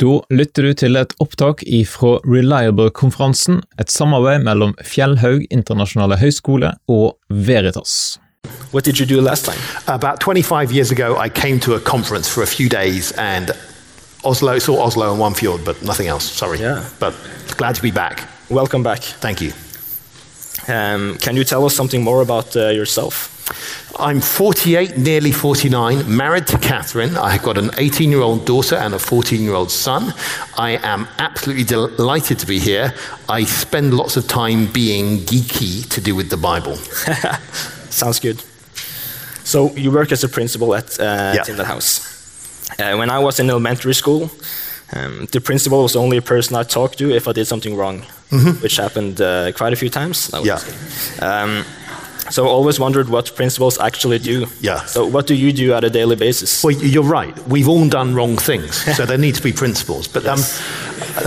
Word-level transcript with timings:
Da 0.00 0.14
lytter 0.32 0.64
du 0.64 0.72
til 0.72 0.96
et 0.96 1.10
opptak 1.20 1.60
fra 1.84 2.14
Reliable-konferansen, 2.24 3.58
et 3.76 3.90
samarbeid 3.92 4.46
mellom 4.46 4.72
Fjellhaug 4.80 5.44
internasjonale 5.52 6.16
høgskole 6.16 6.70
og 6.88 7.18
Veritas. 7.28 8.16
What 8.72 8.86
did 8.86 8.98
you 8.98 9.04
do 9.04 9.20
last 9.20 9.44
time? 9.44 9.60
About 9.86 10.20
25 10.20 10.72
years 10.72 10.90
ago, 10.90 11.20
I 11.20 11.28
came 11.28 11.60
to 11.60 11.74
a 11.74 11.80
conference 11.80 12.32
for 12.32 12.42
a 12.42 12.46
few 12.46 12.70
days 12.70 13.12
and 13.18 13.50
Oslo, 14.24 14.58
saw 14.58 14.80
Oslo 14.86 15.12
and 15.12 15.20
one 15.20 15.34
fjord, 15.34 15.64
but 15.66 15.82
nothing 15.82 16.08
else. 16.08 16.24
Sorry. 16.24 16.58
Yeah. 16.58 16.82
But 16.98 17.12
glad 17.58 17.74
to 17.74 17.82
be 17.82 17.90
back. 17.90 18.26
Welcome 18.48 18.82
back. 18.82 19.02
Thank 19.20 19.42
you. 19.42 19.52
Um, 20.66 21.18
can 21.18 21.36
you 21.36 21.44
tell 21.44 21.66
us 21.66 21.74
something 21.74 22.02
more 22.02 22.22
about 22.22 22.56
uh, 22.56 22.68
yourself? 22.68 23.39
I'm 23.98 24.20
48, 24.20 24.96
nearly 24.96 25.32
49, 25.32 26.04
married 26.16 26.46
to 26.48 26.58
Catherine. 26.58 27.16
I've 27.16 27.42
got 27.42 27.58
an 27.58 27.70
18 27.76 28.10
year 28.10 28.20
old 28.22 28.46
daughter 28.46 28.76
and 28.76 28.94
a 28.94 28.98
14 28.98 29.42
year 29.42 29.54
old 29.54 29.70
son. 29.70 30.14
I 30.56 30.78
am 30.82 31.06
absolutely 31.18 31.64
delighted 31.64 32.38
to 32.38 32.46
be 32.46 32.58
here. 32.58 32.94
I 33.28 33.44
spend 33.44 33.92
lots 33.94 34.16
of 34.16 34.26
time 34.26 34.66
being 34.72 35.18
geeky 35.26 35.86
to 35.90 36.00
do 36.00 36.14
with 36.14 36.30
the 36.30 36.36
Bible. 36.36 36.76
Sounds 37.90 38.20
good. 38.20 38.42
So 39.44 39.70
you 39.76 39.90
work 39.90 40.12
as 40.12 40.24
a 40.24 40.28
principal 40.28 40.74
at 40.74 40.98
uh, 41.00 41.32
Yeah. 41.34 41.42
Tyndale 41.42 41.66
House. 41.66 42.00
Uh, 42.78 42.96
when 42.96 43.10
I 43.10 43.18
was 43.18 43.40
in 43.40 43.50
elementary 43.50 43.94
school, 43.94 44.30
um, 44.92 45.26
the 45.32 45.40
principal 45.40 45.82
was 45.82 45.92
the 45.92 45.98
only 46.00 46.20
person 46.20 46.56
I 46.56 46.62
talked 46.62 46.98
to 46.98 47.10
if 47.10 47.26
I 47.28 47.32
did 47.32 47.46
something 47.46 47.76
wrong, 47.76 48.02
which 48.62 48.76
happened 48.76 49.20
uh, 49.20 49.52
quite 49.52 49.72
a 49.72 49.76
few 49.76 49.90
times. 49.90 50.32
No, 50.32 50.42
Yeah. 50.44 50.58
Um, 52.30 52.34
so 52.34 52.46
I 52.46 52.48
always 52.48 52.78
wondered 52.78 53.08
what 53.08 53.34
principals 53.34 53.78
actually 53.80 54.20
do. 54.20 54.46
Yeah. 54.60 54.84
So 54.86 55.04
what 55.04 55.26
do 55.26 55.34
you 55.34 55.52
do 55.52 55.74
at 55.74 55.82
a 55.82 55.90
daily 55.90 56.16
basis? 56.16 56.62
Well, 56.62 56.72
you're 56.72 57.02
right. 57.02 57.36
We've 57.48 57.68
all 57.68 57.88
done 57.88 58.14
wrong 58.14 58.36
things, 58.36 58.76
so 58.96 59.04
there 59.04 59.18
need 59.18 59.34
to 59.34 59.42
be 59.42 59.52
principles. 59.52 60.06
But 60.08 60.26
um, 60.26 60.38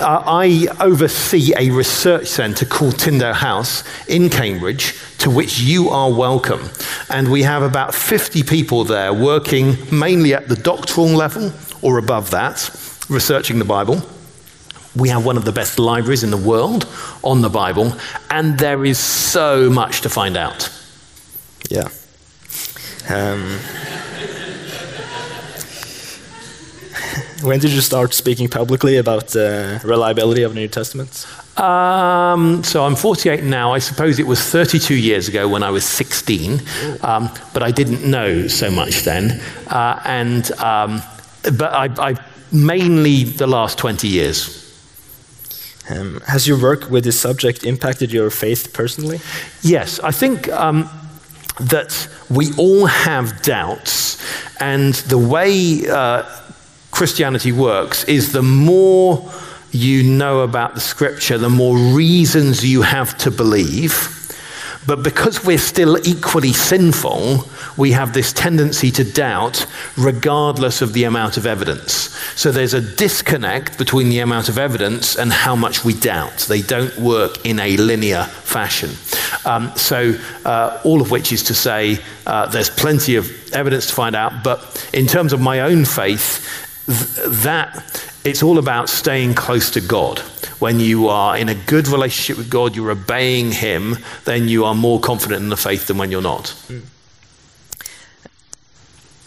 I 0.00 0.66
I 0.78 0.84
oversee 0.84 1.52
a 1.58 1.70
research 1.70 2.26
centre 2.26 2.64
called 2.64 2.98
Tyndale 2.98 3.34
House 3.34 3.84
in 4.08 4.30
Cambridge, 4.30 4.94
to 5.18 5.30
which 5.30 5.60
you 5.60 5.90
are 5.90 6.10
welcome. 6.10 6.70
And 7.10 7.30
we 7.30 7.42
have 7.42 7.62
about 7.62 7.94
50 7.94 8.42
people 8.42 8.84
there 8.84 9.12
working 9.12 9.76
mainly 9.92 10.34
at 10.34 10.48
the 10.48 10.56
doctoral 10.56 11.08
level 11.08 11.52
or 11.82 11.98
above 11.98 12.30
that, 12.30 12.70
researching 13.10 13.58
the 13.58 13.64
Bible. 13.64 14.02
We 14.96 15.08
have 15.08 15.26
one 15.26 15.36
of 15.36 15.44
the 15.44 15.52
best 15.52 15.78
libraries 15.78 16.22
in 16.22 16.30
the 16.30 16.36
world 16.36 16.86
on 17.22 17.42
the 17.42 17.50
Bible, 17.50 17.92
and 18.30 18.58
there 18.58 18.84
is 18.84 18.98
so 18.98 19.68
much 19.68 20.00
to 20.02 20.08
find 20.08 20.36
out. 20.36 20.70
Yeah. 21.70 21.88
Um, 23.08 23.58
when 27.42 27.60
did 27.60 27.72
you 27.72 27.80
start 27.80 28.14
speaking 28.14 28.48
publicly 28.48 28.96
about 28.96 29.28
the 29.28 29.80
reliability 29.84 30.42
of 30.42 30.54
the 30.54 30.60
New 30.60 30.68
Testament? 30.68 31.26
Um, 31.58 32.64
so 32.64 32.84
I'm 32.84 32.96
48 32.96 33.44
now. 33.44 33.72
I 33.72 33.78
suppose 33.78 34.18
it 34.18 34.26
was 34.26 34.40
32 34.40 34.94
years 34.94 35.28
ago 35.28 35.48
when 35.48 35.62
I 35.62 35.70
was 35.70 35.84
16, 35.84 36.62
um, 37.02 37.30
but 37.52 37.62
I 37.62 37.70
didn't 37.70 38.08
know 38.08 38.48
so 38.48 38.70
much 38.70 39.02
then. 39.02 39.40
Uh, 39.68 40.00
and 40.04 40.50
um, 40.52 41.02
but 41.42 41.72
I, 41.72 42.10
I 42.10 42.16
mainly 42.50 43.24
the 43.24 43.46
last 43.46 43.78
20 43.78 44.08
years. 44.08 44.60
Um, 45.90 46.22
has 46.26 46.48
your 46.48 46.60
work 46.60 46.90
with 46.90 47.04
this 47.04 47.20
subject 47.20 47.64
impacted 47.64 48.10
your 48.10 48.30
faith 48.30 48.72
personally? 48.72 49.20
Yes, 49.60 50.00
I 50.00 50.12
think 50.12 50.48
um, 50.48 50.88
that 51.60 52.08
we 52.30 52.52
all 52.56 52.86
have 52.86 53.42
doubts, 53.42 54.20
and 54.60 54.94
the 54.94 55.18
way 55.18 55.88
uh, 55.88 56.22
Christianity 56.90 57.52
works 57.52 58.04
is 58.04 58.32
the 58.32 58.42
more 58.42 59.30
you 59.70 60.02
know 60.04 60.40
about 60.40 60.74
the 60.74 60.80
scripture, 60.80 61.38
the 61.38 61.48
more 61.50 61.76
reasons 61.76 62.64
you 62.64 62.82
have 62.82 63.18
to 63.18 63.30
believe. 63.30 64.23
But 64.86 65.02
because 65.02 65.44
we're 65.44 65.58
still 65.58 65.96
equally 66.06 66.52
sinful, 66.52 67.44
we 67.76 67.92
have 67.92 68.12
this 68.12 68.32
tendency 68.32 68.90
to 68.92 69.04
doubt 69.04 69.66
regardless 69.96 70.82
of 70.82 70.92
the 70.92 71.04
amount 71.04 71.36
of 71.36 71.46
evidence. 71.46 71.94
So 72.36 72.52
there's 72.52 72.74
a 72.74 72.80
disconnect 72.80 73.78
between 73.78 74.08
the 74.10 74.18
amount 74.18 74.48
of 74.48 74.58
evidence 74.58 75.16
and 75.16 75.32
how 75.32 75.56
much 75.56 75.84
we 75.84 75.94
doubt. 75.94 76.46
They 76.48 76.62
don't 76.62 76.96
work 76.98 77.44
in 77.46 77.58
a 77.58 77.76
linear 77.76 78.24
fashion. 78.24 78.90
Um, 79.46 79.74
so, 79.76 80.18
uh, 80.44 80.80
all 80.84 81.00
of 81.00 81.10
which 81.10 81.32
is 81.32 81.42
to 81.44 81.54
say, 81.54 81.98
uh, 82.26 82.46
there's 82.46 82.70
plenty 82.70 83.16
of 83.16 83.30
evidence 83.52 83.86
to 83.86 83.94
find 83.94 84.16
out, 84.16 84.44
but 84.44 84.88
in 84.92 85.06
terms 85.06 85.32
of 85.32 85.40
my 85.40 85.60
own 85.60 85.84
faith, 85.84 86.46
th- 86.86 87.28
that 87.42 88.04
it's 88.24 88.42
all 88.42 88.58
about 88.58 88.88
staying 88.88 89.34
close 89.34 89.70
to 89.70 89.80
God. 89.80 90.22
When 90.60 90.80
you 90.80 91.08
are 91.08 91.36
in 91.36 91.48
a 91.48 91.54
good 91.54 91.88
relationship 91.88 92.38
with 92.38 92.48
God, 92.50 92.76
you're 92.76 92.90
obeying 92.90 93.52
Him, 93.52 93.98
then 94.24 94.48
you 94.48 94.64
are 94.64 94.74
more 94.74 95.00
confident 95.00 95.42
in 95.42 95.48
the 95.48 95.56
faith 95.56 95.86
than 95.86 95.98
when 95.98 96.10
you're 96.10 96.22
not. 96.22 96.54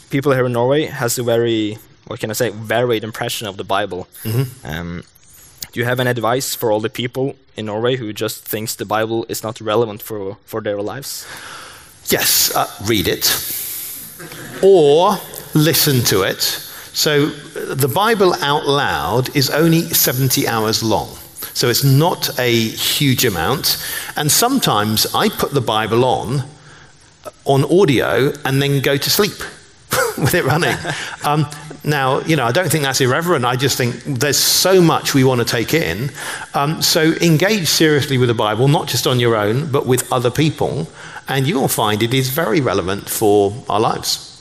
People 0.10 0.32
here 0.32 0.46
in 0.46 0.54
Norway 0.54 0.86
has 0.86 1.20
a 1.20 1.24
very, 1.24 1.78
what 2.08 2.20
can 2.20 2.30
I 2.30 2.34
say, 2.34 2.50
varied 2.50 3.04
impression 3.04 3.48
of 3.48 3.58
the 3.58 3.64
Bible. 3.66 4.08
Um, 4.64 5.04
do 5.74 5.80
you 5.82 5.86
have 5.86 6.00
any 6.00 6.10
advice 6.10 6.56
for 6.56 6.72
all 6.72 6.80
the 6.80 6.90
people 6.90 7.36
in 7.58 7.66
Norway 7.66 7.98
who 7.98 8.14
just 8.14 8.46
thinks 8.48 8.76
the 8.76 8.86
Bible 8.86 9.26
is 9.28 9.44
not 9.44 9.60
relevant 9.60 10.02
for, 10.02 10.38
for 10.46 10.62
their 10.62 10.82
lives? 10.82 11.28
Yes, 12.10 12.56
uh, 12.56 12.68
read 12.86 13.08
it 13.08 13.26
or 14.64 15.18
listen 15.54 16.04
to 16.06 16.24
it. 16.24 16.64
So 16.98 17.28
uh, 17.28 17.76
the 17.76 17.88
Bible 17.88 18.34
out 18.42 18.66
loud 18.66 19.36
is 19.36 19.52
only 19.52 19.82
70 19.82 20.48
hours 20.48 20.82
long. 20.82 21.10
So 21.54 21.70
it's 21.70 21.84
not 21.84 22.40
a 22.40 22.52
huge 22.52 23.24
amount. 23.24 23.78
And 24.16 24.32
sometimes 24.32 25.06
I 25.14 25.30
put 25.30 25.52
the 25.52 25.62
Bible 25.62 26.04
on 26.04 26.44
on 27.46 27.66
audio 27.66 28.34
and 28.44 28.60
then 28.60 28.82
go 28.82 28.98
to 28.98 29.10
sleep 29.12 29.38
with 30.18 30.34
it 30.34 30.44
running. 30.44 30.76
um, 31.24 31.46
now, 31.84 32.22
you 32.22 32.36
know, 32.36 32.46
I 32.46 32.52
don't 32.52 32.72
think 32.72 32.84
that's 32.84 33.00
irreverent. 33.00 33.46
I 33.46 33.58
just 33.58 33.78
think 33.78 33.94
there's 34.04 34.40
so 34.40 34.82
much 34.82 35.14
we 35.14 35.24
want 35.24 35.40
to 35.40 35.46
take 35.46 35.76
in. 35.76 36.10
Um, 36.56 36.82
so 36.82 37.14
engage 37.22 37.68
seriously 37.68 38.18
with 38.18 38.30
the 38.30 38.34
Bible, 38.34 38.68
not 38.68 38.88
just 38.88 39.06
on 39.06 39.20
your 39.20 39.36
own, 39.36 39.72
but 39.72 39.86
with 39.86 40.12
other 40.12 40.32
people, 40.32 40.88
and 41.28 41.46
you 41.46 41.60
will 41.60 41.68
find 41.68 42.02
it 42.02 42.16
is 42.16 42.30
very 42.30 42.60
relevant 42.60 43.08
for 43.08 43.54
our 43.70 43.80
lives. 43.80 44.37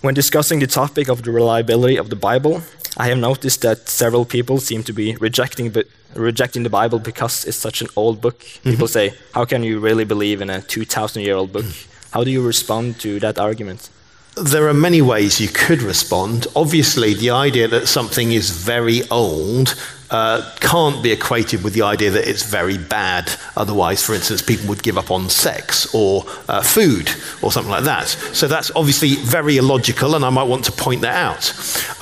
When 0.00 0.14
discussing 0.14 0.60
the 0.60 0.66
topic 0.68 1.08
of 1.08 1.22
the 1.24 1.32
reliability 1.32 1.96
of 1.96 2.08
the 2.08 2.16
Bible, 2.16 2.62
I 2.96 3.08
have 3.08 3.18
noticed 3.18 3.62
that 3.62 3.88
several 3.88 4.24
people 4.24 4.58
seem 4.58 4.84
to 4.84 4.92
be 4.92 5.16
rejecting, 5.16 5.70
the- 5.72 5.86
rejecting 6.14 6.62
the 6.62 6.70
Bible 6.70 7.00
because 7.00 7.44
it's 7.44 7.56
such 7.56 7.80
an 7.82 7.88
old 7.96 8.20
book. 8.20 8.38
Mm-hmm. 8.38 8.70
People 8.70 8.88
say, 8.88 9.14
How 9.34 9.44
can 9.44 9.64
you 9.64 9.80
really 9.80 10.04
believe 10.04 10.40
in 10.40 10.50
a 10.50 10.62
2,000 10.62 11.22
year 11.22 11.34
old 11.34 11.52
book? 11.52 11.64
Mm. 11.64 11.86
How 12.12 12.22
do 12.24 12.30
you 12.30 12.46
respond 12.46 13.00
to 13.00 13.18
that 13.20 13.38
argument? 13.38 13.90
There 14.36 14.68
are 14.68 14.74
many 14.74 15.02
ways 15.02 15.40
you 15.40 15.48
could 15.48 15.82
respond. 15.82 16.46
Obviously, 16.54 17.12
the 17.12 17.30
idea 17.30 17.66
that 17.66 17.88
something 17.88 18.30
is 18.30 18.50
very 18.50 19.02
old 19.10 19.74
uh, 20.10 20.54
can't 20.60 21.02
be 21.02 21.12
equated 21.12 21.62
with 21.62 21.74
the 21.74 21.82
idea 21.82 22.10
that 22.10 22.28
it's 22.28 22.42
very 22.42 22.78
bad. 22.78 23.30
Otherwise, 23.56 24.02
for 24.04 24.14
instance, 24.14 24.40
people 24.40 24.68
would 24.68 24.82
give 24.82 24.96
up 24.96 25.10
on 25.10 25.28
sex 25.28 25.92
or 25.94 26.24
uh, 26.48 26.62
food 26.62 27.10
or 27.42 27.52
something 27.52 27.70
like 27.70 27.84
that. 27.84 28.06
So 28.06 28.48
that's 28.48 28.70
obviously 28.74 29.16
very 29.16 29.58
illogical, 29.58 30.14
and 30.14 30.24
I 30.24 30.30
might 30.30 30.44
want 30.44 30.64
to 30.64 30.72
point 30.72 31.02
that 31.02 31.14
out. 31.14 31.52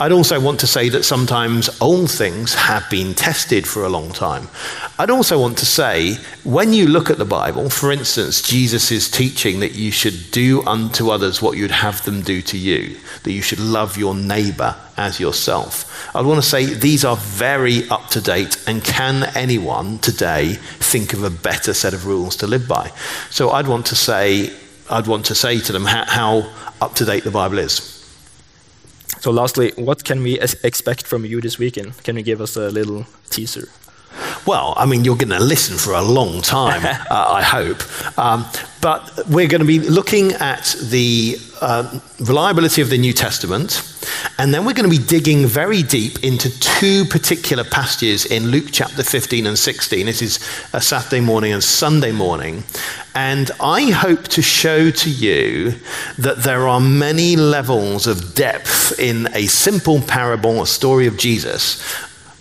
I'd 0.00 0.12
also 0.12 0.41
want 0.41 0.61
to 0.61 0.67
say 0.67 0.89
that 0.91 1.05
sometimes 1.05 1.69
old 1.81 2.11
things 2.11 2.55
have 2.55 2.89
been 2.91 3.15
tested 3.15 3.67
for 3.67 3.84
a 3.84 3.89
long 3.89 4.12
time. 4.12 4.49
I'd 4.99 5.11
also 5.11 5.41
want 5.41 5.59
to 5.59 5.67
say, 5.67 6.15
when 6.44 6.73
you 6.73 6.87
look 6.87 7.11
at 7.11 7.19
the 7.19 7.25
Bible, 7.25 7.71
for 7.71 7.91
instance, 7.91 8.41
Jesus 8.41 8.91
is 8.91 9.11
teaching 9.11 9.61
that 9.61 9.75
you 9.75 9.91
should 9.91 10.31
do 10.31 10.62
unto 10.67 11.11
others 11.11 11.43
what 11.43 11.56
you'd 11.56 11.71
have 11.71 12.05
them 12.05 12.23
do 12.23 12.41
to 12.43 12.59
you, 12.59 12.97
that 13.25 13.33
you 13.33 13.43
should 13.43 13.61
love 13.61 13.97
your 13.97 14.15
neighbor 14.15 14.77
as 14.96 15.20
yourself. 15.20 16.14
I 16.14 16.22
want 16.22 16.42
to 16.42 16.48
say 16.48 16.66
these 16.66 17.04
are 17.04 17.16
very 17.16 17.88
up 17.88 18.08
to 18.10 18.20
date, 18.20 18.62
and 18.66 18.82
can 18.84 19.25
anyone 19.37 19.98
today 19.98 20.54
think 20.54 21.12
of 21.12 21.22
a 21.22 21.31
better 21.31 21.75
set 21.75 21.94
of 21.94 22.06
rules 22.06 22.37
to 22.37 22.46
live 22.46 22.66
by? 22.66 22.90
So 23.31 23.50
I'd 23.50 23.69
want 23.69 23.87
to 23.87 23.96
say, 23.96 24.50
I'd 24.90 25.06
want 25.06 25.26
to 25.26 25.34
say 25.34 25.60
to 25.60 25.72
them 25.72 25.84
how, 25.84 26.04
how 26.04 26.52
up 26.81 26.94
to 26.94 27.04
date 27.04 27.25
the 27.25 27.31
Bible 27.31 27.58
is. 27.58 27.93
So, 29.20 29.31
lastly, 29.31 29.72
what 29.76 30.04
can 30.04 30.22
we 30.22 30.38
expect 30.38 31.06
from 31.06 31.25
you 31.25 31.40
this 31.40 31.58
weekend? 31.58 32.02
Can 32.04 32.16
you 32.16 32.22
give 32.22 32.40
us 32.40 32.56
a 32.56 32.70
little 32.70 33.06
teaser? 33.31 33.69
Well, 34.46 34.74
I 34.76 34.86
mean, 34.86 35.04
you're 35.04 35.16
going 35.16 35.30
to 35.30 35.40
listen 35.40 35.76
for 35.76 35.92
a 35.94 36.02
long 36.02 36.42
time, 36.42 36.84
uh, 37.10 37.26
I 37.28 37.42
hope. 37.42 37.82
Um, 38.18 38.46
but 38.80 39.26
we're 39.28 39.48
going 39.48 39.60
to 39.60 39.66
be 39.66 39.80
looking 39.80 40.32
at 40.32 40.76
the 40.80 41.38
uh, 41.60 41.98
reliability 42.20 42.82
of 42.82 42.90
the 42.90 42.98
New 42.98 43.12
Testament, 43.12 43.82
and 44.38 44.52
then 44.52 44.64
we're 44.64 44.74
going 44.74 44.88
to 44.88 44.96
be 44.96 45.04
digging 45.04 45.46
very 45.46 45.82
deep 45.82 46.22
into 46.22 46.50
two 46.60 47.04
particular 47.06 47.64
passages 47.64 48.26
in 48.26 48.48
Luke 48.48 48.66
chapter 48.70 49.02
15 49.02 49.46
and 49.46 49.58
16. 49.58 50.06
This 50.06 50.22
is 50.22 50.38
a 50.72 50.80
Saturday 50.80 51.20
morning 51.20 51.52
and 51.52 51.64
Sunday 51.64 52.12
morning. 52.12 52.62
And 53.14 53.50
I 53.60 53.90
hope 53.90 54.28
to 54.28 54.42
show 54.42 54.90
to 54.90 55.10
you 55.10 55.74
that 56.18 56.42
there 56.42 56.68
are 56.68 56.80
many 56.80 57.34
levels 57.34 58.06
of 58.06 58.34
depth 58.34 58.98
in 59.00 59.28
a 59.34 59.46
simple 59.46 60.02
parable, 60.02 60.62
a 60.62 60.66
story 60.66 61.06
of 61.06 61.16
Jesus, 61.16 61.82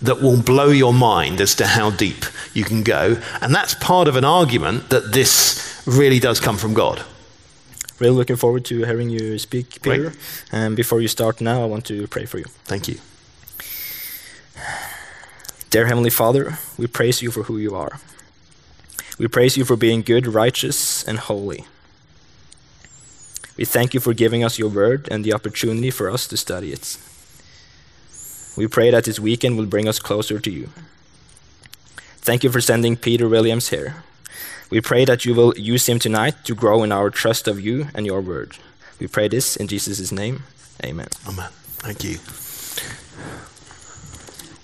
that 0.06 0.20
will 0.20 0.40
blow 0.42 0.68
your 0.68 0.92
mind 0.92 1.40
as 1.40 1.54
to 1.56 1.66
how 1.66 1.90
deep 1.90 2.24
you 2.54 2.64
can 2.64 2.82
go. 2.82 3.20
And 3.40 3.54
that's 3.54 3.74
part 3.74 4.08
of 4.08 4.16
an 4.16 4.24
argument 4.24 4.90
that 4.90 5.12
this 5.12 5.82
really 5.86 6.18
does 6.18 6.40
come 6.40 6.56
from 6.56 6.74
God. 6.74 7.04
Really 7.98 8.14
looking 8.14 8.36
forward 8.36 8.64
to 8.66 8.84
hearing 8.84 9.10
you 9.10 9.38
speak, 9.38 9.80
Peter. 9.82 10.12
And 10.52 10.76
before 10.76 11.00
you 11.00 11.08
start 11.08 11.40
now, 11.40 11.62
I 11.62 11.66
want 11.66 11.86
to 11.86 12.06
pray 12.08 12.26
for 12.26 12.38
you. 12.38 12.44
Thank 12.64 12.88
you. 12.88 12.98
Dear 15.70 15.86
Heavenly 15.86 16.10
Father, 16.10 16.58
we 16.78 16.86
praise 16.86 17.22
you 17.22 17.30
for 17.30 17.44
who 17.44 17.58
you 17.58 17.74
are. 17.74 17.98
We 19.18 19.28
praise 19.28 19.56
you 19.56 19.64
for 19.64 19.76
being 19.76 20.02
good, 20.02 20.26
righteous, 20.26 21.02
and 21.08 21.18
holy. 21.18 21.66
We 23.56 23.64
thank 23.64 23.94
you 23.94 24.00
for 24.00 24.12
giving 24.12 24.44
us 24.44 24.58
your 24.58 24.68
word 24.68 25.08
and 25.10 25.24
the 25.24 25.32
opportunity 25.32 25.90
for 25.90 26.10
us 26.10 26.28
to 26.28 26.36
study 26.36 26.72
it. 26.72 26.98
We 28.56 28.66
pray 28.66 28.90
that 28.90 29.04
this 29.04 29.20
weekend 29.20 29.58
will 29.58 29.66
bring 29.66 29.86
us 29.86 29.98
closer 29.98 30.40
to 30.40 30.50
you. 30.50 30.70
Thank 32.18 32.42
you 32.42 32.50
for 32.50 32.60
sending 32.60 32.96
Peter 32.96 33.28
Williams 33.28 33.68
here. 33.68 34.02
We 34.70 34.80
pray 34.80 35.04
that 35.04 35.24
you 35.24 35.34
will 35.34 35.54
use 35.56 35.86
him 35.86 35.98
tonight 35.98 36.44
to 36.44 36.54
grow 36.54 36.82
in 36.82 36.90
our 36.90 37.10
trust 37.10 37.46
of 37.46 37.60
you 37.60 37.88
and 37.94 38.04
your 38.04 38.20
word. 38.20 38.56
We 38.98 39.06
pray 39.06 39.28
this 39.28 39.56
in 39.56 39.68
Jesus' 39.68 40.10
name. 40.10 40.42
Amen. 40.84 41.08
Amen. 41.28 41.50
Thank 41.78 42.02
you. 42.02 42.18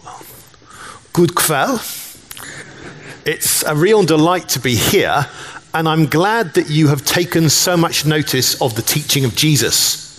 Well, 0.04 0.22
good 1.12 1.34
kväll. 1.36 1.78
It's 3.24 3.62
a 3.62 3.76
real 3.76 4.02
delight 4.02 4.48
to 4.50 4.58
be 4.58 4.74
here, 4.74 5.26
and 5.72 5.88
I'm 5.88 6.06
glad 6.06 6.54
that 6.54 6.68
you 6.68 6.88
have 6.88 7.04
taken 7.04 7.48
so 7.48 7.76
much 7.76 8.04
notice 8.04 8.60
of 8.60 8.74
the 8.74 8.82
teaching 8.82 9.24
of 9.24 9.36
Jesus. 9.36 10.11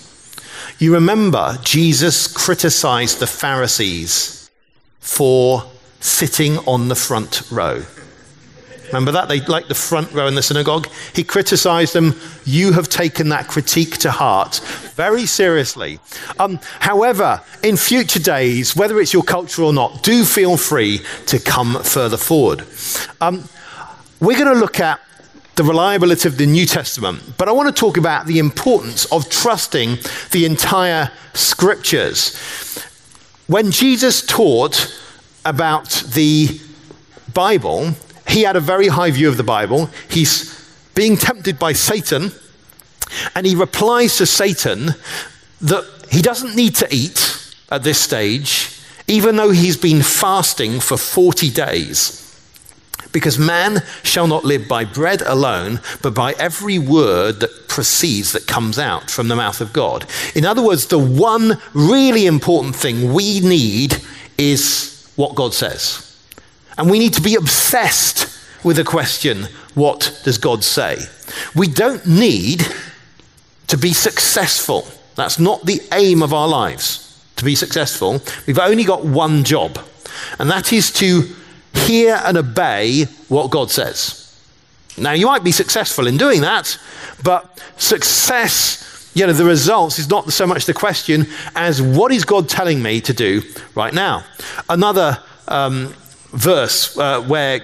You 0.80 0.94
remember 0.94 1.58
Jesus 1.64 2.28
criticized 2.28 3.20
the 3.20 3.28
Pharisees 3.28 4.50
for 5.00 5.64
sitting 6.00 6.58
on 6.60 6.90
the 6.90 6.96
front 6.96 7.44
row. 7.52 7.84
Remember 8.88 9.12
that? 9.14 9.28
They 9.28 9.40
liked 9.40 9.70
the 9.70 9.76
front 9.76 10.12
row 10.12 10.28
in 10.28 10.36
the 10.36 10.44
synagogue. 10.44 10.88
He 11.16 11.24
criticized 11.24 11.94
them. 11.94 12.14
You 12.46 12.74
have 12.74 12.90
taken 12.90 13.30
that 13.30 13.48
critique 13.48 13.98
to 14.00 14.12
heart 14.12 14.60
very 14.94 15.26
seriously. 15.26 16.00
Um, 16.38 16.60
however, 16.80 17.42
in 17.64 17.76
future 17.76 18.20
days, 18.20 18.76
whether 18.76 19.00
it's 19.00 19.12
your 19.12 19.24
culture 19.24 19.64
or 19.64 19.74
not, 19.74 20.04
do 20.04 20.24
feel 20.24 20.58
free 20.58 21.02
to 21.26 21.40
come 21.40 21.82
further 21.82 22.18
forward. 22.18 22.68
Um, 23.20 23.50
we're 24.20 24.38
going 24.38 24.54
to 24.54 24.60
look 24.60 24.80
at 24.80 25.00
the 25.56 25.64
reliability 25.64 26.28
of 26.28 26.38
the 26.38 26.46
New 26.46 26.66
Testament, 26.66 27.22
but 27.38 27.48
I 27.48 27.52
want 27.52 27.74
to 27.74 27.80
talk 27.80 27.98
about 27.98 28.26
the 28.26 28.40
importance 28.40 29.06
of 29.06 29.30
trusting 29.30 29.98
the 30.32 30.46
entire 30.46 31.12
scriptures. 31.34 32.36
When 33.48 33.72
Jesus 33.72 34.26
taught 34.26 35.00
about 35.46 35.90
the 36.14 36.60
Bible, 37.34 37.92
he 38.28 38.44
had 38.44 38.56
a 38.56 38.62
very 38.62 38.88
high 38.88 39.12
view 39.12 39.28
of 39.28 39.38
the 39.38 39.44
Bible. 39.44 39.90
He's 40.10 40.54
being 40.96 41.18
tempted 41.18 41.60
by 41.60 41.74
Satan, 41.74 42.32
and 43.36 43.46
he 43.46 43.56
replies 43.56 44.18
to 44.18 44.26
Satan 44.26 44.96
that 45.62 45.86
he 46.10 46.22
doesn't 46.22 46.56
need 46.56 46.76
to 46.76 46.88
eat 46.90 47.56
at 47.70 47.84
this 47.84 48.00
stage, 48.00 48.80
even 49.08 49.36
though 49.36 49.52
he's 49.52 49.78
been 49.78 50.02
fasting 50.02 50.80
for 50.80 50.98
40 50.98 51.50
days. 51.52 52.23
Because 53.12 53.38
man 53.38 53.84
shall 54.02 54.28
not 54.28 54.44
live 54.44 54.68
by 54.68 54.86
bread 54.86 55.22
alone, 55.22 55.80
but 56.02 56.16
by 56.16 56.34
every 56.34 56.80
word 56.80 57.40
that 57.42 57.68
proceeds, 57.68 58.32
that 58.32 58.48
comes 58.48 58.80
out 58.80 59.10
from 59.10 59.28
the 59.28 59.36
mouth 59.36 59.62
of 59.62 59.72
God. 59.72 60.06
In 60.36 60.46
other 60.46 60.64
words, 60.64 60.88
the 60.88 61.00
one 61.00 61.62
really 61.74 62.26
important 62.26 62.76
thing 62.76 63.14
we 63.14 63.40
need 63.40 63.98
is 64.38 65.12
what 65.16 65.36
God 65.36 65.54
says. 65.54 66.10
And 66.78 66.90
we 66.90 67.00
need 67.00 67.14
to 67.14 67.22
be 67.22 67.36
obsessed 67.36 68.30
with 68.64 68.78
the 68.78 68.84
question 68.84 69.48
what 69.76 70.22
does 70.24 70.38
God 70.38 70.64
say? 70.64 70.98
We 71.56 71.68
don't 71.68 72.06
need 72.06 72.62
to 73.68 73.78
be 73.78 73.94
successful. 73.94 74.88
That's 75.16 75.40
not 75.40 75.66
the 75.66 75.82
aim 75.92 76.22
of 76.22 76.34
our 76.34 76.48
lives, 76.48 77.24
to 77.38 77.46
be 77.46 77.56
successful. 77.56 78.22
We've 78.46 78.60
only 78.60 78.84
got 78.84 79.04
one 79.04 79.44
job, 79.44 79.80
and 80.40 80.50
that 80.52 80.72
is 80.72 80.92
to 80.94 81.24
hear 81.74 82.22
and 82.24 82.38
obey 82.38 83.06
what 83.28 83.52
God 83.52 83.72
says. 83.72 84.20
Now, 84.98 85.14
you 85.14 85.26
might 85.26 85.44
be 85.44 85.52
successful 85.52 86.08
in 86.08 86.18
doing 86.18 86.42
that, 86.42 86.78
but 87.24 87.62
success, 87.78 89.12
you 89.16 89.26
know, 89.26 89.34
the 89.34 89.46
results 89.46 89.98
is 89.98 90.10
not 90.10 90.32
so 90.32 90.46
much 90.46 90.66
the 90.66 90.74
question 90.74 91.28
as 91.56 91.82
what 91.82 92.12
is 92.12 92.26
God 92.26 92.48
telling 92.48 92.82
me 92.82 93.02
to 93.02 93.14
do 93.14 93.42
right 93.76 93.94
now? 93.94 94.24
Another 94.70 95.20
um, 95.48 95.94
verse 96.32 96.98
uh, 96.98 97.22
where 97.22 97.62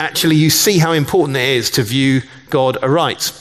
actually 0.00 0.36
you 0.36 0.50
see 0.50 0.78
how 0.78 0.92
important 0.92 1.36
it 1.36 1.42
is 1.42 1.70
to 1.70 1.82
view 1.82 2.22
God 2.48 2.82
aright. 2.82 3.32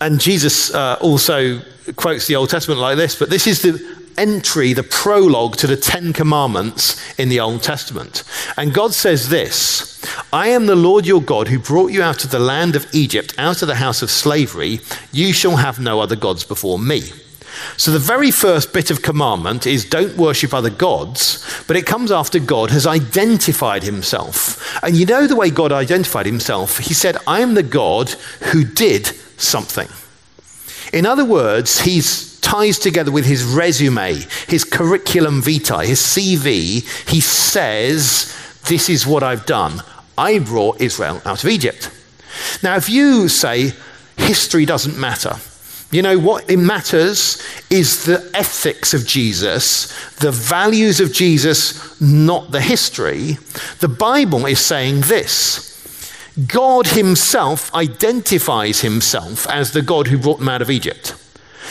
And 0.00 0.18
Jesus 0.18 0.74
uh, 0.74 0.96
also 1.00 1.60
quotes 1.96 2.26
the 2.26 2.36
Old 2.36 2.48
Testament 2.50 2.80
like 2.80 2.96
this, 2.96 3.16
but 3.16 3.28
this 3.28 3.46
is 3.46 3.62
the 3.62 4.01
entry, 4.18 4.72
the 4.72 4.82
prologue 4.82 5.56
to 5.56 5.66
the 5.66 5.76
Ten 5.76 6.12
Commandments 6.12 7.00
in 7.18 7.28
the 7.28 7.40
Old 7.40 7.62
Testament. 7.62 8.24
And 8.56 8.74
God 8.74 8.94
says 8.94 9.28
this 9.28 10.04
I 10.32 10.48
am 10.48 10.66
the 10.66 10.76
Lord 10.76 11.06
your 11.06 11.22
God 11.22 11.48
who 11.48 11.58
brought 11.58 11.92
you 11.92 12.02
out 12.02 12.24
of 12.24 12.30
the 12.30 12.38
land 12.38 12.76
of 12.76 12.86
Egypt, 12.94 13.34
out 13.38 13.62
of 13.62 13.68
the 13.68 13.76
house 13.76 14.02
of 14.02 14.10
slavery. 14.10 14.80
You 15.12 15.32
shall 15.32 15.56
have 15.56 15.78
no 15.78 16.00
other 16.00 16.16
gods 16.16 16.44
before 16.44 16.78
me. 16.78 17.10
So, 17.76 17.90
the 17.90 17.98
very 17.98 18.30
first 18.30 18.72
bit 18.72 18.90
of 18.90 19.02
commandment 19.02 19.66
is 19.66 19.84
don't 19.84 20.16
worship 20.16 20.54
other 20.54 20.70
gods, 20.70 21.64
but 21.66 21.76
it 21.76 21.86
comes 21.86 22.10
after 22.10 22.38
God 22.38 22.70
has 22.70 22.86
identified 22.86 23.82
himself. 23.82 24.82
And 24.82 24.96
you 24.96 25.06
know 25.06 25.26
the 25.26 25.36
way 25.36 25.50
God 25.50 25.70
identified 25.70 26.26
himself? 26.26 26.78
He 26.78 26.94
said, 26.94 27.16
I 27.26 27.40
am 27.40 27.54
the 27.54 27.62
God 27.62 28.10
who 28.52 28.64
did 28.64 29.06
something. 29.36 29.88
In 30.92 31.06
other 31.06 31.24
words, 31.24 31.80
he 31.80 32.00
ties 32.42 32.78
together 32.78 33.10
with 33.10 33.24
his 33.24 33.44
resume, 33.44 34.14
his 34.48 34.64
curriculum 34.64 35.40
vitae, 35.40 35.86
his 35.86 36.00
CV. 36.00 36.82
He 37.08 37.20
says, 37.20 38.36
This 38.68 38.90
is 38.90 39.06
what 39.06 39.22
I've 39.22 39.46
done. 39.46 39.82
I 40.18 40.38
brought 40.38 40.80
Israel 40.80 41.22
out 41.24 41.42
of 41.42 41.48
Egypt. 41.48 41.90
Now, 42.62 42.76
if 42.76 42.90
you 42.90 43.28
say 43.28 43.72
history 44.16 44.66
doesn't 44.66 44.98
matter, 44.98 45.36
you 45.90 46.00
know, 46.00 46.18
what 46.18 46.50
it 46.50 46.56
matters 46.56 47.42
is 47.68 48.06
the 48.06 48.30
ethics 48.34 48.94
of 48.94 49.06
Jesus, 49.06 49.92
the 50.16 50.30
values 50.30 51.00
of 51.00 51.12
Jesus, 51.12 52.00
not 52.00 52.50
the 52.50 52.62
history. 52.62 53.36
The 53.80 53.88
Bible 53.88 54.46
is 54.46 54.58
saying 54.58 55.02
this 55.02 55.68
God 56.46 56.86
Himself 56.88 57.74
identifies 57.74 58.80
Himself 58.80 59.46
as 59.48 59.72
the 59.72 59.82
God 59.82 60.06
who 60.06 60.16
brought 60.16 60.38
them 60.38 60.48
out 60.48 60.62
of 60.62 60.70
Egypt. 60.70 61.14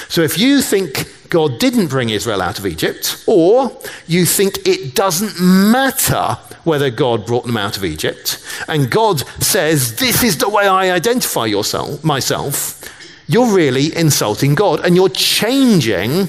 So 0.07 0.21
if 0.21 0.37
you 0.37 0.61
think 0.61 1.29
God 1.29 1.59
didn't 1.59 1.87
bring 1.87 2.09
Israel 2.09 2.41
out 2.41 2.59
of 2.59 2.65
Egypt, 2.65 3.23
or 3.27 3.71
you 4.07 4.25
think 4.25 4.67
it 4.67 4.95
doesn't 4.95 5.39
matter 5.41 6.37
whether 6.63 6.89
God 6.89 7.25
brought 7.25 7.45
them 7.45 7.57
out 7.57 7.77
of 7.77 7.85
Egypt, 7.85 8.43
and 8.67 8.91
God 8.91 9.19
says, 9.41 9.95
This 9.95 10.23
is 10.23 10.37
the 10.37 10.49
way 10.49 10.67
I 10.67 10.91
identify 10.91 11.45
yourself, 11.45 12.03
myself, 12.03 12.81
you're 13.27 13.53
really 13.55 13.95
insulting 13.95 14.55
God 14.55 14.81
and 14.85 14.93
you're 14.95 15.07
changing 15.07 16.27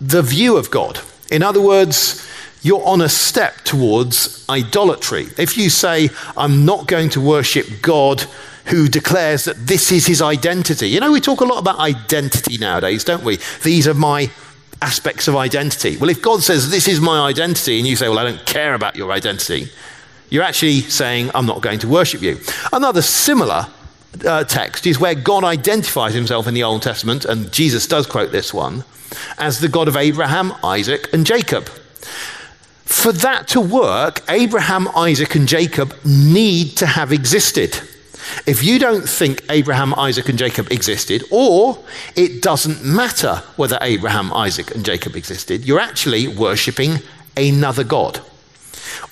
the 0.00 0.22
view 0.22 0.56
of 0.56 0.70
God. 0.70 1.00
In 1.30 1.42
other 1.42 1.60
words, 1.60 2.26
you're 2.62 2.84
on 2.84 3.02
a 3.02 3.08
step 3.08 3.56
towards 3.64 4.48
idolatry. 4.48 5.26
If 5.36 5.58
you 5.58 5.68
say, 5.68 6.08
I'm 6.36 6.64
not 6.64 6.86
going 6.86 7.10
to 7.10 7.20
worship 7.20 7.66
God 7.82 8.24
who 8.68 8.88
declares 8.88 9.44
that 9.44 9.66
this 9.66 9.90
is 9.90 10.06
his 10.06 10.20
identity. 10.20 10.88
You 10.88 11.00
know, 11.00 11.12
we 11.12 11.20
talk 11.20 11.40
a 11.40 11.44
lot 11.44 11.58
about 11.58 11.78
identity 11.78 12.58
nowadays, 12.58 13.04
don't 13.04 13.24
we? 13.24 13.38
These 13.62 13.88
are 13.88 13.94
my 13.94 14.30
aspects 14.82 15.26
of 15.26 15.36
identity. 15.36 15.96
Well, 15.96 16.10
if 16.10 16.22
God 16.22 16.42
says, 16.42 16.70
This 16.70 16.86
is 16.86 17.00
my 17.00 17.26
identity, 17.26 17.78
and 17.78 17.86
you 17.86 17.96
say, 17.96 18.08
Well, 18.08 18.18
I 18.18 18.24
don't 18.24 18.44
care 18.46 18.74
about 18.74 18.96
your 18.96 19.10
identity, 19.10 19.70
you're 20.30 20.42
actually 20.42 20.80
saying, 20.82 21.30
I'm 21.34 21.46
not 21.46 21.62
going 21.62 21.78
to 21.80 21.88
worship 21.88 22.20
you. 22.20 22.38
Another 22.72 23.02
similar 23.02 23.66
uh, 24.26 24.44
text 24.44 24.86
is 24.86 25.00
where 25.00 25.14
God 25.14 25.44
identifies 25.44 26.14
himself 26.14 26.46
in 26.46 26.54
the 26.54 26.62
Old 26.62 26.82
Testament, 26.82 27.24
and 27.24 27.50
Jesus 27.52 27.86
does 27.86 28.06
quote 28.06 28.32
this 28.32 28.52
one, 28.52 28.84
as 29.38 29.60
the 29.60 29.68
God 29.68 29.88
of 29.88 29.96
Abraham, 29.96 30.52
Isaac, 30.62 31.12
and 31.12 31.26
Jacob. 31.26 31.68
for 32.84 33.12
that 33.12 33.46
to 33.48 33.60
work, 33.60 34.22
Abraham, 34.28 34.88
Isaac, 34.96 35.34
and 35.34 35.46
Jacob 35.46 35.94
need 36.04 36.76
to 36.78 36.86
have 36.86 37.12
existed. 37.12 37.78
If 38.46 38.62
you 38.62 38.78
don't 38.78 39.08
think 39.08 39.42
Abraham, 39.50 39.94
Isaac, 39.94 40.28
and 40.28 40.38
Jacob 40.38 40.70
existed, 40.70 41.24
or 41.30 41.78
it 42.16 42.42
doesn't 42.42 42.84
matter 42.84 43.42
whether 43.56 43.78
Abraham, 43.80 44.32
Isaac, 44.32 44.74
and 44.74 44.84
Jacob 44.84 45.16
existed, 45.16 45.64
you're 45.64 45.80
actually 45.80 46.28
worshipping 46.28 46.98
another 47.36 47.84
God. 47.84 48.20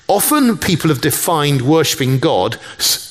Often 0.08 0.58
people 0.58 0.88
have 0.88 1.00
defined 1.00 1.62
worshipping 1.62 2.18
God 2.18 2.58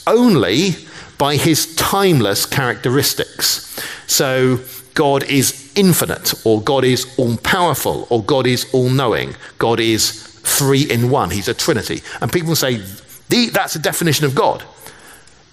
only 0.07 0.75
by 1.17 1.37
his 1.37 1.75
timeless 1.75 2.45
characteristics. 2.45 3.79
So, 4.07 4.59
God 4.93 5.23
is 5.25 5.73
infinite, 5.75 6.33
or 6.45 6.61
God 6.61 6.85
is 6.85 7.13
all 7.17 7.37
powerful, 7.37 8.07
or 8.09 8.23
God 8.23 8.47
is 8.47 8.65
all 8.73 8.89
knowing, 8.89 9.35
God 9.57 9.79
is 9.79 10.23
three 10.45 10.83
in 10.83 11.09
one, 11.09 11.31
He's 11.31 11.47
a 11.47 11.53
Trinity. 11.53 12.01
And 12.21 12.31
people 12.31 12.55
say, 12.55 12.81
that's 13.27 13.75
a 13.75 13.79
definition 13.79 14.25
of 14.25 14.35
God. 14.35 14.63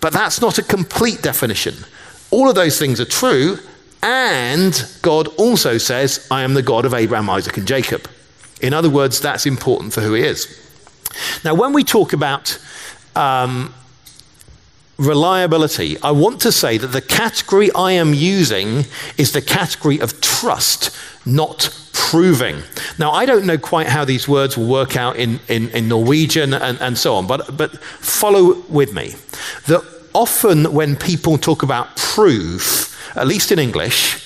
But 0.03 0.13
that's 0.13 0.41
not 0.41 0.59
a 0.59 0.63
complete 0.63 1.23
definition. 1.23 1.75
All 2.31 2.49
of 2.49 2.57
those 2.57 2.79
things 2.79 3.01
are 3.01 3.07
true, 3.07 3.59
and 4.03 4.85
God 5.01 5.29
also 5.39 5.79
says, 5.79 6.27
I 6.31 6.43
am 6.43 6.55
the 6.55 6.63
God 6.63 6.85
of 6.85 6.93
Abraham, 6.93 7.31
Isaac, 7.31 7.57
and 7.57 7.67
Jacob. 7.67 8.11
In 8.61 8.75
other 8.75 8.91
words, 8.91 9.21
that's 9.21 9.47
important 9.47 9.93
for 9.93 10.01
who 10.01 10.15
He 10.15 10.25
is. 10.25 10.59
Now, 11.45 11.55
when 11.55 11.73
we 11.73 11.85
talk 11.85 12.13
about 12.13 12.59
um, 13.15 13.73
reliability, 14.99 15.99
I 16.03 16.11
want 16.11 16.41
to 16.41 16.51
say 16.51 16.79
that 16.79 16.89
the 16.89 17.01
category 17.01 17.71
I 17.73 17.93
am 17.93 18.13
using 18.13 18.87
is 19.17 19.33
the 19.33 19.43
category 19.43 20.01
of 20.01 20.21
trust, 20.21 20.91
not 21.25 21.79
proving. 21.93 22.63
Now, 22.99 23.13
I 23.13 23.25
don't 23.25 23.47
know 23.47 23.59
quite 23.59 23.87
how 23.87 24.05
these 24.05 24.27
words 24.27 24.57
will 24.57 24.67
work 24.69 24.97
out 24.97 25.17
in, 25.17 25.39
in, 25.49 25.69
in 25.71 25.89
Norwegian 25.89 26.55
and, 26.55 26.81
and 26.81 26.99
so 26.99 27.15
on, 27.15 27.27
but, 27.27 27.57
but 27.57 27.79
follow 27.83 28.63
with 28.69 28.93
me. 28.93 29.15
That 29.67 29.83
often 30.15 30.73
when 30.73 30.97
people 30.97 31.39
talk 31.39 31.63
about 31.63 31.97
proof, 31.97 33.17
at 33.17 33.27
least 33.27 33.53
in 33.53 33.59
English, 33.59 34.19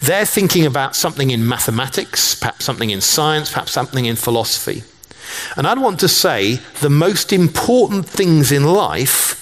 they're 0.00 0.26
thinking 0.26 0.66
about 0.66 0.96
something 0.96 1.30
in 1.30 1.46
mathematics, 1.46 2.34
perhaps 2.34 2.64
something 2.64 2.90
in 2.90 3.00
science, 3.00 3.50
perhaps 3.50 3.72
something 3.72 4.06
in 4.06 4.16
philosophy. 4.16 4.82
And 5.56 5.66
I'd 5.66 5.78
want 5.78 6.00
to 6.00 6.08
say 6.08 6.56
the 6.80 6.90
most 6.90 7.32
important 7.32 8.08
things 8.08 8.50
in 8.50 8.64
life 8.64 9.36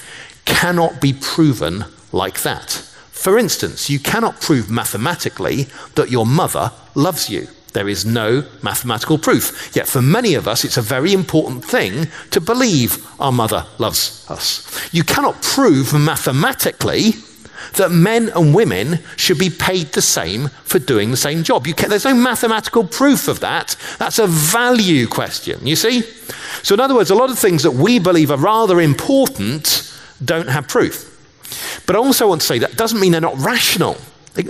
cannot 0.45 1.00
be 1.00 1.12
proven 1.12 1.85
like 2.12 2.42
that. 2.42 2.71
For 3.11 3.38
instance, 3.38 3.90
you 3.90 3.99
cannot 3.99 4.40
prove 4.40 4.71
mathematically 4.71 5.66
that 5.95 6.11
your 6.11 6.26
mother 6.26 6.73
loves 6.95 7.28
you. 7.28 7.49
There 7.73 7.89
is 7.89 8.07
no 8.07 8.45
mathematical 8.63 9.19
proof. 9.19 9.75
Yet 9.77 9.87
for 9.87 10.01
many 10.01 10.35
of 10.35 10.49
us, 10.49 10.65
it's 10.65 10.77
a 10.77 10.83
very 10.83 11.13
important 11.13 11.65
thing 11.65 12.09
to 12.31 12.41
believe 12.41 13.07
our 13.21 13.33
mother 13.33 13.67
loves 13.79 14.27
us. 14.31 14.89
You 14.93 15.05
cannot 15.05 15.43
prove 15.43 15.93
mathematically 15.93 17.13
that 17.75 17.91
men 17.91 18.31
and 18.35 18.55
women 18.55 19.01
should 19.17 19.39
be 19.39 19.51
paid 19.51 19.89
the 19.89 20.03
same 20.03 20.49
for 20.65 20.79
doing 20.79 21.11
the 21.11 21.17
same 21.17 21.43
job. 21.43 21.65
Can, 21.65 21.91
there's 21.91 22.05
no 22.05 22.15
mathematical 22.15 22.85
proof 22.85 23.29
of 23.29 23.41
that. 23.41 23.77
That's 23.99 24.19
a 24.19 24.27
value 24.27 25.07
question, 25.07 25.67
you 25.67 25.77
see? 25.77 26.03
So, 26.63 26.75
in 26.75 26.81
other 26.81 26.95
words, 26.95 27.11
a 27.11 27.15
lot 27.15 27.31
of 27.31 27.39
things 27.39 27.63
that 27.63 27.73
we 27.73 27.99
believe 27.99 28.31
are 28.31 28.39
rather 28.39 28.81
important 28.81 29.95
don't 30.25 30.49
have 30.49 30.69
proof. 30.69 31.05
But 31.87 31.97
I 31.97 31.99
also 31.99 32.29
want 32.29 32.41
to 32.41 32.47
say 32.47 32.59
that 32.59 32.77
doesn't 32.77 33.01
mean 33.01 33.13
they're 33.13 33.21
not 33.21 33.39
rational. 33.39 33.97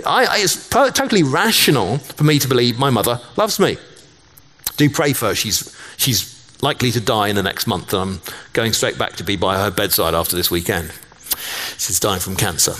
I, 0.05 0.39
it's 0.39 0.69
totally 0.69 1.23
rational 1.23 1.97
for 1.97 2.23
me 2.23 2.39
to 2.39 2.47
believe 2.47 2.77
my 2.77 2.89
mother 2.89 3.19
loves 3.37 3.59
me. 3.59 3.77
Do 4.77 4.89
pray 4.89 5.13
for 5.13 5.27
her. 5.27 5.35
She's, 5.35 5.75
she's 5.97 6.61
likely 6.61 6.91
to 6.91 7.01
die 7.01 7.27
in 7.27 7.35
the 7.35 7.43
next 7.43 7.67
month, 7.67 7.93
and 7.93 8.01
I'm 8.01 8.21
going 8.53 8.73
straight 8.73 8.97
back 8.97 9.13
to 9.17 9.23
be 9.23 9.35
by 9.35 9.57
her 9.57 9.71
bedside 9.71 10.13
after 10.13 10.35
this 10.35 10.51
weekend. 10.51 10.91
She's 11.77 11.99
dying 11.99 12.19
from 12.19 12.35
cancer. 12.35 12.73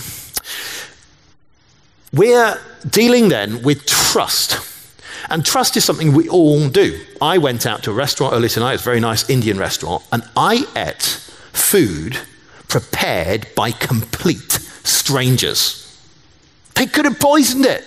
We're 2.12 2.58
dealing 2.88 3.28
then 3.28 3.62
with 3.62 3.86
trust. 3.86 4.58
And 5.28 5.44
trust 5.44 5.76
is 5.76 5.84
something 5.84 6.12
we 6.12 6.28
all 6.28 6.68
do. 6.68 7.00
I 7.20 7.38
went 7.38 7.66
out 7.66 7.82
to 7.84 7.90
a 7.90 7.94
restaurant 7.94 8.34
earlier 8.34 8.48
tonight, 8.48 8.74
it's 8.74 8.82
a 8.82 8.84
very 8.84 9.00
nice 9.00 9.28
Indian 9.28 9.58
restaurant, 9.58 10.02
and 10.12 10.22
I 10.36 10.64
ate 10.76 11.02
food 11.52 12.18
prepared 12.68 13.46
by 13.54 13.70
complete 13.72 14.52
strangers. 14.52 15.89
They 16.80 16.86
could 16.86 17.04
have 17.04 17.20
poisoned 17.20 17.66
it. 17.66 17.84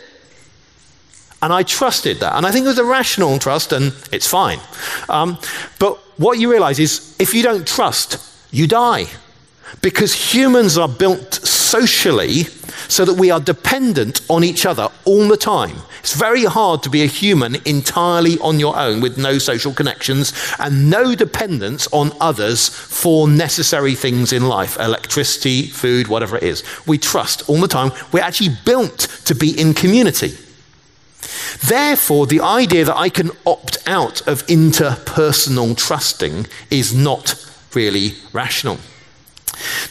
And 1.42 1.52
I 1.52 1.64
trusted 1.64 2.20
that. 2.20 2.36
And 2.36 2.46
I 2.46 2.52
think 2.52 2.66
it 2.66 2.68
was 2.68 2.78
a 2.78 2.86
rational 2.86 3.40
trust, 3.40 3.72
and 3.72 3.92
it's 4.12 4.28
fine. 4.28 4.60
Um, 5.10 5.40
but 5.80 5.98
what 6.20 6.38
you 6.38 6.52
realize 6.52 6.78
is 6.78 7.16
if 7.20 7.34
you 7.34 7.42
don't 7.42 7.66
trust, 7.66 8.20
you 8.52 8.68
die. 8.68 9.08
Because 9.82 10.14
humans 10.14 10.78
are 10.78 10.88
built 10.88 11.34
socially 11.34 12.44
so 12.88 13.04
that 13.04 13.16
we 13.16 13.32
are 13.32 13.40
dependent 13.40 14.22
on 14.30 14.44
each 14.44 14.64
other 14.64 14.90
all 15.06 15.28
the 15.28 15.38
time. 15.38 15.78
It's 16.04 16.20
very 16.20 16.44
hard 16.44 16.84
to 16.84 16.90
be 16.90 17.04
a 17.04 17.08
human 17.08 17.56
entirely 17.64 18.38
on 18.40 18.60
your 18.60 18.78
own 18.78 19.00
with 19.00 19.18
no 19.18 19.38
social 19.38 19.74
connections 19.74 20.34
and 20.60 20.90
no 20.90 21.16
dependence 21.16 21.88
on 21.94 22.12
others 22.20 22.68
for 22.68 23.30
necessary 23.30 23.96
things 23.96 24.34
in 24.34 24.50
life 24.50 24.78
electricity, 24.78 25.68
food, 25.68 26.10
whatever 26.10 26.36
it 26.36 26.44
is. 26.44 26.62
We 26.86 26.98
trust 26.98 27.48
all 27.48 27.62
the 27.62 27.70
time. 27.70 27.94
We're 28.12 28.20
actually 28.20 28.54
built 28.66 29.00
to 29.24 29.34
be 29.34 29.58
in 29.58 29.74
community. 29.74 30.36
Therefore, 31.66 32.28
the 32.28 32.42
idea 32.42 32.84
that 32.84 32.98
I 32.98 33.08
can 33.08 33.32
opt 33.46 33.78
out 33.88 34.28
of 34.28 34.46
interpersonal 34.48 35.78
trusting 35.78 36.48
is 36.70 36.94
not 36.94 37.36
really 37.74 38.16
rational. 38.34 38.78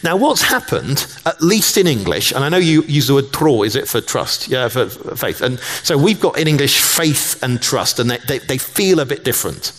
Now, 0.03 0.17
what's 0.17 0.43
happened, 0.43 1.07
at 1.27 1.41
least 1.41 1.77
in 1.77 1.87
English, 1.87 2.33
and 2.33 2.45
I 2.45 2.49
know 2.49 2.59
you 2.59 2.83
use 2.83 3.07
the 3.07 3.15
word 3.15 3.33
tro, 3.33 3.63
is 3.63 3.77
it 3.77 3.89
for 3.89 4.01
trust? 4.01 4.49
Yeah, 4.49 4.69
for, 4.69 4.89
faith. 4.89 5.41
And 5.41 5.59
so 5.83 5.97
we've 5.97 6.21
got 6.21 6.39
in 6.39 6.49
English 6.49 6.81
faith 6.81 7.43
and 7.43 7.61
trust, 7.61 7.99
and 7.99 8.11
they, 8.11 8.19
they, 8.29 8.39
they 8.39 8.59
feel 8.59 9.01
a 9.01 9.07
bit 9.07 9.25
different. 9.25 9.73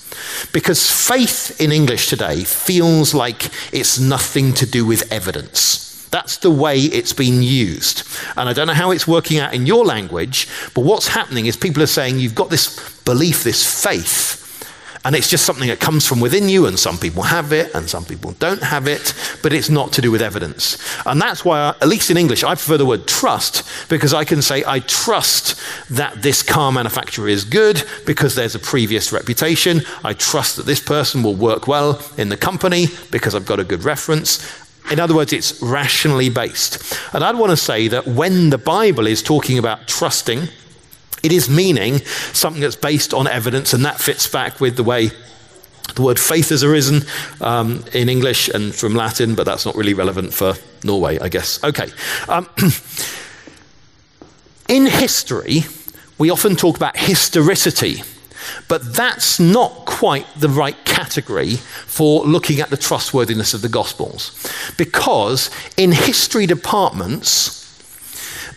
Because 0.51 0.89
faith 0.89 1.59
in 1.59 1.71
English 1.71 2.07
today 2.07 2.43
feels 2.43 3.13
like 3.13 3.49
it's 3.73 3.99
nothing 3.99 4.53
to 4.53 4.65
do 4.65 4.85
with 4.85 5.11
evidence. 5.11 6.07
That's 6.11 6.37
the 6.37 6.51
way 6.51 6.77
it's 6.77 7.13
been 7.13 7.41
used. 7.41 8.03
And 8.37 8.47
I 8.47 8.53
don't 8.53 8.67
know 8.67 8.73
how 8.73 8.91
it's 8.91 9.07
working 9.07 9.39
out 9.39 9.53
in 9.53 9.65
your 9.65 9.83
language, 9.83 10.47
but 10.75 10.81
what's 10.81 11.07
happening 11.07 11.47
is 11.47 11.57
people 11.57 11.81
are 11.81 11.87
saying 11.87 12.19
you've 12.19 12.35
got 12.35 12.51
this 12.51 13.01
belief, 13.03 13.43
this 13.43 13.83
faith 13.83 14.42
and 15.05 15.15
it's 15.15 15.29
just 15.29 15.45
something 15.45 15.67
that 15.67 15.79
comes 15.79 16.07
from 16.07 16.19
within 16.19 16.47
you, 16.47 16.65
and 16.65 16.79
some 16.79 16.97
people 16.97 17.23
have 17.23 17.51
it, 17.51 17.73
and 17.75 17.89
some 17.89 18.05
people 18.05 18.31
don't 18.33 18.63
have 18.63 18.87
it, 18.87 19.13
but 19.41 19.51
it's 19.51 19.69
not 19.69 19.91
to 19.93 20.01
do 20.01 20.11
with 20.11 20.21
evidence. 20.21 20.77
And 21.05 21.21
that's 21.21 21.43
why, 21.43 21.59
I, 21.59 21.69
at 21.81 21.87
least 21.87 22.09
in 22.09 22.17
English, 22.17 22.43
I 22.43 22.55
prefer 22.55 22.77
the 22.77 22.85
word 22.85 23.07
trust, 23.07 23.67
because 23.89 24.13
I 24.13 24.23
can 24.23 24.41
say, 24.41 24.63
I 24.65 24.79
trust 24.79 25.59
that 25.89 26.21
this 26.21 26.41
car 26.41 26.71
manufacturer 26.71 27.27
is 27.27 27.43
good 27.43 27.83
because 28.05 28.35
there's 28.35 28.55
a 28.55 28.59
previous 28.59 29.11
reputation. 29.11 29.81
I 30.03 30.13
trust 30.13 30.55
that 30.55 30.65
this 30.65 30.79
person 30.79 31.21
will 31.21 31.35
work 31.35 31.67
well 31.67 32.01
in 32.17 32.29
the 32.29 32.37
company 32.37 32.87
because 33.11 33.35
I've 33.35 33.45
got 33.45 33.59
a 33.59 33.63
good 33.63 33.83
reference. 33.83 34.63
In 34.91 34.99
other 34.99 35.15
words, 35.15 35.33
it's 35.33 35.61
rationally 35.61 36.29
based. 36.29 36.97
And 37.13 37.23
I'd 37.23 37.37
want 37.37 37.51
to 37.51 37.57
say 37.57 37.87
that 37.89 38.05
when 38.05 38.49
the 38.49 38.57
Bible 38.57 39.07
is 39.07 39.21
talking 39.21 39.57
about 39.57 39.87
trusting, 39.87 40.47
it 41.23 41.31
is 41.31 41.49
meaning 41.49 41.99
something 42.33 42.61
that's 42.61 42.75
based 42.75 43.13
on 43.13 43.27
evidence, 43.27 43.73
and 43.73 43.85
that 43.85 43.99
fits 43.99 44.27
back 44.27 44.59
with 44.59 44.75
the 44.75 44.83
way 44.83 45.11
the 45.95 46.01
word 46.01 46.19
faith 46.19 46.49
has 46.49 46.63
arisen 46.63 47.01
um, 47.41 47.83
in 47.93 48.09
English 48.09 48.49
and 48.49 48.73
from 48.73 48.95
Latin, 48.95 49.35
but 49.35 49.45
that's 49.45 49.65
not 49.65 49.75
really 49.75 49.93
relevant 49.93 50.33
for 50.33 50.55
Norway, 50.83 51.19
I 51.19 51.29
guess. 51.29 51.63
Okay. 51.63 51.87
Um, 52.27 52.49
in 54.67 54.85
history, 54.87 55.61
we 56.17 56.29
often 56.29 56.55
talk 56.55 56.77
about 56.77 56.97
historicity, 56.97 58.01
but 58.67 58.95
that's 58.95 59.39
not 59.39 59.85
quite 59.85 60.25
the 60.35 60.49
right 60.49 60.83
category 60.85 61.57
for 61.57 62.23
looking 62.23 62.59
at 62.59 62.69
the 62.69 62.77
trustworthiness 62.77 63.53
of 63.53 63.61
the 63.61 63.69
Gospels. 63.69 64.49
Because 64.77 65.51
in 65.77 65.91
history 65.91 66.47
departments, 66.47 67.59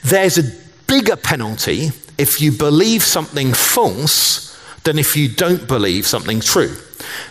there's 0.03 0.39
a 0.39 0.45
bigger 0.87 1.17
penalty 1.17 1.91
if 2.19 2.41
you 2.41 2.53
believe 2.53 3.03
something 3.03 3.53
false 3.53 4.47
than 4.85 4.99
if 4.99 5.17
you 5.17 5.29
don't 5.29 5.67
believe 5.67 6.07
something 6.07 6.41
true. 6.41 6.75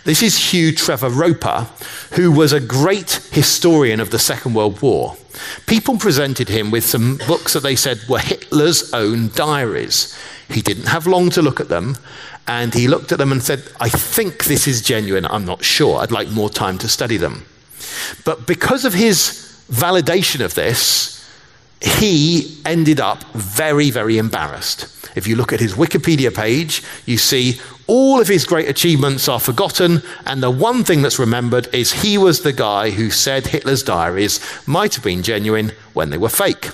This 0.03 0.21
is 0.21 0.51
Hugh 0.51 0.71
Trevor 0.71 1.09
Roper, 1.09 1.67
who 2.11 2.31
was 2.31 2.53
a 2.53 2.59
great 2.59 3.13
historian 3.31 3.99
of 3.99 4.11
the 4.11 4.19
Second 4.19 4.53
World 4.53 4.81
War. 4.81 5.17
People 5.65 5.97
presented 5.97 6.49
him 6.49 6.71
with 6.71 6.85
some 6.85 7.17
books 7.27 7.53
that 7.53 7.63
they 7.63 7.75
said 7.75 7.99
were 8.07 8.19
Hitler's 8.19 8.93
own 8.93 9.29
diaries. 9.29 10.17
He 10.49 10.61
didn't 10.61 10.87
have 10.87 11.07
long 11.07 11.29
to 11.31 11.41
look 11.41 11.59
at 11.59 11.69
them, 11.69 11.97
and 12.47 12.73
he 12.73 12.87
looked 12.87 13.11
at 13.11 13.17
them 13.17 13.31
and 13.31 13.41
said, 13.41 13.63
I 13.79 13.89
think 13.89 14.45
this 14.45 14.67
is 14.67 14.81
genuine. 14.81 15.25
I'm 15.25 15.45
not 15.45 15.63
sure. 15.63 15.99
I'd 15.99 16.11
like 16.11 16.29
more 16.29 16.49
time 16.49 16.77
to 16.79 16.87
study 16.87 17.17
them. 17.17 17.45
But 18.23 18.45
because 18.45 18.85
of 18.85 18.93
his 18.93 19.63
validation 19.71 20.43
of 20.43 20.53
this, 20.53 21.14
he 21.81 22.59
ended 22.65 22.99
up 22.99 23.23
very, 23.33 23.89
very 23.91 24.17
embarrassed. 24.17 24.91
If 25.15 25.27
you 25.27 25.35
look 25.35 25.53
at 25.53 25.59
his 25.59 25.73
Wikipedia 25.73 26.33
page, 26.33 26.83
you 27.05 27.17
see 27.17 27.59
All 27.87 28.19
of 28.19 28.27
his 28.27 28.45
great 28.45 28.67
achievements 28.67 29.27
are 29.29 29.39
forgotten, 29.39 30.01
and 30.25 30.41
the 30.41 30.49
one 30.49 30.83
thing 30.83 31.03
that's 31.03 31.19
remembered 31.19 31.67
is 31.73 32.01
he 32.01 32.17
was 32.17 32.41
the 32.41 32.53
guy 32.53 32.89
who 32.89 33.11
said 33.11 33.47
Hitler's 33.47 33.83
diaries 33.83 34.39
might 34.65 34.95
have 34.95 35.03
been 35.03 35.21
genuine 35.21 35.71
when 35.93 36.09
they 36.09 36.17
were 36.17 36.29
fake. 36.29 36.71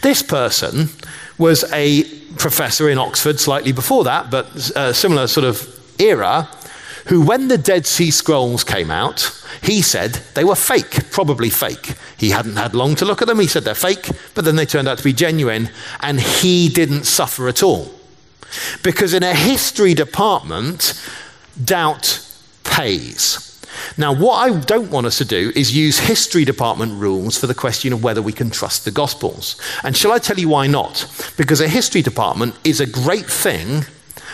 This 0.00 0.22
person 0.22 0.88
was 1.36 1.70
a 1.72 2.04
professor 2.36 2.88
in 2.88 2.96
Oxford 2.96 3.38
slightly 3.38 3.72
before 3.72 4.04
that, 4.04 4.30
but 4.30 4.70
a 4.74 4.94
similar 4.94 5.26
sort 5.26 5.44
of 5.44 5.68
era, 6.00 6.48
who, 7.08 7.22
when 7.22 7.48
the 7.48 7.58
Dead 7.58 7.86
Sea 7.86 8.10
Scrolls 8.10 8.64
came 8.64 8.90
out, 8.90 9.32
he 9.62 9.80
said 9.80 10.12
they 10.34 10.44
were 10.44 10.54
fake, 10.54 11.10
probably 11.10 11.50
fake. 11.50 11.94
He 12.16 12.30
hadn't 12.30 12.56
had 12.56 12.74
long 12.74 12.94
to 12.96 13.04
look 13.04 13.22
at 13.22 13.28
them. 13.28 13.40
He 13.40 13.46
said 13.46 13.64
they're 13.64 13.74
fake, 13.74 14.10
but 14.34 14.44
then 14.44 14.56
they 14.56 14.66
turned 14.66 14.88
out 14.88 14.98
to 14.98 15.04
be 15.04 15.12
genuine, 15.12 15.70
and 16.00 16.20
he 16.20 16.68
didn't 16.68 17.04
suffer 17.04 17.48
at 17.48 17.62
all. 17.62 17.90
Because 18.82 19.14
in 19.14 19.22
a 19.22 19.34
history 19.34 19.94
department, 19.94 21.02
doubt 21.62 22.24
pays. 22.64 23.44
Now, 23.96 24.14
what 24.14 24.36
I 24.36 24.58
don't 24.60 24.90
want 24.90 25.06
us 25.06 25.18
to 25.18 25.24
do 25.24 25.52
is 25.54 25.74
use 25.74 25.98
history 25.98 26.44
department 26.44 27.00
rules 27.00 27.38
for 27.38 27.46
the 27.46 27.54
question 27.54 27.92
of 27.92 28.02
whether 28.02 28.20
we 28.20 28.32
can 28.32 28.50
trust 28.50 28.84
the 28.84 28.90
Gospels. 28.90 29.60
And 29.82 29.96
shall 29.96 30.12
I 30.12 30.18
tell 30.18 30.38
you 30.38 30.50
why 30.50 30.66
not? 30.66 31.06
Because 31.36 31.60
a 31.60 31.68
history 31.68 32.02
department 32.02 32.54
is 32.64 32.80
a 32.80 32.86
great 32.86 33.26
thing, 33.26 33.84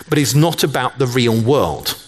but 0.08 0.18
is 0.18 0.34
not 0.34 0.64
about 0.64 0.98
the 0.98 1.06
real 1.06 1.40
world. 1.40 2.00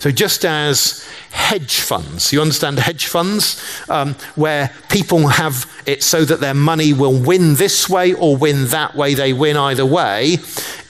So, 0.00 0.10
just 0.10 0.46
as 0.46 1.06
hedge 1.30 1.80
funds, 1.80 2.32
you 2.32 2.40
understand 2.40 2.78
hedge 2.78 3.06
funds, 3.06 3.62
um, 3.90 4.14
where 4.34 4.72
people 4.88 5.28
have 5.28 5.70
it 5.84 6.02
so 6.02 6.24
that 6.24 6.40
their 6.40 6.54
money 6.54 6.94
will 6.94 7.20
win 7.20 7.56
this 7.56 7.86
way 7.86 8.14
or 8.14 8.34
win 8.34 8.68
that 8.68 8.94
way, 8.94 9.12
they 9.12 9.34
win 9.34 9.58
either 9.58 9.84
way. 9.84 10.38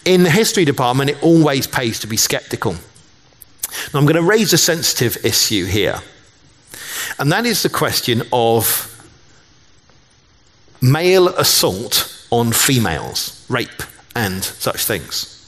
In 0.04 0.22
the 0.22 0.30
history 0.30 0.64
department, 0.64 1.10
it 1.10 1.20
always 1.24 1.66
pays 1.66 1.98
to 1.98 2.06
be 2.06 2.16
skeptical. 2.16 2.74
Now, 3.92 3.98
I'm 3.98 4.04
going 4.04 4.14
to 4.14 4.22
raise 4.22 4.52
a 4.52 4.58
sensitive 4.58 5.24
issue 5.24 5.64
here, 5.64 6.00
and 7.18 7.32
that 7.32 7.46
is 7.46 7.64
the 7.64 7.68
question 7.68 8.22
of 8.32 8.86
male 10.80 11.30
assault 11.30 12.28
on 12.30 12.52
females, 12.52 13.44
rape, 13.48 13.82
and 14.14 14.44
such 14.44 14.84
things. 14.84 15.39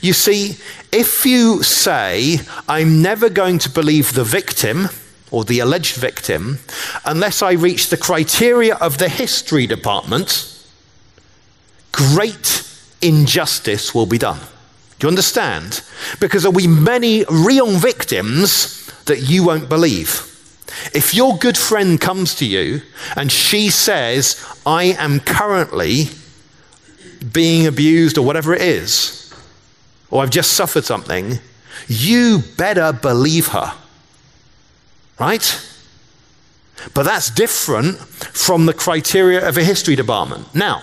You 0.00 0.12
see, 0.12 0.56
if 0.92 1.26
you 1.26 1.62
say, 1.62 2.38
I'm 2.68 3.02
never 3.02 3.28
going 3.28 3.58
to 3.60 3.70
believe 3.70 4.14
the 4.14 4.24
victim 4.24 4.88
or 5.30 5.44
the 5.44 5.60
alleged 5.60 5.96
victim 5.96 6.58
unless 7.04 7.42
I 7.42 7.52
reach 7.52 7.88
the 7.88 7.96
criteria 7.96 8.74
of 8.76 8.98
the 8.98 9.08
history 9.08 9.66
department, 9.66 10.54
great 11.92 12.64
injustice 13.02 13.94
will 13.94 14.06
be 14.06 14.18
done. 14.18 14.40
Do 14.98 15.06
you 15.06 15.08
understand? 15.08 15.82
Because 16.20 16.42
there'll 16.42 16.56
be 16.56 16.66
many 16.66 17.24
real 17.30 17.70
victims 17.76 18.86
that 19.04 19.28
you 19.30 19.44
won't 19.44 19.68
believe. 19.68 20.24
If 20.92 21.14
your 21.14 21.36
good 21.36 21.56
friend 21.56 22.00
comes 22.00 22.34
to 22.36 22.46
you 22.46 22.82
and 23.16 23.30
she 23.30 23.70
says, 23.70 24.44
I 24.66 24.96
am 24.98 25.20
currently 25.20 26.06
being 27.32 27.66
abused 27.66 28.18
or 28.18 28.24
whatever 28.24 28.54
it 28.54 28.62
is, 28.62 29.17
or 30.10 30.22
I've 30.22 30.30
just 30.30 30.52
suffered 30.52 30.84
something, 30.84 31.38
you 31.86 32.42
better 32.56 32.92
believe 32.92 33.48
her. 33.48 33.74
Right? 35.18 35.64
But 36.94 37.04
that's 37.04 37.30
different 37.30 37.98
from 37.98 38.66
the 38.66 38.72
criteria 38.72 39.46
of 39.46 39.56
a 39.56 39.64
history 39.64 39.96
department. 39.96 40.54
Now, 40.54 40.82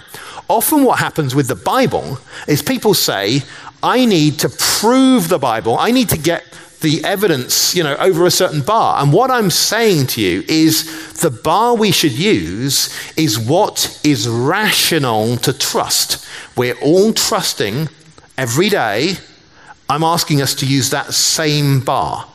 often 0.49 0.83
what 0.83 0.99
happens 0.99 1.33
with 1.33 1.47
the 1.47 1.55
Bible 1.55 2.19
is 2.47 2.61
people 2.61 2.93
say, 2.93 3.41
I 3.81 4.05
need 4.05 4.39
to 4.39 4.49
prove 4.49 5.29
the 5.29 5.39
Bible. 5.39 5.77
I 5.77 5.91
need 5.91 6.09
to 6.09 6.17
get 6.17 6.43
the 6.81 7.03
evidence, 7.03 7.75
you 7.75 7.83
know, 7.83 7.95
over 7.95 8.25
a 8.25 8.31
certain 8.31 8.61
bar. 8.61 9.01
And 9.01 9.11
what 9.11 9.31
I'm 9.31 9.49
saying 9.49 10.07
to 10.07 10.21
you 10.21 10.43
is 10.47 11.13
the 11.21 11.31
bar 11.31 11.75
we 11.75 11.91
should 11.91 12.11
use 12.11 12.93
is 13.17 13.39
what 13.39 13.99
is 14.03 14.27
rational 14.27 15.37
to 15.37 15.53
trust. 15.53 16.27
We're 16.55 16.77
all 16.81 17.13
trusting 17.13 17.89
every 18.37 18.69
day. 18.69 19.15
I'm 19.89 20.03
asking 20.03 20.41
us 20.41 20.55
to 20.55 20.65
use 20.65 20.89
that 20.89 21.13
same 21.13 21.79
bar. 21.79 22.27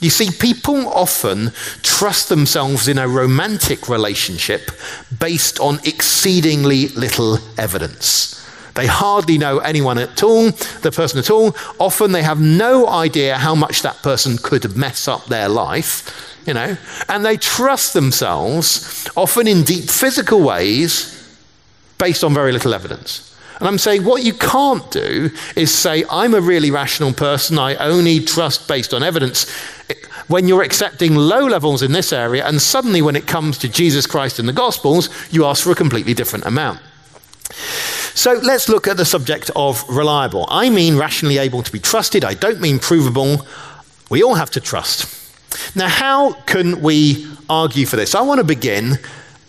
You 0.00 0.10
see, 0.10 0.30
people 0.30 0.88
often 0.88 1.52
trust 1.82 2.28
themselves 2.28 2.88
in 2.88 2.98
a 2.98 3.08
romantic 3.08 3.88
relationship 3.88 4.70
based 5.16 5.60
on 5.60 5.78
exceedingly 5.84 6.88
little 6.88 7.38
evidence. 7.56 8.32
They 8.74 8.86
hardly 8.86 9.38
know 9.38 9.58
anyone 9.58 9.98
at 9.98 10.22
all, 10.22 10.50
the 10.80 10.90
person 10.90 11.18
at 11.18 11.30
all. 11.30 11.54
Often 11.78 12.12
they 12.12 12.22
have 12.22 12.40
no 12.40 12.88
idea 12.88 13.36
how 13.36 13.54
much 13.54 13.82
that 13.82 14.02
person 14.02 14.38
could 14.38 14.76
mess 14.76 15.06
up 15.06 15.26
their 15.26 15.48
life, 15.48 16.38
you 16.46 16.54
know, 16.54 16.76
and 17.08 17.24
they 17.24 17.36
trust 17.36 17.92
themselves, 17.92 19.08
often 19.16 19.46
in 19.46 19.62
deep 19.62 19.90
physical 19.90 20.42
ways, 20.42 21.18
based 21.98 22.24
on 22.24 22.34
very 22.34 22.50
little 22.50 22.74
evidence. 22.74 23.31
And 23.62 23.68
I'm 23.68 23.78
saying 23.78 24.04
what 24.04 24.24
you 24.24 24.34
can't 24.34 24.90
do 24.90 25.30
is 25.54 25.72
say, 25.72 26.04
I'm 26.10 26.34
a 26.34 26.40
really 26.40 26.72
rational 26.72 27.12
person, 27.12 27.60
I 27.60 27.76
only 27.76 28.18
trust 28.18 28.66
based 28.66 28.92
on 28.92 29.04
evidence. 29.04 29.48
When 30.26 30.48
you're 30.48 30.64
accepting 30.64 31.14
low 31.14 31.46
levels 31.46 31.80
in 31.80 31.92
this 31.92 32.12
area, 32.12 32.44
and 32.44 32.60
suddenly 32.60 33.02
when 33.02 33.14
it 33.14 33.28
comes 33.28 33.58
to 33.58 33.68
Jesus 33.68 34.04
Christ 34.04 34.40
in 34.40 34.46
the 34.46 34.52
Gospels, 34.52 35.10
you 35.30 35.44
ask 35.44 35.62
for 35.62 35.70
a 35.70 35.76
completely 35.76 36.12
different 36.12 36.44
amount. 36.44 36.80
So 38.14 38.32
let's 38.42 38.68
look 38.68 38.88
at 38.88 38.96
the 38.96 39.04
subject 39.04 39.48
of 39.54 39.88
reliable. 39.88 40.44
I 40.48 40.68
mean 40.68 40.96
rationally 40.96 41.38
able 41.38 41.62
to 41.62 41.70
be 41.70 41.78
trusted, 41.78 42.24
I 42.24 42.34
don't 42.34 42.60
mean 42.60 42.80
provable. 42.80 43.46
We 44.10 44.24
all 44.24 44.34
have 44.34 44.50
to 44.50 44.60
trust. 44.60 45.06
Now, 45.76 45.86
how 45.86 46.32
can 46.32 46.82
we 46.82 47.28
argue 47.48 47.86
for 47.86 47.94
this? 47.94 48.16
I 48.16 48.22
want 48.22 48.38
to 48.38 48.44
begin. 48.44 48.98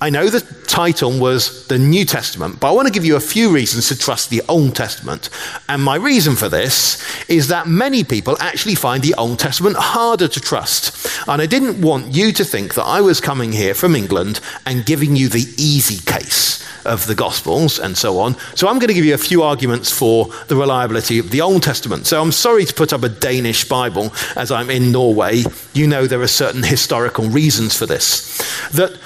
I 0.03 0.09
know 0.09 0.27
the 0.27 0.41
title 0.67 1.17
was 1.17 1.65
the 1.67 1.79
New 1.79 2.03
Testament, 2.03 2.59
but 2.59 2.67
I 2.67 2.71
want 2.73 2.89
to 2.89 2.93
give 2.93 3.05
you 3.05 3.15
a 3.15 3.21
few 3.21 3.49
reasons 3.49 3.87
to 3.87 3.97
trust 3.97 4.29
the 4.29 4.41
Old 4.49 4.75
Testament. 4.75 5.29
And 5.69 5.81
my 5.81 5.95
reason 5.95 6.35
for 6.35 6.49
this 6.49 7.01
is 7.29 7.47
that 7.47 7.67
many 7.67 8.03
people 8.03 8.35
actually 8.41 8.75
find 8.75 9.01
the 9.01 9.13
Old 9.13 9.39
Testament 9.39 9.77
harder 9.77 10.27
to 10.27 10.41
trust. 10.41 11.07
And 11.25 11.41
I 11.41 11.45
didn't 11.45 11.81
want 11.81 12.13
you 12.13 12.33
to 12.33 12.43
think 12.43 12.73
that 12.73 12.83
I 12.83 12.99
was 12.99 13.21
coming 13.21 13.53
here 13.53 13.73
from 13.73 13.95
England 13.95 14.41
and 14.65 14.85
giving 14.85 15.15
you 15.15 15.29
the 15.29 15.47
easy 15.55 16.03
case 16.03 16.61
of 16.85 17.07
the 17.07 17.15
Gospels 17.15 17.79
and 17.79 17.97
so 17.97 18.19
on. 18.19 18.35
So 18.55 18.67
I'm 18.67 18.79
going 18.79 18.89
to 18.89 18.93
give 18.93 19.05
you 19.05 19.13
a 19.13 19.17
few 19.17 19.41
arguments 19.41 19.89
for 19.89 20.25
the 20.49 20.57
reliability 20.57 21.17
of 21.17 21.31
the 21.31 21.39
Old 21.39 21.63
Testament. 21.63 22.07
So 22.07 22.21
I'm 22.21 22.33
sorry 22.33 22.65
to 22.65 22.73
put 22.73 22.91
up 22.91 23.03
a 23.03 23.09
Danish 23.09 23.69
Bible 23.69 24.13
as 24.35 24.51
I'm 24.51 24.69
in 24.69 24.91
Norway. 24.91 25.43
You 25.73 25.87
know 25.87 26.07
there 26.07 26.21
are 26.21 26.27
certain 26.27 26.63
historical 26.63 27.29
reasons 27.29 27.77
for 27.77 27.85
this. 27.85 28.37
That 28.73 28.99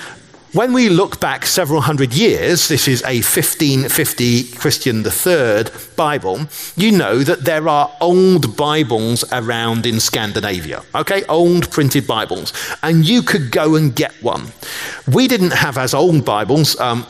when 0.58 0.74
we 0.74 0.90
look 0.90 1.20
back 1.20 1.46
several 1.46 1.82
hundred 1.82 2.12
years, 2.16 2.68
this 2.68 2.88
is 2.88 3.04
a 3.04 3.22
1550 3.22 4.44
Christian 4.54 5.06
III 5.06 5.66
Bible, 5.96 6.48
you 6.76 6.92
know 6.92 7.20
that 7.20 7.46
there 7.46 7.70
are 7.70 7.96
old 8.02 8.58
Bibles 8.58 9.24
around 9.32 9.86
in 9.86 10.00
Scandinavia, 10.00 10.82
okay? 10.96 11.24
Old 11.26 11.70
printed 11.70 12.08
Bibles. 12.08 12.54
And 12.82 13.08
you 13.08 13.22
could 13.22 13.52
go 13.52 13.76
and 13.76 13.96
get 13.96 14.14
one. 14.24 14.48
We 15.14 15.28
didn't 15.28 15.54
have 15.54 15.78
as 15.78 15.94
old 15.94 16.26
Bibles. 16.26 16.80
Um, 16.80 17.06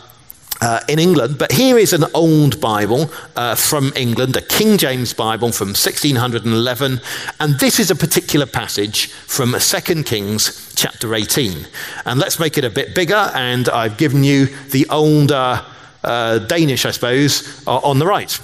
uh, 0.61 0.79
in 0.87 0.99
England, 0.99 1.37
but 1.37 1.51
here 1.51 1.77
is 1.77 1.93
an 1.93 2.05
old 2.13 2.59
Bible 2.59 3.11
uh, 3.35 3.55
from 3.55 3.91
England, 3.95 4.35
a 4.35 4.41
King 4.41 4.77
James 4.77 5.13
Bible 5.13 5.51
from 5.51 5.69
1611, 5.69 7.01
and 7.39 7.59
this 7.59 7.79
is 7.79 7.91
a 7.91 7.95
particular 7.95 8.45
passage 8.45 9.11
from 9.11 9.55
2 9.57 10.03
Kings 10.03 10.73
chapter 10.75 11.13
18. 11.13 11.67
And 12.05 12.19
let's 12.19 12.39
make 12.39 12.57
it 12.57 12.63
a 12.63 12.69
bit 12.69 12.95
bigger, 12.95 13.31
and 13.33 13.69
I've 13.69 13.97
given 13.97 14.23
you 14.23 14.47
the 14.71 14.87
older 14.89 15.63
uh, 16.03 16.39
Danish, 16.39 16.85
I 16.85 16.91
suppose, 16.91 17.65
on 17.67 17.99
the 17.99 18.07
right. 18.07 18.39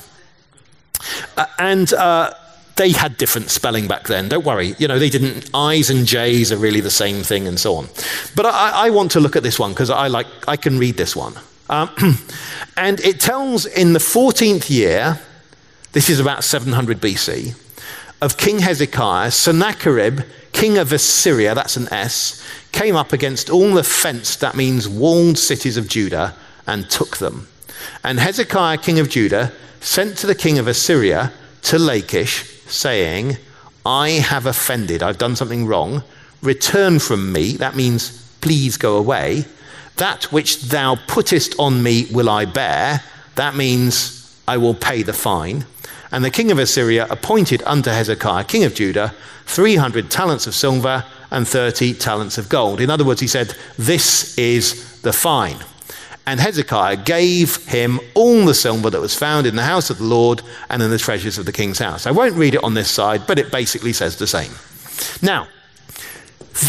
Uh, 1.38 1.46
and 1.60 1.94
uh, 1.94 2.34
they 2.76 2.92
had 2.92 3.18
different 3.18 3.50
spelling 3.50 3.88
back 3.88 4.08
then. 4.08 4.30
Don't 4.30 4.46
worry. 4.46 4.76
You 4.78 4.88
know, 4.88 5.00
they 5.00 5.10
didn't, 5.10 5.50
I's 5.54 5.90
and 5.90 6.06
J's 6.06 6.52
are 6.52 6.58
really 6.58 6.82
the 6.82 6.92
same 6.92 7.24
thing 7.24 7.48
and 7.48 7.60
so 7.60 7.76
on. 7.76 7.90
But 8.36 8.46
I, 8.48 8.88
I 8.88 8.90
want 8.90 9.12
to 9.12 9.20
look 9.20 9.36
at 9.36 9.44
this 9.44 9.60
one 9.60 9.72
because 9.72 9.90
I 9.90 10.08
like, 10.08 10.28
I 10.48 10.58
can 10.58 10.80
read 10.80 10.98
this 10.98 11.16
one. 11.16 11.36
Um, 11.70 11.90
and 12.78 13.00
it 13.02 13.20
tells 13.20 13.66
in 13.66 13.94
the 13.94 14.00
14th 14.00 14.70
year, 14.70 15.20
this 15.94 16.10
is 16.10 16.20
about 16.20 16.44
700 16.44 17.00
BC, 17.00 17.56
of 18.22 18.38
King 18.38 18.60
Hezekiah, 18.60 19.32
Sennacherib, 19.32 20.22
king 20.54 20.78
of 20.78 20.94
Assyria, 20.94 21.54
that's 21.54 21.76
an 21.76 21.92
S, 21.92 22.42
came 22.72 22.96
up 22.96 23.12
against 23.12 23.50
all 23.50 23.74
the 23.74 23.84
fenced, 23.84 24.40
that 24.40 24.56
means 24.56 24.88
walled 24.88 25.38
cities 25.38 25.78
of 25.78 25.90
Judah, 25.90 26.34
and 26.66 26.90
took 26.90 27.18
them. 27.18 27.48
And 28.04 28.20
Hezekiah, 28.20 28.78
king 28.78 29.00
of 29.00 29.10
Judah, 29.10 29.52
sent 29.82 30.18
to 30.20 30.28
the 30.28 30.36
king 30.36 30.58
of 30.58 30.68
Assyria 30.68 31.34
to 31.64 31.78
Lachish, 31.78 32.50
saying, 32.68 33.38
I 33.86 34.12
have 34.12 34.46
offended, 34.46 35.04
I've 35.04 35.18
done 35.18 35.36
something 35.36 35.68
wrong. 35.68 36.04
Return 36.42 37.00
from 37.00 37.32
me, 37.34 37.54
that 37.58 37.76
means 37.76 38.22
please 38.40 38.78
go 38.78 38.98
away. 38.98 39.46
That 39.98 40.32
which 40.32 40.62
thou 40.64 40.96
puttest 41.08 41.56
on 41.60 41.84
me 41.84 42.08
will 42.12 42.30
I 42.30 42.46
bear. 42.46 43.04
That 43.36 43.56
means 43.56 44.42
I 44.48 44.58
will 44.58 44.74
pay 44.74 45.04
the 45.04 45.14
fine. 45.14 45.66
And 46.12 46.24
the 46.24 46.32
king 46.32 46.52
of 46.52 46.60
Assyria 46.60 47.08
appointed 47.10 47.64
unto 47.66 47.90
Hezekiah, 47.90 48.44
king 48.44 48.64
of 48.64 48.76
Judah, 48.76 49.16
300 49.46 50.12
talents 50.12 50.48
of 50.48 50.54
silver 50.54 51.04
and 51.32 51.48
30 51.48 51.96
talents 51.96 52.38
of 52.38 52.50
gold. 52.50 52.80
In 52.80 52.90
other 52.90 53.04
words, 53.04 53.22
he 53.22 53.28
said, 53.28 53.56
This 53.78 54.38
is 54.38 55.02
the 55.02 55.14
fine. 55.14 55.58
And 56.26 56.40
Hezekiah 56.40 56.98
gave 56.98 57.58
him 57.66 58.00
all 58.14 58.46
the 58.46 58.54
silver 58.54 58.90
that 58.90 59.02
was 59.02 59.16
found 59.16 59.46
in 59.46 59.56
the 59.56 59.64
house 59.64 59.90
of 59.90 59.98
the 59.98 60.06
Lord 60.06 60.42
and 60.70 60.82
in 60.82 60.90
the 60.90 60.98
treasures 60.98 61.38
of 61.38 61.46
the 61.46 61.52
king's 61.52 61.80
house. 61.80 62.06
I 62.08 62.12
won't 62.12 62.36
read 62.36 62.56
it 62.56 62.64
on 62.64 62.76
this 62.76 62.90
side, 62.90 63.28
but 63.28 63.40
it 63.40 63.52
basically 63.52 63.92
says 63.92 64.18
the 64.18 64.28
same. 64.28 64.54
Now, 65.22 65.48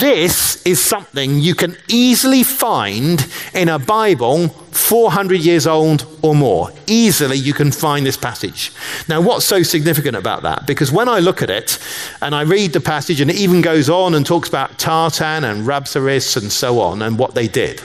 this 0.00 0.64
is 0.64 0.82
something 0.82 1.40
you 1.40 1.54
can 1.54 1.76
easily 1.88 2.42
find 2.42 3.26
in 3.52 3.68
a 3.68 3.78
Bible 3.78 4.48
400 4.48 5.40
years 5.40 5.66
old 5.66 6.06
or 6.22 6.34
more. 6.34 6.70
Easily, 6.86 7.36
you 7.36 7.52
can 7.52 7.70
find 7.70 8.06
this 8.06 8.16
passage. 8.16 8.72
Now, 9.08 9.20
what's 9.20 9.44
so 9.44 9.62
significant 9.62 10.16
about 10.16 10.42
that? 10.42 10.66
Because 10.66 10.90
when 10.90 11.08
I 11.08 11.18
look 11.18 11.42
at 11.42 11.50
it 11.50 11.78
and 12.22 12.34
I 12.34 12.42
read 12.42 12.72
the 12.72 12.80
passage, 12.80 13.20
and 13.20 13.30
it 13.30 13.36
even 13.36 13.60
goes 13.60 13.90
on 13.90 14.14
and 14.14 14.24
talks 14.24 14.48
about 14.48 14.78
Tartan 14.78 15.44
and 15.44 15.66
Rabsaris 15.66 16.36
and 16.36 16.50
so 16.50 16.80
on 16.80 17.02
and 17.02 17.18
what 17.18 17.34
they 17.34 17.46
did. 17.46 17.82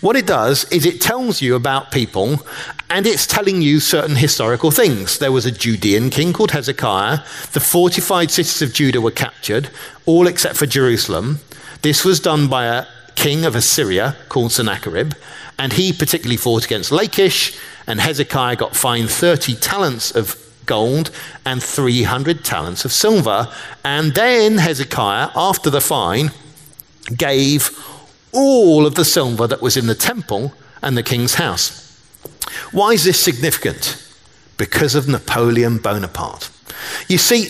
What 0.00 0.16
it 0.16 0.26
does 0.26 0.64
is 0.72 0.86
it 0.86 1.00
tells 1.00 1.42
you 1.42 1.54
about 1.54 1.92
people 1.92 2.44
and 2.92 3.06
it's 3.06 3.26
telling 3.26 3.62
you 3.62 3.80
certain 3.80 4.16
historical 4.16 4.70
things. 4.70 5.18
There 5.18 5.32
was 5.32 5.46
a 5.46 5.50
Judean 5.50 6.10
king 6.10 6.34
called 6.34 6.50
Hezekiah. 6.50 7.20
The 7.52 7.60
fortified 7.60 8.30
cities 8.30 8.60
of 8.60 8.74
Judah 8.74 9.00
were 9.00 9.10
captured, 9.10 9.70
all 10.04 10.26
except 10.26 10.58
for 10.58 10.66
Jerusalem. 10.66 11.40
This 11.80 12.04
was 12.04 12.20
done 12.20 12.48
by 12.48 12.66
a 12.66 12.84
king 13.14 13.46
of 13.46 13.56
Assyria 13.56 14.14
called 14.28 14.52
Sennacherib, 14.52 15.14
and 15.58 15.72
he 15.72 15.94
particularly 15.94 16.36
fought 16.36 16.66
against 16.66 16.92
Lachish, 16.92 17.58
and 17.86 17.98
Hezekiah 17.98 18.56
got 18.56 18.76
fined 18.76 19.08
30 19.08 19.54
talents 19.54 20.14
of 20.14 20.36
gold 20.66 21.10
and 21.46 21.62
300 21.62 22.44
talents 22.44 22.84
of 22.84 22.92
silver. 22.92 23.48
And 23.82 24.14
then 24.14 24.58
Hezekiah, 24.58 25.30
after 25.34 25.70
the 25.70 25.80
fine, 25.80 26.30
gave 27.16 27.70
all 28.32 28.84
of 28.84 28.96
the 28.96 29.06
silver 29.06 29.46
that 29.46 29.62
was 29.62 29.78
in 29.78 29.86
the 29.86 29.94
temple 29.94 30.52
and 30.82 30.94
the 30.94 31.02
king's 31.02 31.34
house. 31.34 31.82
Why 32.70 32.92
is 32.92 33.04
this 33.04 33.20
significant? 33.20 33.98
Because 34.56 34.94
of 34.94 35.08
Napoleon 35.08 35.78
Bonaparte. 35.78 36.50
You 37.08 37.18
see, 37.18 37.48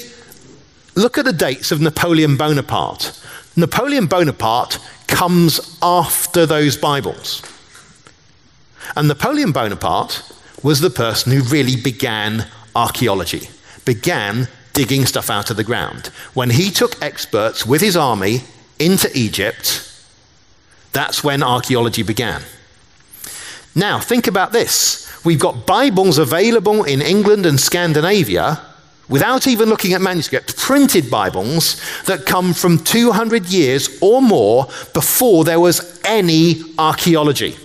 look 0.95 1.19
at 1.19 1.25
the 1.25 1.33
dates 1.33 1.73
of 1.73 1.81
Napoleon 1.81 2.37
Bonaparte. 2.37 3.19
Napoleon 3.57 4.07
Bonaparte 4.07 4.79
comes 5.07 5.79
after 5.83 6.47
those 6.47 6.77
Bibles. 6.77 7.43
And 8.97 9.09
Napoleon 9.09 9.53
Bonaparte 9.53 10.23
was 10.63 10.81
the 10.81 10.91
person 10.91 11.33
who 11.33 11.43
really 11.43 11.77
began 11.77 12.47
archaeology, 12.75 13.49
began 13.85 14.49
digging 14.73 15.07
stuff 15.07 15.31
out 15.31 15.51
of 15.51 15.57
the 15.57 15.65
ground. 15.65 16.07
When 16.35 16.51
he 16.51 16.71
took 16.71 17.01
experts 17.03 17.67
with 17.67 17.81
his 17.81 17.97
army 17.97 18.43
into 18.79 19.11
Egypt, 19.15 19.89
that's 20.93 21.23
when 21.23 21.43
archaeology 21.43 22.03
began. 22.03 22.43
Now, 23.75 24.01
think 24.01 24.27
about 24.27 24.53
this. 24.53 25.11
We've 25.25 25.39
got 25.39 25.67
Bibles 25.67 26.19
available 26.19 26.85
in 26.85 27.01
England 27.01 27.47
and 27.47 27.59
Scandinavia 27.59 28.61
without 29.09 29.47
even 29.47 29.69
looking 29.69 29.93
at 29.93 30.01
manuscripts, 30.01 30.55
printed 30.57 31.11
Bibles 31.11 31.81
that 32.05 32.27
come 32.27 32.53
from 32.53 32.79
200 32.79 33.47
years 33.47 33.99
or 34.01 34.21
more 34.21 34.67
before 34.93 35.45
there 35.45 35.61
was 35.61 36.01
any 36.05 36.63
archaeology. 36.79 37.57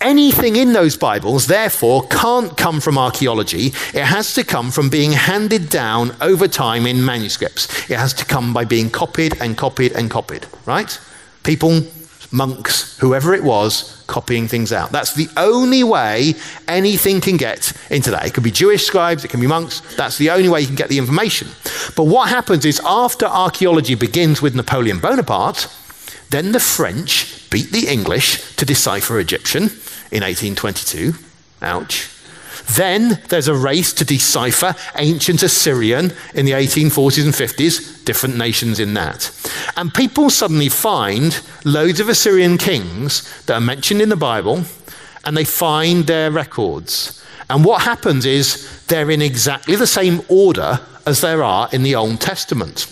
Anything 0.00 0.56
in 0.56 0.72
those 0.72 0.96
Bibles, 0.96 1.46
therefore, 1.46 2.08
can't 2.08 2.56
come 2.56 2.80
from 2.80 2.98
archaeology. 2.98 3.66
It 3.94 4.04
has 4.04 4.34
to 4.34 4.42
come 4.42 4.72
from 4.72 4.90
being 4.90 5.12
handed 5.12 5.68
down 5.68 6.16
over 6.20 6.48
time 6.48 6.86
in 6.86 7.04
manuscripts. 7.04 7.88
It 7.88 7.98
has 7.98 8.12
to 8.14 8.24
come 8.24 8.52
by 8.52 8.64
being 8.64 8.90
copied 8.90 9.40
and 9.40 9.56
copied 9.56 9.92
and 9.92 10.10
copied, 10.10 10.46
right? 10.66 10.98
People, 11.44 11.82
monks, 12.32 12.98
whoever 12.98 13.34
it 13.34 13.44
was, 13.44 14.02
copying 14.06 14.48
things 14.48 14.72
out. 14.72 14.90
That's 14.90 15.14
the 15.14 15.28
only 15.36 15.84
way 15.84 16.34
anything 16.66 17.20
can 17.20 17.36
get 17.36 17.72
into 17.90 18.10
that. 18.10 18.26
It 18.26 18.34
could 18.34 18.42
be 18.42 18.50
Jewish 18.50 18.84
scribes, 18.84 19.24
it 19.24 19.28
can 19.28 19.40
be 19.40 19.46
monks. 19.46 19.80
That's 19.96 20.18
the 20.18 20.30
only 20.30 20.48
way 20.48 20.60
you 20.60 20.66
can 20.66 20.76
get 20.76 20.88
the 20.88 20.98
information. 20.98 21.48
But 21.96 22.04
what 22.04 22.28
happens 22.28 22.64
is 22.64 22.80
after 22.84 23.26
archaeology 23.26 23.94
begins 23.94 24.40
with 24.40 24.54
Napoleon 24.54 24.98
Bonaparte, 24.98 25.68
then 26.30 26.52
the 26.52 26.60
French 26.60 27.50
beat 27.50 27.70
the 27.70 27.88
English 27.88 28.56
to 28.56 28.64
decipher 28.64 29.18
Egyptian 29.20 29.64
in 30.10 30.22
1822. 30.22 31.14
Ouch. 31.60 32.08
Then 32.76 33.20
there's 33.28 33.48
a 33.48 33.54
race 33.54 33.92
to 33.94 34.04
decipher 34.04 34.74
ancient 34.96 35.42
Assyrian 35.42 36.12
in 36.34 36.46
the 36.46 36.52
1840s 36.52 37.24
and 37.24 37.34
50s, 37.34 38.04
different 38.04 38.36
nations 38.36 38.80
in 38.80 38.94
that. 38.94 39.30
And 39.76 39.92
people 39.92 40.30
suddenly 40.30 40.68
find 40.68 41.40
loads 41.64 42.00
of 42.00 42.08
Assyrian 42.08 42.58
kings 42.58 43.44
that 43.44 43.54
are 43.54 43.60
mentioned 43.60 44.00
in 44.00 44.08
the 44.08 44.16
Bible, 44.16 44.64
and 45.24 45.36
they 45.36 45.44
find 45.44 46.06
their 46.06 46.30
records. 46.30 47.22
And 47.50 47.64
what 47.64 47.82
happens 47.82 48.24
is 48.24 48.84
they're 48.86 49.10
in 49.10 49.22
exactly 49.22 49.76
the 49.76 49.86
same 49.86 50.22
order 50.28 50.80
as 51.04 51.20
there 51.20 51.42
are 51.42 51.68
in 51.72 51.82
the 51.82 51.94
Old 51.94 52.20
Testament. 52.20 52.86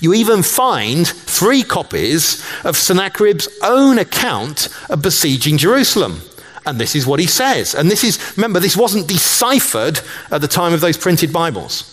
You 0.00 0.14
even 0.14 0.42
find 0.42 1.06
three 1.06 1.62
copies 1.62 2.44
of 2.64 2.76
Sennacherib's 2.76 3.48
own 3.62 3.98
account 3.98 4.68
of 4.90 5.02
besieging 5.02 5.58
Jerusalem. 5.58 6.20
And 6.64 6.78
this 6.78 6.94
is 6.94 7.06
what 7.06 7.20
he 7.20 7.26
says. 7.26 7.74
And 7.74 7.90
this 7.90 8.04
is, 8.04 8.34
remember, 8.36 8.60
this 8.60 8.76
wasn't 8.76 9.08
deciphered 9.08 10.00
at 10.30 10.40
the 10.40 10.48
time 10.48 10.72
of 10.72 10.80
those 10.80 10.96
printed 10.96 11.32
Bibles. 11.32 11.88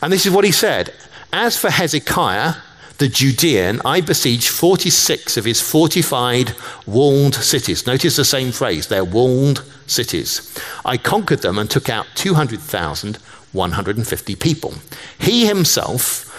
And 0.00 0.12
this 0.12 0.26
is 0.26 0.32
what 0.32 0.44
he 0.44 0.52
said 0.52 0.94
As 1.32 1.56
for 1.56 1.70
Hezekiah, 1.70 2.54
the 2.98 3.08
Judean, 3.08 3.80
I 3.84 4.00
besieged 4.00 4.48
46 4.48 5.36
of 5.36 5.44
his 5.44 5.60
fortified, 5.60 6.54
walled 6.86 7.34
cities. 7.34 7.84
Notice 7.86 8.16
the 8.16 8.24
same 8.24 8.52
phrase, 8.52 8.86
they're 8.86 9.04
walled 9.04 9.64
cities. 9.86 10.56
I 10.84 10.96
conquered 10.96 11.42
them 11.42 11.58
and 11.58 11.68
took 11.68 11.88
out 11.88 12.06
200,150 12.14 14.36
people. 14.36 14.74
He 15.18 15.46
himself 15.46 16.30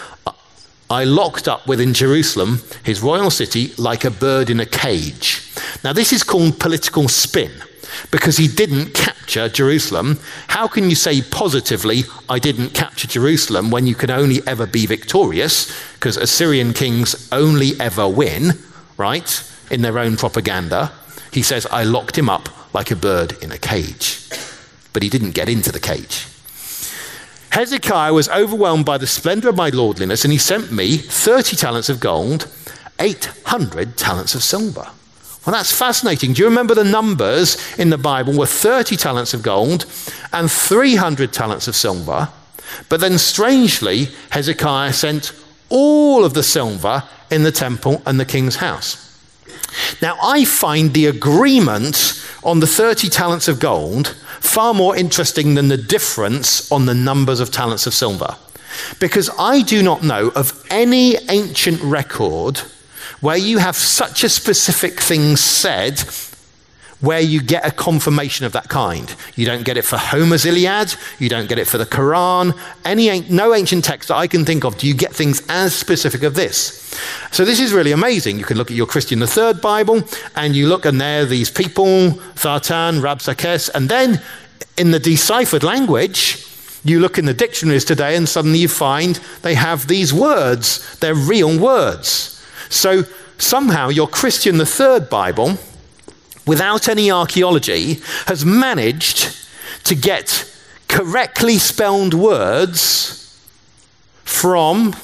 I 0.89 1.03
locked 1.03 1.47
up 1.47 1.67
within 1.67 1.93
Jerusalem, 1.93 2.61
his 2.83 3.01
royal 3.01 3.29
city, 3.31 3.73
like 3.77 4.05
a 4.05 4.11
bird 4.11 4.51
in 4.51 4.59
a 4.59 4.67
cage. 4.67 5.44
Now, 5.83 5.93
this 5.93 6.13
is 6.13 6.23
called 6.23 6.59
political 6.59 7.07
spin 7.07 7.51
because 8.11 8.37
he 8.37 8.47
didn't 8.47 8.93
capture 8.93 9.49
Jerusalem. 9.49 10.19
How 10.47 10.67
can 10.67 10.89
you 10.89 10.95
say 10.95 11.21
positively, 11.21 12.03
I 12.29 12.39
didn't 12.39 12.69
capture 12.69 13.07
Jerusalem, 13.07 13.71
when 13.71 13.87
you 13.87 13.95
can 13.95 14.09
only 14.09 14.41
ever 14.47 14.65
be 14.65 14.85
victorious? 14.85 15.71
Because 15.93 16.17
Assyrian 16.17 16.73
kings 16.73 17.29
only 17.31 17.79
ever 17.79 18.07
win, 18.07 18.53
right, 18.97 19.51
in 19.71 19.81
their 19.81 19.99
own 19.99 20.17
propaganda. 20.17 20.91
He 21.31 21.41
says, 21.41 21.65
I 21.67 21.83
locked 21.83 22.17
him 22.17 22.29
up 22.29 22.49
like 22.73 22.91
a 22.91 22.95
bird 22.95 23.41
in 23.43 23.51
a 23.51 23.57
cage. 23.57 24.29
But 24.93 25.03
he 25.03 25.09
didn't 25.09 25.31
get 25.31 25.49
into 25.49 25.71
the 25.71 25.79
cage. 25.79 26.27
Hezekiah 27.51 28.13
was 28.13 28.27
overwhelmed 28.29 28.85
by 28.85 28.97
the 28.97 29.07
splendor 29.07 29.47
of 29.47 29.55
my 29.55 29.69
lordliness, 29.69 30.25
and 30.25 30.31
he 30.31 30.37
sent 30.37 30.71
me 30.71 30.97
30 30.97 31.55
talents 31.55 31.87
of 31.87 32.01
gold, 32.01 32.49
800 32.99 33.97
talents 33.97 34.35
of 34.35 34.43
silver. 34.43 34.89
Well, 35.45 35.53
that's 35.53 35.77
fascinating. 35.77 36.33
Do 36.33 36.41
you 36.41 36.49
remember 36.49 36.73
the 36.73 36.83
numbers 36.83 37.57
in 37.77 37.91
the 37.91 37.97
Bible 37.99 38.33
were 38.33 38.47
30 38.47 38.95
talents 38.95 39.33
of 39.33 39.43
gold 39.43 39.85
and 40.33 40.51
300 40.51 41.31
talents 41.31 41.67
of 41.67 41.75
silver? 41.75 42.29
But 42.89 42.99
then, 42.99 43.19
strangely, 43.19 44.07
Hezekiah 44.31 44.93
sent 44.93 45.33
all 45.69 46.25
of 46.25 46.33
the 46.33 46.41
silver 46.41 47.03
in 47.29 47.43
the 47.43 47.51
temple 47.51 48.01
and 48.07 48.19
the 48.19 48.25
king's 48.25 48.55
house. 48.55 49.01
Now, 50.01 50.17
I 50.21 50.45
find 50.45 50.93
the 50.93 51.05
agreement 51.05 52.25
on 52.43 52.59
the 52.59 52.67
30 52.67 53.09
talents 53.09 53.47
of 53.47 53.59
gold 53.59 54.15
far 54.39 54.73
more 54.73 54.95
interesting 54.95 55.53
than 55.53 55.67
the 55.67 55.77
difference 55.77 56.71
on 56.71 56.85
the 56.85 56.95
numbers 56.95 57.39
of 57.39 57.51
talents 57.51 57.85
of 57.85 57.93
silver. 57.93 58.35
Because 58.99 59.29
I 59.37 59.61
do 59.61 59.83
not 59.83 60.03
know 60.03 60.29
of 60.29 60.65
any 60.69 61.17
ancient 61.29 61.81
record 61.81 62.61
where 63.21 63.37
you 63.37 63.57
have 63.57 63.75
such 63.75 64.23
a 64.23 64.29
specific 64.29 64.99
thing 64.99 65.35
said 65.35 66.03
where 67.01 67.19
you 67.19 67.41
get 67.41 67.65
a 67.65 67.71
confirmation 67.71 68.45
of 68.45 68.53
that 68.53 68.69
kind. 68.69 69.15
You 69.35 69.45
don't 69.45 69.63
get 69.63 69.77
it 69.77 69.83
for 69.83 69.97
Homer's 69.97 70.45
Iliad, 70.45 70.95
you 71.19 71.29
don't 71.29 71.47
get 71.47 71.59
it 71.59 71.67
for 71.67 71.77
the 71.77 71.85
Quran, 71.85 72.57
any 72.83 73.21
no 73.29 73.53
ancient 73.53 73.83
text 73.83 74.09
that 74.09 74.15
I 74.15 74.27
can 74.27 74.45
think 74.45 74.63
of 74.63 74.77
do 74.77 74.87
you 74.87 74.93
get 74.93 75.13
things 75.13 75.45
as 75.49 75.75
specific 75.75 76.23
of 76.23 76.35
this. 76.35 76.81
So 77.31 77.45
this 77.45 77.59
is 77.59 77.73
really 77.73 77.91
amazing. 77.91 78.39
You 78.39 78.45
can 78.45 78.57
look 78.57 78.71
at 78.71 78.77
your 78.77 78.87
Christian 78.87 79.19
the 79.19 79.27
Third 79.27 79.61
Bible 79.61 80.03
and 80.35 80.55
you 80.55 80.67
look 80.67 80.85
and 80.85 80.99
there 80.99 81.23
are 81.23 81.25
these 81.25 81.51
people, 81.51 82.11
Thartan, 82.35 83.01
Rabshakeh, 83.01 83.69
and 83.75 83.89
then 83.89 84.21
in 84.77 84.91
the 84.91 84.99
deciphered 84.99 85.63
language, 85.63 86.45
you 86.83 86.99
look 86.99 87.17
in 87.17 87.25
the 87.25 87.33
dictionaries 87.33 87.85
today 87.85 88.15
and 88.15 88.29
suddenly 88.29 88.59
you 88.59 88.67
find 88.67 89.15
they 89.41 89.55
have 89.55 89.87
these 89.87 90.13
words. 90.13 90.97
They're 90.99 91.15
real 91.15 91.59
words. 91.59 92.34
So 92.69 93.03
somehow 93.37 93.89
your 93.89 94.07
Christian 94.07 94.57
the 94.57 94.65
Third 94.65 95.09
Bible 95.09 95.57
without 96.45 96.87
any 96.87 97.11
archaeology, 97.11 97.95
has 98.27 98.45
managed 98.45 99.35
to 99.83 99.95
get 99.95 100.49
correctly 100.87 101.57
spelled 101.57 102.13
words 102.13 103.21
from 104.23 104.95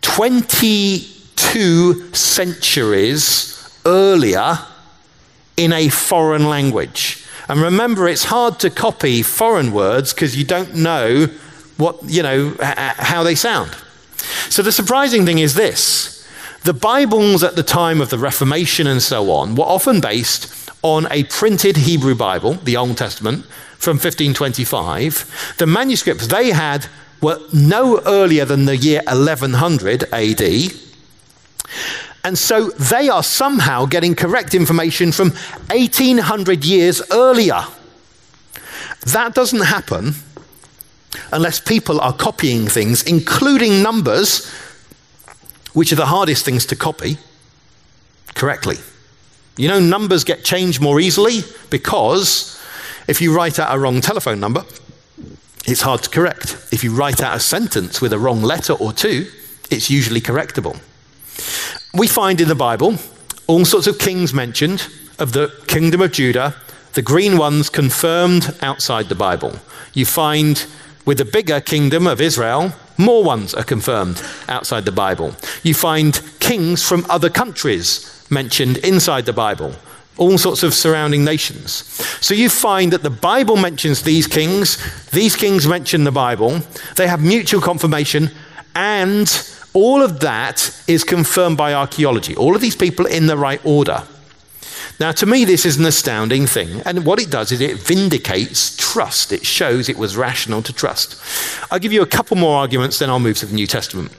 22 0.00 2.14
centuries 2.14 3.78
earlier 3.84 4.58
in 5.56 5.72
a 5.72 5.88
foreign 5.88 6.48
language. 6.48 7.24
And 7.48 7.60
remember, 7.60 8.08
it's 8.08 8.24
hard 8.24 8.58
to 8.60 8.70
copy 8.70 9.22
foreign 9.22 9.72
words 9.72 10.14
because 10.14 10.36
you 10.36 10.44
don't 10.44 10.74
know 10.74 11.26
what, 11.76 12.02
you 12.04 12.22
know, 12.22 12.56
how 12.60 13.22
they 13.22 13.34
sound. 13.34 13.76
So 14.50 14.62
the 14.62 14.72
surprising 14.72 15.24
thing 15.24 15.38
is 15.38 15.54
this 15.54 16.28
the 16.64 16.74
Bibles 16.74 17.44
at 17.44 17.54
the 17.54 17.62
time 17.62 18.00
of 18.00 18.10
the 18.10 18.18
Reformation 18.18 18.88
and 18.88 19.00
so 19.00 19.30
on 19.30 19.54
were 19.54 19.64
often 19.64 20.00
based 20.00 20.70
on 20.82 21.06
a 21.12 21.22
printed 21.24 21.76
Hebrew 21.76 22.16
Bible, 22.16 22.54
the 22.54 22.76
Old 22.76 22.98
Testament, 22.98 23.44
from 23.78 23.96
1525. 23.96 25.54
The 25.58 25.66
manuscripts 25.68 26.26
they 26.26 26.50
had 26.50 26.86
were 27.22 27.38
no 27.52 28.00
earlier 28.04 28.44
than 28.44 28.64
the 28.64 28.76
year 28.76 29.02
1100 29.06 30.12
AD. 30.12 30.42
And 32.24 32.36
so 32.36 32.70
they 32.70 33.08
are 33.08 33.22
somehow 33.22 33.86
getting 33.86 34.16
correct 34.16 34.54
information 34.56 35.12
from 35.12 35.30
1800 35.70 36.64
years 36.64 37.00
earlier. 37.12 37.62
That 39.06 39.32
doesn't 39.32 39.62
happen 39.62 40.14
unless 41.32 41.60
people 41.60 42.00
are 42.00 42.12
copying 42.12 42.66
things, 42.66 43.02
including 43.02 43.82
numbers, 43.82 44.50
which 45.72 45.92
are 45.92 45.96
the 45.96 46.06
hardest 46.06 46.44
things 46.44 46.66
to 46.66 46.76
copy, 46.76 47.18
correctly. 48.34 48.76
You 49.56 49.68
know, 49.68 49.80
numbers 49.80 50.24
get 50.24 50.44
changed 50.44 50.80
more 50.80 51.00
easily 51.00 51.40
because 51.68 52.60
if 53.08 53.20
you 53.20 53.34
write 53.34 53.58
out 53.58 53.74
a 53.74 53.78
wrong 53.78 54.00
telephone 54.00 54.40
number, 54.40 54.64
it's 55.66 55.82
hard 55.82 56.02
to 56.02 56.10
correct. 56.10 56.68
If 56.72 56.82
you 56.82 56.94
write 56.94 57.20
out 57.20 57.36
a 57.36 57.40
sentence 57.40 58.00
with 58.00 58.12
a 58.12 58.18
wrong 58.18 58.42
letter 58.42 58.72
or 58.72 58.92
two, 58.92 59.26
it's 59.70 59.90
usually 59.90 60.20
correctable. 60.20 60.80
We 61.92 62.06
find 62.06 62.40
in 62.40 62.48
the 62.48 62.54
Bible 62.54 62.96
all 63.46 63.64
sorts 63.64 63.86
of 63.86 63.98
kings 63.98 64.32
mentioned 64.32 64.86
of 65.18 65.32
the 65.32 65.52
kingdom 65.66 66.00
of 66.00 66.12
Judah, 66.12 66.54
the 66.94 67.02
green 67.02 67.36
ones 67.36 67.68
confirmed 67.68 68.56
outside 68.62 69.08
the 69.08 69.14
Bible. 69.14 69.56
You 69.92 70.06
find 70.06 70.66
with 71.06 71.18
the 71.18 71.24
bigger 71.24 71.60
kingdom 71.60 72.06
of 72.06 72.20
Israel, 72.20 72.72
more 72.98 73.24
ones 73.24 73.54
are 73.54 73.64
confirmed 73.64 74.22
outside 74.48 74.84
the 74.84 74.92
Bible. 74.92 75.34
You 75.62 75.74
find 75.74 76.20
kings 76.40 76.86
from 76.86 77.06
other 77.08 77.30
countries 77.30 78.26
mentioned 78.30 78.76
inside 78.78 79.26
the 79.26 79.32
Bible, 79.32 79.74
all 80.18 80.38
sorts 80.38 80.62
of 80.62 80.74
surrounding 80.74 81.24
nations. 81.24 81.70
So 82.20 82.34
you 82.34 82.48
find 82.48 82.92
that 82.92 83.02
the 83.02 83.10
Bible 83.10 83.56
mentions 83.56 84.02
these 84.02 84.26
kings, 84.26 84.78
these 85.10 85.34
kings 85.34 85.66
mention 85.66 86.04
the 86.04 86.12
Bible, 86.12 86.60
they 86.96 87.08
have 87.08 87.22
mutual 87.22 87.60
confirmation, 87.60 88.30
and 88.74 89.28
all 89.72 90.02
of 90.02 90.20
that 90.20 90.82
is 90.86 91.04
confirmed 91.04 91.56
by 91.56 91.74
archaeology. 91.74 92.36
All 92.36 92.54
of 92.54 92.60
these 92.60 92.76
people 92.76 93.06
in 93.06 93.26
the 93.26 93.36
right 93.36 93.60
order. 93.64 94.02
Now, 95.00 95.12
to 95.12 95.24
me, 95.24 95.46
this 95.46 95.64
is 95.64 95.78
an 95.78 95.86
astounding 95.86 96.46
thing. 96.46 96.82
And 96.84 97.06
what 97.06 97.18
it 97.18 97.30
does 97.30 97.52
is 97.52 97.62
it 97.62 97.78
vindicates 97.78 98.76
trust. 98.76 99.32
It 99.32 99.46
shows 99.46 99.88
it 99.88 99.96
was 99.96 100.14
rational 100.14 100.60
to 100.60 100.74
trust. 100.74 101.18
I'll 101.72 101.78
give 101.78 101.92
you 101.92 102.02
a 102.02 102.06
couple 102.06 102.36
more 102.36 102.58
arguments, 102.58 102.98
then 102.98 103.08
I'll 103.08 103.18
move 103.18 103.38
to 103.38 103.46
the 103.46 103.54
New 103.54 103.66
Testament. 103.66 104.12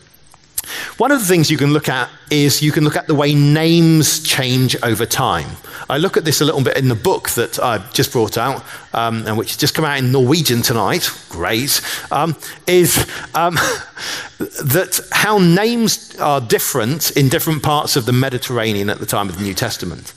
One 0.98 1.12
of 1.12 1.20
the 1.20 1.26
things 1.26 1.52
you 1.52 1.58
can 1.58 1.72
look 1.72 1.88
at 1.88 2.10
is 2.32 2.63
you 2.63 2.72
can 2.72 2.84
look 2.84 2.96
at 2.96 3.06
the 3.06 3.13
way 3.13 3.36
names 3.36 4.24
change 4.24 4.76
over 4.82 5.06
time. 5.06 5.58
I 5.88 5.98
look 5.98 6.17
at 6.17 6.26
this 6.26 6.41
a 6.41 6.46
little 6.46 6.63
bit 6.63 6.78
in 6.78 6.88
the 6.88 6.96
book 6.96 7.30
that 7.32 7.60
I've 7.60 7.94
just 7.94 8.12
brought 8.12 8.38
out, 8.38 8.63
um, 8.94 9.28
and 9.28 9.38
which 9.38 9.50
has 9.50 9.58
just 9.58 9.76
come 9.76 9.86
out 9.86 10.00
in 10.00 10.12
Norwegian 10.12 10.62
tonight. 10.62 11.12
Great. 11.30 11.82
Um, 12.12 12.36
is 12.65 12.98
um, 13.36 13.56
that 14.39 15.00
how 15.12 15.38
names 15.38 16.15
are 16.17 16.41
different 16.41 17.12
in 17.12 17.30
different 17.30 17.62
parts 17.62 17.96
of 17.96 18.06
the 18.06 18.13
Mediterranean 18.13 18.89
at 18.89 19.00
the 19.00 19.06
time 19.06 19.30
of 19.30 19.38
the 19.38 19.44
New 19.44 19.54
Testament. 19.54 20.13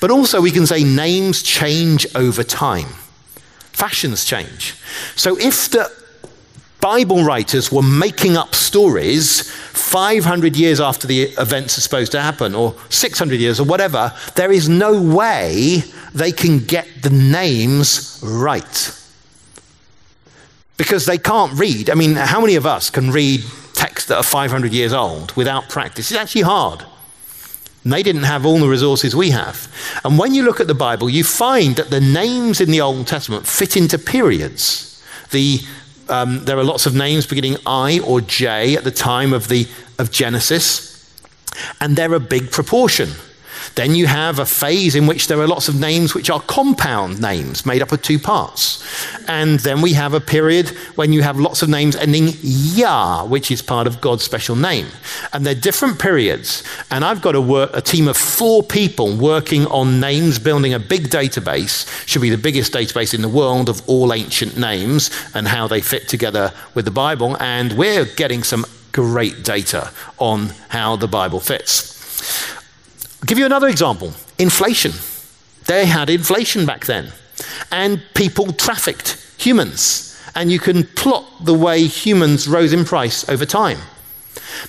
But 0.00 0.10
also, 0.10 0.40
we 0.40 0.50
can 0.50 0.66
say 0.66 0.84
names 0.84 1.42
change 1.42 2.06
over 2.14 2.42
time, 2.42 2.88
fashions 3.72 4.24
change. 4.24 4.74
So, 5.16 5.36
if 5.38 5.70
the 5.70 5.90
Bible 6.80 7.24
writers 7.24 7.72
were 7.72 7.82
making 7.82 8.36
up 8.36 8.54
stories 8.54 9.50
500 9.50 10.56
years 10.56 10.80
after 10.80 11.06
the 11.06 11.22
events 11.38 11.78
are 11.78 11.80
supposed 11.80 12.12
to 12.12 12.20
happen, 12.20 12.54
or 12.54 12.74
600 12.90 13.40
years, 13.40 13.58
or 13.58 13.64
whatever, 13.64 14.12
there 14.34 14.52
is 14.52 14.68
no 14.68 15.00
way 15.02 15.82
they 16.14 16.32
can 16.32 16.64
get 16.64 16.86
the 17.02 17.10
names 17.10 18.20
right. 18.22 18.92
Because 20.76 21.06
they 21.06 21.18
can't 21.18 21.58
read. 21.58 21.88
I 21.90 21.94
mean, 21.94 22.14
how 22.14 22.40
many 22.40 22.56
of 22.56 22.66
us 22.66 22.90
can 22.90 23.10
read 23.10 23.42
texts 23.72 24.08
that 24.08 24.16
are 24.16 24.22
500 24.22 24.72
years 24.72 24.92
old 24.92 25.32
without 25.32 25.68
practice? 25.68 26.10
It's 26.10 26.20
actually 26.20 26.42
hard. 26.42 26.84
And 27.86 27.92
they 27.92 28.02
didn't 28.02 28.24
have 28.24 28.44
all 28.44 28.58
the 28.58 28.66
resources 28.66 29.14
we 29.14 29.30
have. 29.30 29.72
And 30.04 30.18
when 30.18 30.34
you 30.34 30.42
look 30.42 30.58
at 30.58 30.66
the 30.66 30.74
Bible, 30.74 31.08
you 31.08 31.22
find 31.22 31.76
that 31.76 31.88
the 31.88 32.00
names 32.00 32.60
in 32.60 32.72
the 32.72 32.80
Old 32.80 33.06
Testament 33.06 33.46
fit 33.46 33.76
into 33.76 33.96
periods. 33.96 35.00
The, 35.30 35.60
um, 36.08 36.44
there 36.46 36.58
are 36.58 36.64
lots 36.64 36.86
of 36.86 36.96
names 36.96 37.28
beginning 37.28 37.58
I 37.64 38.00
or 38.00 38.20
J 38.20 38.76
at 38.76 38.82
the 38.82 38.90
time 38.90 39.32
of, 39.32 39.46
the, 39.46 39.68
of 40.00 40.10
Genesis, 40.10 41.16
and 41.80 41.94
they're 41.94 42.12
a 42.14 42.18
big 42.18 42.50
proportion. 42.50 43.10
Then 43.76 43.94
you 43.94 44.06
have 44.06 44.38
a 44.38 44.46
phase 44.46 44.96
in 44.96 45.06
which 45.06 45.28
there 45.28 45.38
are 45.38 45.46
lots 45.46 45.68
of 45.68 45.78
names 45.78 46.14
which 46.14 46.30
are 46.30 46.40
compound 46.40 47.20
names 47.20 47.66
made 47.66 47.82
up 47.82 47.92
of 47.92 48.00
two 48.00 48.18
parts. 48.18 48.82
And 49.28 49.60
then 49.60 49.82
we 49.82 49.92
have 49.92 50.14
a 50.14 50.20
period 50.20 50.70
when 50.96 51.12
you 51.12 51.20
have 51.20 51.38
lots 51.38 51.60
of 51.60 51.68
names 51.68 51.94
ending 51.94 52.28
Yah, 52.40 53.26
which 53.26 53.50
is 53.50 53.60
part 53.60 53.86
of 53.86 54.00
God's 54.00 54.24
special 54.24 54.56
name. 54.56 54.86
And 55.34 55.44
they're 55.44 55.54
different 55.54 55.98
periods. 55.98 56.64
And 56.90 57.04
I've 57.04 57.20
got 57.20 57.34
a, 57.34 57.40
work, 57.40 57.70
a 57.74 57.82
team 57.82 58.08
of 58.08 58.16
four 58.16 58.62
people 58.62 59.14
working 59.14 59.66
on 59.66 60.00
names, 60.00 60.38
building 60.38 60.72
a 60.72 60.78
big 60.78 61.08
database, 61.08 61.86
should 62.08 62.22
be 62.22 62.30
the 62.30 62.38
biggest 62.38 62.72
database 62.72 63.12
in 63.12 63.20
the 63.20 63.28
world 63.28 63.68
of 63.68 63.86
all 63.86 64.14
ancient 64.14 64.56
names 64.56 65.10
and 65.34 65.46
how 65.46 65.68
they 65.68 65.82
fit 65.82 66.08
together 66.08 66.50
with 66.74 66.86
the 66.86 66.90
Bible. 66.90 67.36
And 67.42 67.74
we're 67.74 68.06
getting 68.06 68.42
some 68.42 68.64
great 68.92 69.44
data 69.44 69.92
on 70.16 70.54
how 70.70 70.96
the 70.96 71.08
Bible 71.08 71.40
fits. 71.40 71.94
I'll 73.20 73.26
give 73.26 73.38
you 73.38 73.46
another 73.46 73.68
example 73.68 74.12
inflation. 74.38 74.92
They 75.66 75.86
had 75.86 76.10
inflation 76.10 76.66
back 76.66 76.86
then, 76.86 77.12
and 77.72 78.02
people 78.14 78.52
trafficked 78.52 79.22
humans. 79.38 80.02
And 80.34 80.52
you 80.52 80.58
can 80.58 80.84
plot 80.84 81.24
the 81.44 81.54
way 81.54 81.86
humans 81.86 82.46
rose 82.46 82.72
in 82.74 82.84
price 82.84 83.26
over 83.28 83.46
time. 83.46 83.78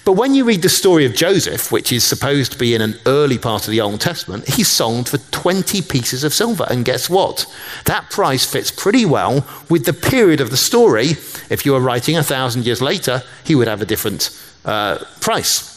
But 0.06 0.14
when 0.14 0.34
you 0.34 0.46
read 0.46 0.62
the 0.62 0.70
story 0.70 1.06
of 1.06 1.14
Joseph, 1.14 1.72
which 1.72 1.92
is 1.92 2.04
supposed 2.04 2.54
to 2.54 2.58
be 2.58 2.74
in 2.74 2.82
an 2.82 2.96
early 3.06 3.38
part 3.38 3.66
of 3.66 3.72
the 3.72 3.82
Old 3.82 4.02
Testament, 4.02 4.48
he's 4.48 4.70
sold 4.70 5.10
for 5.10 5.18
20 5.18 5.82
pieces 5.84 6.24
of 6.24 6.34
silver. 6.34 6.66
And 6.70 6.86
guess 6.86 7.10
what? 7.10 7.46
That 7.86 8.10
price 8.10 8.46
fits 8.46 8.72
pretty 8.72 9.06
well 9.06 9.46
with 9.70 9.86
the 9.86 9.94
period 9.94 10.42
of 10.42 10.50
the 10.50 10.58
story. 10.58 11.12
If 11.50 11.66
you 11.66 11.74
were 11.74 11.80
writing 11.80 12.18
a 12.18 12.24
thousand 12.24 12.66
years 12.66 12.82
later, 12.82 13.24
he 13.44 13.56
would 13.56 13.68
have 13.68 13.82
a 13.82 13.86
different 13.86 14.30
uh, 14.66 15.00
price. 15.22 15.77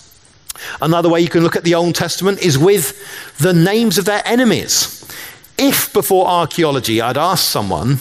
Another 0.80 1.08
way 1.08 1.20
you 1.20 1.28
can 1.28 1.42
look 1.42 1.56
at 1.56 1.64
the 1.64 1.74
Old 1.74 1.94
Testament 1.94 2.40
is 2.40 2.58
with 2.58 3.36
the 3.38 3.52
names 3.52 3.98
of 3.98 4.04
their 4.04 4.22
enemies. 4.24 4.96
If 5.58 5.92
before 5.92 6.26
archaeology 6.26 7.00
I'd 7.00 7.18
asked 7.18 7.48
someone, 7.48 7.98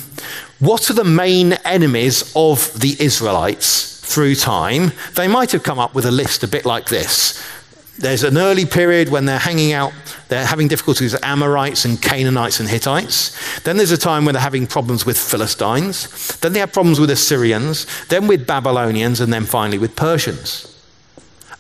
what 0.60 0.90
are 0.90 0.94
the 0.94 1.04
main 1.04 1.54
enemies 1.66 2.32
of 2.36 2.80
the 2.80 2.96
Israelites 3.00 4.00
through 4.02 4.36
time, 4.36 4.92
they 5.16 5.28
might 5.28 5.52
have 5.52 5.64
come 5.64 5.80
up 5.80 5.94
with 5.94 6.06
a 6.06 6.12
list 6.12 6.44
a 6.44 6.48
bit 6.48 6.66
like 6.66 6.88
this. 6.88 7.42
There's 8.00 8.24
an 8.24 8.38
early 8.38 8.66
period 8.66 9.10
when 9.10 9.26
they're 9.26 9.40
hanging 9.40 9.74
out, 9.74 9.92
they're 10.30 10.46
having 10.46 10.70
difficulties 10.70 11.14
with 11.14 11.24
Amorites 11.24 11.84
and 11.84 12.02
Canaanites 12.02 12.62
and 12.62 12.70
Hittites. 12.70 13.60
Then 13.62 13.76
there's 13.76 13.92
a 13.92 13.98
time 13.98 14.24
when 14.24 14.34
they're 14.34 14.42
having 14.42 14.68
problems 14.68 15.06
with 15.06 15.18
Philistines. 15.18 16.38
Then 16.38 16.54
they 16.54 16.60
have 16.60 16.72
problems 16.72 17.00
with 17.00 17.10
Assyrians, 17.10 17.86
then 18.08 18.28
with 18.28 18.48
Babylonians, 18.48 19.20
and 19.20 19.34
then 19.34 19.44
finally 19.44 19.78
with 19.78 19.98
Persians. 19.98 20.69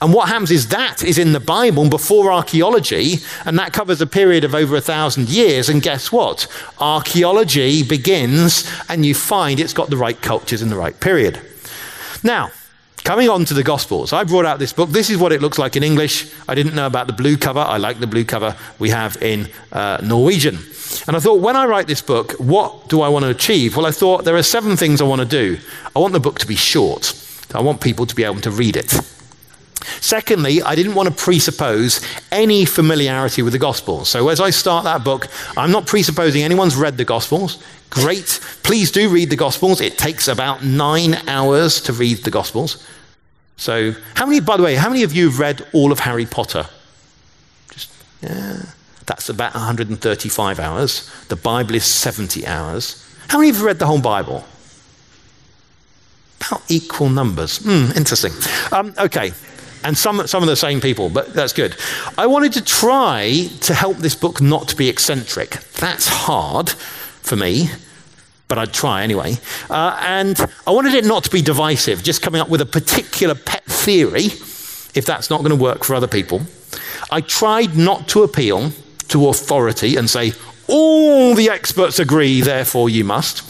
And 0.01 0.13
what 0.13 0.29
happens 0.29 0.51
is 0.51 0.69
that 0.69 1.03
is 1.03 1.17
in 1.17 1.33
the 1.33 1.41
Bible 1.41 1.89
before 1.89 2.31
archaeology, 2.31 3.17
and 3.45 3.59
that 3.59 3.73
covers 3.73 3.99
a 3.99 4.07
period 4.07 4.45
of 4.45 4.55
over 4.55 4.77
a 4.77 4.81
thousand 4.81 5.27
years. 5.29 5.67
And 5.67 5.81
guess 5.81 6.12
what? 6.12 6.47
Archaeology 6.79 7.83
begins, 7.83 8.69
and 8.88 9.05
you 9.05 9.13
find 9.13 9.59
it's 9.59 9.73
got 9.73 9.89
the 9.89 9.97
right 9.97 10.19
cultures 10.21 10.62
in 10.62 10.69
the 10.69 10.77
right 10.77 10.97
period. 10.97 11.41
Now, 12.23 12.51
coming 13.03 13.27
on 13.27 13.43
to 13.45 13.53
the 13.53 13.63
Gospels, 13.63 14.13
I 14.13 14.23
brought 14.23 14.45
out 14.45 14.57
this 14.59 14.71
book. 14.71 14.89
This 14.89 15.09
is 15.09 15.17
what 15.17 15.33
it 15.33 15.41
looks 15.41 15.57
like 15.57 15.75
in 15.75 15.83
English. 15.83 16.31
I 16.47 16.55
didn't 16.55 16.75
know 16.75 16.88
about 16.88 17.07
the 17.07 17.13
blue 17.13 17.35
cover. 17.35 17.59
I 17.59 17.75
like 17.75 17.99
the 17.99 18.07
blue 18.07 18.23
cover 18.23 18.55
we 18.77 18.89
have 18.91 19.21
in 19.21 19.49
uh, 19.73 19.97
Norwegian. 20.01 20.59
And 21.07 21.15
I 21.15 21.19
thought, 21.19 21.41
when 21.41 21.57
I 21.57 21.65
write 21.65 21.88
this 21.88 22.01
book, 22.01 22.31
what 22.33 22.88
do 22.88 23.01
I 23.01 23.09
want 23.09 23.25
to 23.25 23.31
achieve? 23.31 23.75
Well, 23.75 23.85
I 23.85 23.91
thought 23.91 24.23
there 24.23 24.38
are 24.38 24.43
seven 24.43 24.77
things 24.77 25.01
I 25.01 25.03
want 25.05 25.19
to 25.21 25.27
do. 25.27 25.59
I 25.93 25.99
want 25.99 26.13
the 26.13 26.19
book 26.21 26.39
to 26.39 26.47
be 26.47 26.55
short, 26.55 27.13
I 27.53 27.62
want 27.62 27.81
people 27.81 28.05
to 28.05 28.15
be 28.15 28.23
able 28.23 28.41
to 28.41 28.51
read 28.51 28.77
it. 28.77 28.93
Secondly, 30.02 30.62
I 30.62 30.76
didn't 30.76 30.96
want 30.96 31.10
to 31.10 31.15
presuppose 31.15 32.02
any 32.32 32.65
familiarity 32.65 33.42
with 33.42 33.54
the 33.54 33.60
Gospels. 33.60 34.10
So 34.10 34.30
as 34.30 34.39
I 34.39 34.50
start 34.50 34.84
that 34.84 35.04
book, 35.04 35.28
I'm 35.58 35.72
not 35.72 35.88
presupposing 35.88 36.44
anyone's 36.44 36.76
read 36.76 36.98
the 36.98 37.06
Gospels. 37.06 37.63
Great. 37.89 38.39
Please 38.63 38.92
do 38.92 39.10
read 39.10 39.30
the 39.30 39.36
Gospels. 39.36 39.82
It 39.82 39.98
takes 39.98 40.28
about 40.28 40.63
nine 40.63 41.15
hours 41.28 41.82
to 41.82 41.94
read 41.94 42.20
the 42.20 42.32
Gospels. 42.32 42.86
So, 43.58 43.94
how 44.15 44.26
many, 44.26 44.39
by 44.39 44.56
the 44.56 44.63
way, 44.63 44.76
how 44.76 44.89
many 44.89 45.04
of 45.04 45.13
you 45.13 45.30
have 45.30 45.39
read 45.39 45.68
all 45.74 45.92
of 45.92 46.00
Harry 46.00 46.26
Potter? 46.26 46.65
Just, 47.72 47.92
yeah. 48.22 48.62
That's 49.06 49.28
about 49.28 49.54
135 49.54 50.60
hours. 50.60 51.12
The 51.30 51.36
Bible 51.36 51.76
is 51.76 51.84
70 51.84 52.46
hours. 52.46 53.06
How 53.28 53.39
many 53.39 53.50
of 53.50 53.56
you 53.56 53.60
have 53.62 53.65
read 53.65 53.80
the 53.80 53.88
whole 53.88 54.00
Bible? 54.00 54.46
About 56.39 56.63
equal 56.70 57.10
numbers. 57.10 57.58
Hmm, 57.58 57.92
interesting. 57.98 58.32
Um, 58.72 58.94
okay. 58.98 59.34
And 59.84 59.98
some, 59.98 60.28
some 60.28 60.44
of 60.44 60.50
the 60.50 60.56
same 60.56 60.82
people, 60.82 61.10
but 61.10 61.34
that's 61.34 61.54
good. 61.54 61.76
I 62.18 62.28
wanted 62.28 62.54
to 62.54 62.63
try 62.63 63.48
to 63.62 63.74
help 63.74 63.98
this 63.98 64.15
book 64.15 64.42
not 64.42 64.68
to 64.70 64.76
be 64.76 64.89
eccentric. 64.89 65.52
That's 65.80 66.08
hard 66.08 66.70
for 66.70 67.36
me, 67.36 67.70
but 68.48 68.58
I'd 68.58 68.74
try 68.74 69.04
anyway. 69.04 69.38
Uh, 69.70 69.98
and 70.02 70.38
I 70.68 70.72
wanted 70.72 70.96
it 70.96 71.06
not 71.06 71.24
to 71.24 71.30
be 71.30 71.42
divisive, 71.42 72.04
just 72.04 72.22
coming 72.22 72.42
up 72.42 72.50
with 72.50 72.62
a 72.62 72.65
particular 72.65 73.36
pet 73.36 73.63
theory, 73.65 74.26
if 74.96 75.06
that's 75.06 75.30
not 75.30 75.39
going 75.39 75.58
to 75.58 75.63
work 75.63 75.84
for 75.84 75.96
other 75.96 76.08
people. 76.08 76.42
I 77.12 77.22
tried 77.22 77.78
not 77.78 78.08
to 78.10 78.24
appeal 78.24 78.72
to 79.10 79.30
authority 79.30 79.96
and 79.96 80.10
say, 80.10 80.34
all 80.68 81.34
the 81.36 81.50
experts 81.50 82.00
agree, 82.00 82.42
therefore 82.42 82.89
you 82.89 83.04
must. 83.04 83.48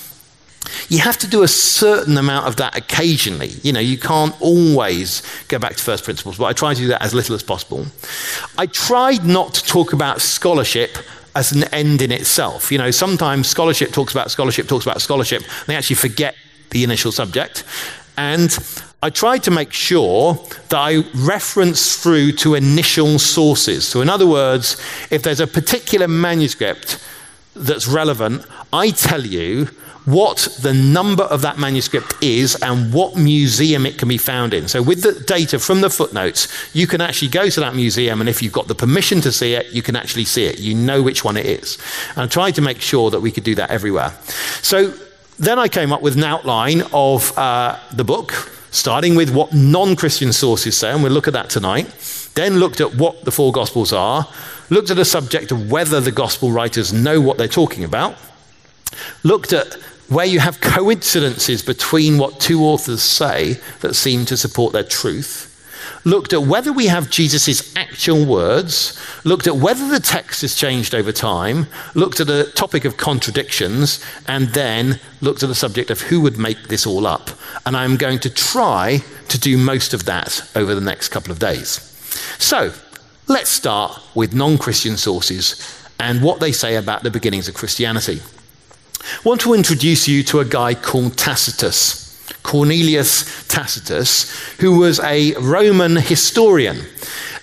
You 0.89 1.00
have 1.00 1.17
to 1.19 1.28
do 1.28 1.43
a 1.43 1.48
certain 1.48 2.17
amount 2.17 2.48
of 2.48 2.58
that 2.58 2.76
occasionally. 2.76 3.50
You 3.63 3.74
know, 3.74 3.80
you 3.80 3.98
can't 3.98 4.39
always 4.41 5.22
go 5.48 5.60
back 5.60 5.76
to 5.76 5.84
first 5.84 6.04
principles, 6.04 6.38
but 6.38 6.45
I 6.45 6.54
try 6.54 6.74
to 6.74 6.80
do 6.80 6.88
that 6.88 7.02
as 7.02 7.13
little 7.13 7.36
as 7.36 7.43
possible. 7.43 7.86
I 8.58 8.65
tried 8.65 9.26
not 9.26 9.54
to 9.56 9.65
talk 9.65 9.93
about 9.93 10.22
scholarship 10.22 10.98
as 11.36 11.52
an 11.52 11.63
end 11.65 12.02
in 12.02 12.12
itself. 12.12 12.72
You 12.72 12.78
know, 12.78 12.91
sometimes 12.91 13.48
scholarship 13.48 13.91
talks 13.91 14.13
about 14.13 14.32
scholarship, 14.32 14.67
talks 14.67 14.86
about 14.86 15.02
scholarship, 15.02 15.41
and 15.41 15.67
they 15.67 15.76
actually 15.76 15.95
forget 15.95 16.36
the 16.72 16.84
initial 16.84 17.12
subject. 17.12 17.63
And 18.17 18.58
I 19.02 19.10
tried 19.10 19.43
to 19.43 19.52
make 19.52 19.72
sure 19.72 20.34
that 20.69 20.78
I 20.78 21.04
reference 21.15 22.02
through 22.02 22.34
to 22.34 22.56
initial 22.56 23.17
sources. 23.17 23.88
So, 23.88 24.02
in 24.02 24.10
other 24.10 24.28
words, 24.28 24.76
if 25.10 25.24
there's 25.24 25.39
a 25.39 25.48
particular 25.48 26.08
manuscript 26.08 27.02
that's 27.56 27.88
relevant, 27.88 28.45
I 28.74 28.91
tell 28.91 29.22
you 29.22 29.69
what 30.05 30.47
the 30.62 30.73
number 30.73 31.23
of 31.23 31.41
that 31.41 31.57
manuscript 31.57 32.15
is 32.21 32.55
and 32.62 32.93
what 32.93 33.15
museum 33.15 33.85
it 33.85 33.97
can 33.97 34.07
be 34.07 34.17
found 34.17 34.53
in. 34.53 34.67
So, 34.67 34.81
with 34.81 35.01
the 35.01 35.13
data 35.13 35.59
from 35.59 35.81
the 35.81 35.89
footnotes, 35.89 36.47
you 36.73 36.88
can 36.88 37.01
actually 37.01 37.29
go 37.29 37.49
to 37.49 37.59
that 37.59 37.75
museum, 37.75 38.19
and 38.19 38.29
if 38.29 38.41
you've 38.41 38.53
got 38.53 38.67
the 38.67 38.75
permission 38.75 39.21
to 39.21 39.31
see 39.31 39.53
it, 39.53 39.67
you 39.67 39.81
can 39.81 39.95
actually 39.95 40.25
see 40.25 40.45
it. 40.45 40.59
You 40.59 40.75
know 40.75 41.01
which 41.01 41.23
one 41.23 41.38
it 41.38 41.45
is. 41.45 41.77
And 42.12 42.19
I 42.19 42.27
tried 42.27 42.55
to 42.55 42.62
make 42.62 42.81
sure 42.81 43.12
that 43.12 43.19
we 43.19 43.31
could 43.31 43.43
do 43.43 43.55
that 43.55 43.69
everywhere. 43.69 44.13
So, 44.62 44.93
then 45.38 45.57
I 45.57 45.67
came 45.67 45.93
up 45.93 46.01
with 46.01 46.17
an 46.17 46.23
outline 46.23 46.83
of 46.91 47.38
uh, 47.38 47.79
the 47.93 48.03
book 48.03 48.33
starting 48.71 49.15
with 49.15 49.33
what 49.33 49.53
non 49.53 49.95
Christian 49.95 50.33
sources 50.33 50.77
say, 50.77 50.91
and 50.91 51.03
we'll 51.03 51.12
look 51.12 51.27
at 51.27 51.33
that 51.33 51.49
tonight. 51.49 51.88
Then 52.35 52.57
looked 52.57 52.81
at 52.81 52.95
what 52.95 53.25
the 53.25 53.31
four 53.31 53.51
Gospels 53.51 53.91
are, 53.91 54.27
looked 54.69 54.91
at 54.91 54.97
the 54.97 55.05
subject 55.05 55.51
of 55.51 55.71
whether 55.71 55.99
the 55.99 56.12
Gospel 56.12 56.51
writers 56.51 56.93
know 56.93 57.19
what 57.19 57.38
they're 57.38 57.47
talking 57.47 57.83
about, 57.83 58.15
looked 59.23 59.54
at 59.54 59.73
where 60.08 60.25
you 60.25 60.39
have 60.39 60.60
coincidences 60.62 61.62
between 61.62 62.17
what 62.17 62.39
two 62.39 62.63
authors 62.63 63.02
say 63.02 63.60
that 63.82 63.93
seem 63.93 64.25
to 64.25 64.36
support 64.36 64.73
their 64.73 64.84
truth 64.84 65.49
looked 66.04 66.34
at 66.34 66.43
whether 66.43 66.71
we 66.71 66.88
have 66.88 67.10
Jesus' 67.10 67.75
actual 67.75 68.25
words, 68.25 68.99
looked 69.23 69.47
at 69.47 69.56
whether 69.56 69.88
the 69.88 69.99
text 69.99 70.41
has 70.41 70.56
changed 70.56 70.95
over 70.95 71.12
time, 71.12 71.67
looked 71.95 72.19
at 72.19 72.28
the 72.28 72.52
topic 72.56 72.86
of 72.86 72.97
contradictions, 72.97 74.04
and 74.28 74.49
then 74.49 74.99
looked 75.21 75.43
at 75.43 75.49
the 75.49 75.56
subject 75.56 75.89
of 75.89 76.02
who 76.02 76.21
would 76.21 76.38
make 76.38 76.67
this 76.67 76.86
all 76.86 77.06
up. 77.06 77.30
And 77.65 77.75
I'm 77.75 77.97
going 77.97 78.19
to 78.19 78.30
try 78.30 78.99
to 79.28 79.39
do 79.39 79.58
most 79.58 79.93
of 79.93 80.06
that 80.06 80.49
over 80.56 80.73
the 80.75 80.82
next 80.82 81.10
couple 81.10 81.32
of 81.32 81.39
days. 81.39 81.80
So, 82.39 82.73
let's 83.28 83.49
start 83.49 83.99
with 84.15 84.34
non 84.34 84.58
Christian 84.58 84.97
sources 84.97 85.75
and 85.99 86.23
what 86.23 86.39
they 86.39 86.52
say 86.52 86.75
about 86.75 87.04
the 87.04 87.12
beginnings 87.12 87.47
of 87.47 87.56
Christianity. 87.56 88.21
I 89.17 89.22
want 89.24 89.41
to 89.41 89.54
introduce 89.54 90.08
you 90.08 90.24
to 90.24 90.39
a 90.39 90.45
guy 90.45 90.74
called 90.74 91.17
Tacitus. 91.17 92.08
Cornelius 92.43 93.48
Tacitus, 93.48 94.32
who 94.60 94.80
was 94.80 95.00
a 95.02 95.34
Roman 95.36 95.98
historian. 95.98 96.82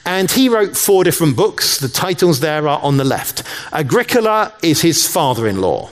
And 0.04 0.30
he 0.30 0.48
wrote 0.48 0.76
four 0.76 1.04
different 1.04 1.36
books. 1.36 1.78
The 1.78 1.88
titles 1.88 2.40
there 2.40 2.66
are 2.68 2.80
on 2.80 2.96
the 2.96 3.04
left. 3.04 3.42
Agricola 3.72 4.52
is 4.62 4.82
his 4.82 5.06
father 5.06 5.46
in 5.46 5.60
law. 5.60 5.90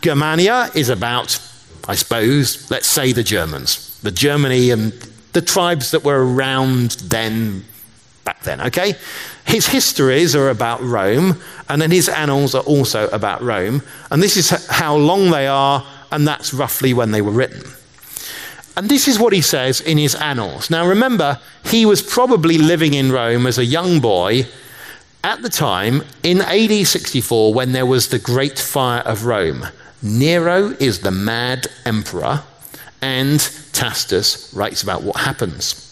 Germania 0.00 0.70
is 0.74 0.88
about, 0.88 1.38
I 1.86 1.94
suppose, 1.94 2.70
let's 2.70 2.88
say 2.88 3.12
the 3.12 3.22
Germans, 3.22 4.00
the 4.00 4.10
Germany 4.10 4.70
and 4.70 4.92
the 5.32 5.42
tribes 5.42 5.90
that 5.92 6.04
were 6.04 6.34
around 6.34 6.92
then, 7.02 7.64
back 8.24 8.42
then, 8.42 8.60
okay? 8.62 8.94
His 9.44 9.66
histories 9.66 10.34
are 10.36 10.50
about 10.50 10.80
Rome, 10.80 11.40
and 11.68 11.82
then 11.82 11.90
his 11.90 12.08
annals 12.08 12.54
are 12.54 12.62
also 12.62 13.08
about 13.08 13.42
Rome. 13.42 13.82
And 14.10 14.22
this 14.22 14.36
is 14.36 14.50
how 14.68 14.96
long 14.96 15.30
they 15.30 15.46
are, 15.46 15.84
and 16.10 16.26
that's 16.26 16.54
roughly 16.54 16.94
when 16.94 17.10
they 17.10 17.22
were 17.22 17.32
written. 17.32 17.62
And 18.76 18.88
this 18.88 19.06
is 19.06 19.18
what 19.18 19.32
he 19.32 19.42
says 19.42 19.80
in 19.80 19.98
his 19.98 20.14
annals. 20.14 20.70
Now, 20.70 20.86
remember, 20.86 21.38
he 21.64 21.84
was 21.84 22.00
probably 22.00 22.56
living 22.56 22.94
in 22.94 23.12
Rome 23.12 23.46
as 23.46 23.58
a 23.58 23.64
young 23.64 24.00
boy 24.00 24.46
at 25.24 25.42
the 25.42 25.50
time 25.50 26.02
in 26.22 26.40
AD 26.40 26.86
64 26.86 27.52
when 27.52 27.72
there 27.72 27.86
was 27.86 28.08
the 28.08 28.18
Great 28.18 28.58
Fire 28.58 29.02
of 29.02 29.26
Rome. 29.26 29.66
Nero 30.02 30.70
is 30.80 31.00
the 31.00 31.10
mad 31.10 31.66
emperor, 31.84 32.42
and 33.00 33.40
Tacitus 33.72 34.52
writes 34.54 34.82
about 34.82 35.02
what 35.02 35.16
happens. 35.16 35.88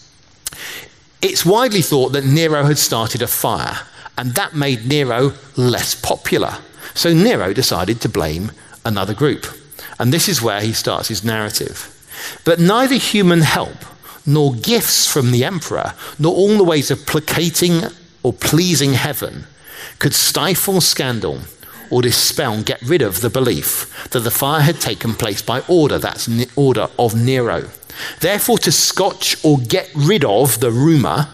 It's 1.21 1.45
widely 1.45 1.81
thought 1.81 2.13
that 2.13 2.25
Nero 2.25 2.63
had 2.65 2.77
started 2.77 3.21
a 3.21 3.27
fire, 3.27 3.81
and 4.17 4.33
that 4.33 4.55
made 4.55 4.87
Nero 4.87 5.33
less 5.55 5.93
popular. 5.93 6.57
So 6.93 7.13
Nero 7.13 7.53
decided 7.53 8.01
to 8.01 8.09
blame 8.09 8.51
another 8.83 9.13
group. 9.13 9.45
And 9.99 10.11
this 10.11 10.27
is 10.27 10.41
where 10.41 10.61
he 10.61 10.73
starts 10.73 11.09
his 11.09 11.23
narrative. 11.23 11.87
But 12.43 12.59
neither 12.59 12.95
human 12.95 13.41
help 13.41 13.77
nor 14.25 14.53
gifts 14.55 15.11
from 15.11 15.31
the 15.31 15.43
emperor, 15.43 15.93
nor 16.19 16.33
all 16.33 16.57
the 16.57 16.63
ways 16.63 16.91
of 16.91 17.05
placating 17.05 17.83
or 18.23 18.33
pleasing 18.33 18.93
heaven 18.93 19.45
could 19.99 20.13
stifle 20.13 20.81
scandal 20.81 21.41
or 21.91 22.01
dispel 22.01 22.53
and 22.53 22.65
get 22.65 22.81
rid 22.81 23.01
of 23.01 23.21
the 23.21 23.29
belief 23.29 24.09
that 24.11 24.21
the 24.21 24.31
fire 24.31 24.61
had 24.61 24.79
taken 24.79 25.13
place 25.13 25.41
by 25.41 25.61
order, 25.67 25.99
that's 25.99 26.29
order 26.55 26.87
of 26.97 27.15
Nero. 27.15 27.69
Therefore, 28.19 28.57
to 28.59 28.71
scotch 28.71 29.35
or 29.43 29.57
get 29.57 29.89
rid 29.93 30.23
of 30.23 30.59
the 30.59 30.71
rumour, 30.71 31.27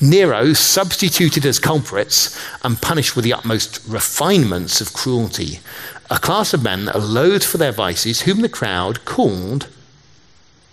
Nero 0.00 0.54
substituted 0.54 1.44
as 1.44 1.58
culprits 1.58 2.40
and 2.64 2.80
punished 2.80 3.16
with 3.16 3.24
the 3.24 3.34
utmost 3.34 3.82
refinements 3.86 4.80
of 4.80 4.94
cruelty 4.94 5.60
a 6.10 6.18
class 6.18 6.52
of 6.52 6.64
men 6.64 6.86
loathed 6.86 7.44
for 7.44 7.56
their 7.56 7.72
vices, 7.72 8.22
whom 8.22 8.40
the 8.40 8.48
crowd 8.48 9.04
called 9.04 9.68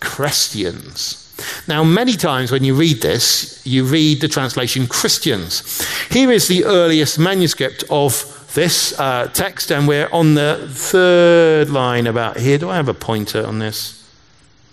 Christians. 0.00 1.24
Now, 1.68 1.84
many 1.84 2.14
times 2.14 2.50
when 2.50 2.64
you 2.64 2.74
read 2.74 3.00
this, 3.00 3.64
you 3.64 3.84
read 3.84 4.20
the 4.20 4.26
translation 4.26 4.88
Christians. 4.88 5.80
Here 6.10 6.32
is 6.32 6.48
the 6.48 6.64
earliest 6.64 7.18
manuscript 7.20 7.84
of 7.88 8.37
this 8.54 8.98
uh, 8.98 9.28
text, 9.32 9.70
and 9.70 9.86
we're 9.86 10.08
on 10.10 10.34
the 10.34 10.68
third 10.70 11.70
line 11.70 12.06
about 12.06 12.38
here. 12.38 12.58
Do 12.58 12.70
I 12.70 12.76
have 12.76 12.88
a 12.88 12.94
pointer 12.94 13.46
on 13.46 13.58
this? 13.58 13.94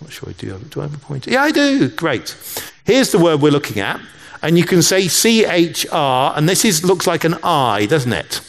What 0.00 0.12
should 0.12 0.28
I 0.28 0.32
do? 0.32 0.58
Do 0.58 0.80
I 0.80 0.84
have 0.84 0.94
a 0.94 0.98
pointer? 0.98 1.30
Yeah, 1.30 1.42
I 1.42 1.50
do. 1.50 1.88
Great. 1.88 2.36
Here's 2.84 3.12
the 3.12 3.18
word 3.18 3.40
we're 3.40 3.52
looking 3.52 3.80
at, 3.80 4.00
and 4.42 4.58
you 4.58 4.64
can 4.64 4.82
say 4.82 5.08
C 5.08 5.44
H 5.44 5.86
R, 5.90 6.34
and 6.36 6.48
this 6.48 6.64
is, 6.64 6.84
looks 6.84 7.06
like 7.06 7.24
an 7.24 7.34
I, 7.42 7.86
doesn't 7.86 8.12
it? 8.12 8.40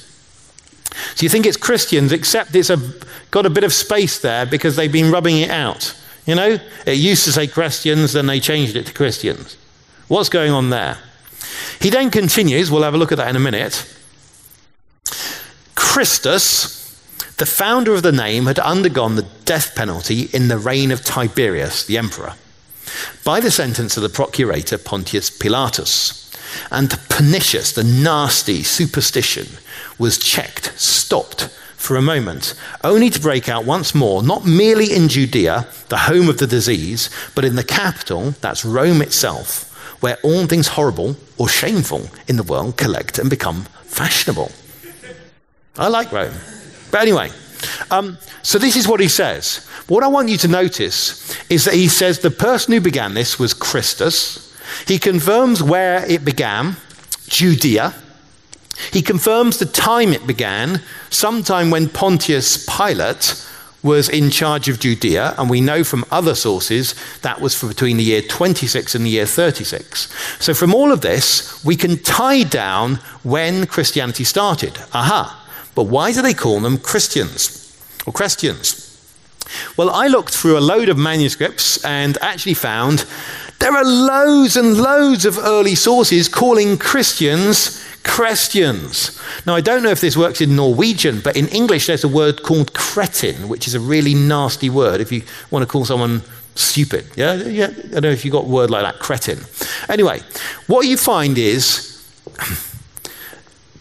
So 1.15 1.23
you 1.23 1.29
think 1.29 1.45
it's 1.45 1.57
Christians, 1.57 2.11
except 2.11 2.55
it's 2.55 2.69
a, 2.69 2.77
got 3.29 3.45
a 3.45 3.49
bit 3.49 3.63
of 3.63 3.71
space 3.71 4.19
there 4.19 4.45
because 4.45 4.75
they've 4.75 4.91
been 4.91 5.11
rubbing 5.11 5.37
it 5.37 5.49
out. 5.49 5.95
You 6.25 6.35
know, 6.35 6.57
it 6.85 6.97
used 6.97 7.23
to 7.25 7.31
say 7.31 7.47
Chrestians, 7.47 8.13
then 8.13 8.25
they 8.25 8.39
changed 8.39 8.75
it 8.75 8.87
to 8.87 8.93
Christians. 8.93 9.55
What's 10.07 10.29
going 10.29 10.51
on 10.51 10.69
there? 10.71 10.97
He 11.79 11.89
then 11.89 12.11
continues, 12.11 12.71
we'll 12.71 12.83
have 12.83 12.93
a 12.93 12.97
look 12.97 13.11
at 13.11 13.17
that 13.17 13.29
in 13.29 13.35
a 13.35 13.39
minute. 13.39 13.96
Christus, 15.87 17.01
the 17.37 17.45
founder 17.47 17.95
of 17.95 18.03
the 18.03 18.11
name, 18.11 18.45
had 18.45 18.59
undergone 18.59 19.15
the 19.15 19.25
death 19.45 19.73
penalty 19.73 20.29
in 20.31 20.47
the 20.47 20.59
reign 20.59 20.91
of 20.91 21.03
Tiberius, 21.03 21.85
the 21.85 21.97
emperor, 21.97 22.33
by 23.23 23.39
the 23.39 23.49
sentence 23.49 23.97
of 23.97 24.03
the 24.03 24.09
procurator 24.09 24.77
Pontius 24.77 25.31
Pilatus. 25.31 26.29
And 26.69 26.89
the 26.89 26.99
pernicious, 27.09 27.71
the 27.71 27.83
nasty 27.83 28.61
superstition 28.61 29.47
was 29.97 30.19
checked, 30.19 30.77
stopped, 30.77 31.43
for 31.77 31.95
a 31.95 32.01
moment, 32.01 32.53
only 32.83 33.09
to 33.09 33.19
break 33.19 33.49
out 33.49 33.65
once 33.65 33.95
more, 33.95 34.21
not 34.21 34.45
merely 34.45 34.93
in 34.93 35.07
Judea, 35.07 35.67
the 35.87 35.97
home 35.97 36.29
of 36.29 36.37
the 36.37 36.47
disease, 36.47 37.09
but 37.33 37.45
in 37.45 37.55
the 37.55 37.63
capital, 37.63 38.31
that's 38.41 38.65
Rome 38.65 39.01
itself, 39.01 39.99
where 40.03 40.17
all 40.21 40.45
things 40.45 40.67
horrible 40.67 41.15
or 41.37 41.49
shameful 41.49 42.09
in 42.27 42.35
the 42.35 42.43
world 42.43 42.77
collect 42.77 43.17
and 43.17 43.31
become 43.31 43.63
fashionable. 43.85 44.51
I 45.77 45.87
like 45.87 46.11
Rome. 46.11 46.33
But 46.91 47.01
anyway, 47.01 47.31
um, 47.91 48.17
so 48.41 48.57
this 48.57 48.75
is 48.75 48.87
what 48.87 48.99
he 48.99 49.07
says. 49.07 49.67
What 49.87 50.03
I 50.03 50.07
want 50.07 50.29
you 50.29 50.37
to 50.37 50.47
notice 50.47 51.35
is 51.49 51.65
that 51.65 51.73
he 51.73 51.87
says 51.87 52.19
the 52.19 52.31
person 52.31 52.73
who 52.73 52.81
began 52.81 53.13
this 53.13 53.39
was 53.39 53.53
Christus. 53.53 54.53
He 54.85 54.99
confirms 54.99 55.63
where 55.63 56.05
it 56.09 56.25
began, 56.25 56.75
Judea. 57.27 57.93
He 58.91 59.01
confirms 59.01 59.57
the 59.57 59.65
time 59.65 60.13
it 60.13 60.27
began, 60.27 60.81
sometime 61.09 61.71
when 61.71 61.89
Pontius 61.89 62.65
Pilate 62.65 63.43
was 63.83 64.09
in 64.09 64.29
charge 64.29 64.67
of 64.67 64.79
Judea, 64.79 65.35
and 65.37 65.49
we 65.49 65.61
know 65.61 65.83
from 65.83 66.03
other 66.11 66.35
sources 66.35 66.93
that 67.21 67.39
was 67.39 67.55
for 67.55 67.67
between 67.67 67.97
the 67.97 68.03
year 68.03 68.21
26 68.21 68.95
and 68.95 69.05
the 69.05 69.09
year 69.09 69.25
36. 69.25 70.13
So, 70.43 70.53
from 70.53 70.75
all 70.75 70.91
of 70.91 71.01
this, 71.01 71.63
we 71.63 71.75
can 71.75 71.97
tie 71.97 72.43
down 72.43 72.95
when 73.23 73.67
Christianity 73.67 74.23
started. 74.23 74.77
Aha! 74.93 75.46
But 75.77 75.83
why 75.83 76.11
do 76.11 76.23
they 76.23 76.33
call 76.33 76.59
them 76.59 76.79
Christians 76.79 77.77
or 78.07 78.11
Christians? 78.11 78.83
Well, 79.77 79.91
I 79.91 80.07
looked 80.07 80.33
through 80.33 80.57
a 80.57 80.59
load 80.59 80.89
of 80.89 80.97
manuscripts 80.97 81.85
and 81.85 82.17
actually 82.19 82.55
found 82.55 83.05
there 83.59 83.77
are 83.77 83.85
loads 83.85 84.57
and 84.57 84.75
loads 84.75 85.23
of 85.23 85.37
early 85.37 85.75
sources 85.75 86.27
calling 86.27 86.79
Christians 86.79 87.85
Christians. 88.03 89.21
Now, 89.45 89.53
I 89.53 89.61
don't 89.61 89.83
know 89.83 89.91
if 89.91 90.01
this 90.01 90.17
works 90.17 90.41
in 90.41 90.55
Norwegian, 90.55 91.19
but 91.19 91.37
in 91.37 91.47
English 91.49 91.85
there's 91.85 92.03
a 92.03 92.07
word 92.07 92.41
called 92.41 92.73
cretin, 92.73 93.47
which 93.47 93.67
is 93.67 93.75
a 93.75 93.79
really 93.79 94.15
nasty 94.15 94.71
word 94.71 94.99
if 94.99 95.11
you 95.11 95.21
want 95.51 95.61
to 95.61 95.71
call 95.71 95.85
someone 95.85 96.23
stupid. 96.55 97.05
Yeah, 97.15 97.35
yeah. 97.35 97.67
I 97.67 97.99
don't 97.99 98.01
know 98.01 98.09
if 98.09 98.25
you 98.25 98.31
got 98.31 98.45
a 98.45 98.47
word 98.47 98.71
like 98.71 98.81
that, 98.81 98.99
cretin. 98.99 99.41
Anyway, 99.89 100.21
what 100.65 100.87
you 100.87 100.97
find 100.97 101.37
is 101.37 101.87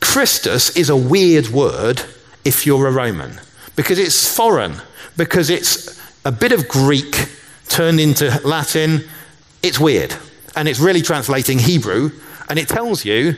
Christus 0.01 0.77
is 0.77 0.91
a 0.91 0.97
weird 0.97 1.49
word 1.49 2.03
if 2.45 2.67
you're 2.67 2.87
a 2.87 2.93
Roman 2.93 3.41
because 3.77 3.99
it's 3.99 4.35
foreign, 4.35 4.77
because 5.17 5.51
it's 5.51 6.01
a 6.25 6.33
bit 6.33 6.53
of 6.53 6.69
Greek 6.69 7.29
turned 7.69 8.01
into 8.01 8.41
Latin. 8.45 9.05
It's 9.63 9.79
weird. 9.79 10.15
And 10.55 10.69
it's 10.69 10.81
really 10.81 11.03
translating 11.03 11.59
Hebrew. 11.59 12.11
And 12.49 12.59
it 12.59 12.69
tells 12.69 13.05
you 13.05 13.37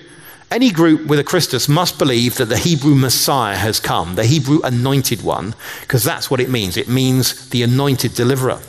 any 0.50 0.70
group 0.70 1.06
with 1.06 1.18
a 1.18 1.24
Christus 1.24 1.68
must 1.68 1.98
believe 1.98 2.36
that 2.36 2.46
the 2.46 2.56
Hebrew 2.56 2.94
Messiah 2.94 3.56
has 3.56 3.80
come, 3.80 4.14
the 4.14 4.24
Hebrew 4.24 4.60
anointed 4.62 5.22
one, 5.22 5.54
because 5.80 6.04
that's 6.04 6.30
what 6.30 6.40
it 6.40 6.48
means. 6.48 6.76
It 6.76 6.88
means 6.88 7.50
the 7.50 7.62
anointed 7.62 8.14
deliverer. 8.14 8.60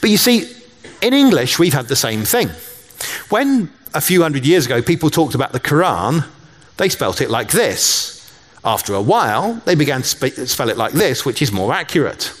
But 0.00 0.10
you 0.10 0.16
see, 0.16 0.50
in 1.00 1.14
English, 1.14 1.58
we've 1.58 1.74
had 1.74 1.86
the 1.86 1.96
same 1.96 2.24
thing. 2.24 2.48
When 3.28 3.70
a 3.94 4.00
few 4.00 4.22
hundred 4.22 4.44
years 4.44 4.66
ago 4.66 4.82
people 4.82 5.10
talked 5.10 5.34
about 5.34 5.52
the 5.52 5.60
Quran, 5.60 6.24
they 6.78 6.88
spelt 6.88 7.20
it 7.20 7.30
like 7.30 7.50
this. 7.50 8.14
After 8.64 8.94
a 8.94 9.02
while, 9.02 9.60
they 9.64 9.74
began 9.74 10.02
to 10.02 10.46
spell 10.46 10.68
it 10.68 10.76
like 10.76 10.92
this, 10.92 11.24
which 11.24 11.42
is 11.42 11.52
more 11.52 11.72
accurate. 11.72 12.32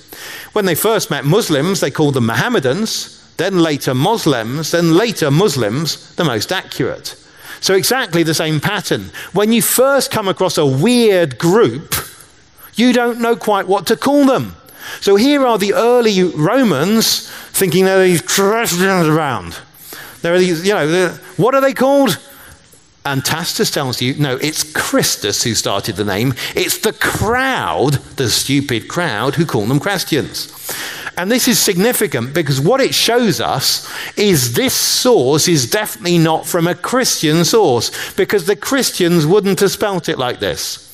When 0.52 0.64
they 0.64 0.74
first 0.74 1.10
met 1.10 1.24
Muslims, 1.24 1.80
they 1.80 1.90
called 1.90 2.14
them 2.14 2.26
Mohammedans, 2.26 3.14
then 3.36 3.60
later 3.60 3.94
Muslims, 3.94 4.72
then 4.72 4.94
later 4.94 5.30
Muslims, 5.30 6.14
the 6.16 6.24
most 6.24 6.50
accurate. 6.50 7.14
So, 7.60 7.74
exactly 7.74 8.22
the 8.22 8.34
same 8.34 8.60
pattern. 8.60 9.10
When 9.32 9.52
you 9.52 9.62
first 9.62 10.10
come 10.10 10.28
across 10.28 10.58
a 10.58 10.66
weird 10.66 11.38
group, 11.38 11.94
you 12.74 12.92
don't 12.92 13.20
know 13.20 13.36
quite 13.36 13.66
what 13.66 13.86
to 13.88 13.96
call 13.96 14.26
them. 14.26 14.54
So, 15.00 15.16
here 15.16 15.44
are 15.46 15.58
the 15.58 15.74
early 15.74 16.22
Romans 16.22 17.28
thinking 17.52 17.84
there 17.84 18.00
are 18.00 18.04
these 18.04 18.22
Christians 18.22 19.08
around. 19.08 19.58
There 20.22 20.34
are 20.34 20.38
these, 20.38 20.66
you 20.66 20.74
know, 20.74 21.08
what 21.36 21.54
are 21.54 21.60
they 21.60 21.74
called? 21.74 22.18
And 23.04 23.24
Tacitus 23.24 23.70
tells 23.70 24.02
you, 24.02 24.14
no, 24.14 24.36
it's 24.36 24.70
Christus 24.72 25.42
who 25.42 25.54
started 25.54 25.96
the 25.96 26.04
name. 26.04 26.34
It's 26.54 26.78
the 26.78 26.92
crowd, 26.92 27.94
the 28.16 28.28
stupid 28.28 28.88
crowd, 28.88 29.36
who 29.36 29.46
call 29.46 29.64
them 29.66 29.80
Christians. 29.80 30.52
And 31.16 31.30
this 31.30 31.48
is 31.48 31.58
significant 31.58 32.34
because 32.34 32.60
what 32.60 32.80
it 32.80 32.94
shows 32.94 33.40
us 33.40 33.90
is 34.16 34.52
this 34.52 34.74
source 34.74 35.48
is 35.48 35.70
definitely 35.70 36.18
not 36.18 36.46
from 36.46 36.66
a 36.66 36.74
Christian 36.74 37.44
source 37.44 38.14
because 38.14 38.46
the 38.46 38.56
Christians 38.56 39.26
wouldn't 39.26 39.60
have 39.60 39.70
spelt 39.70 40.08
it 40.08 40.18
like 40.18 40.38
this. 40.38 40.84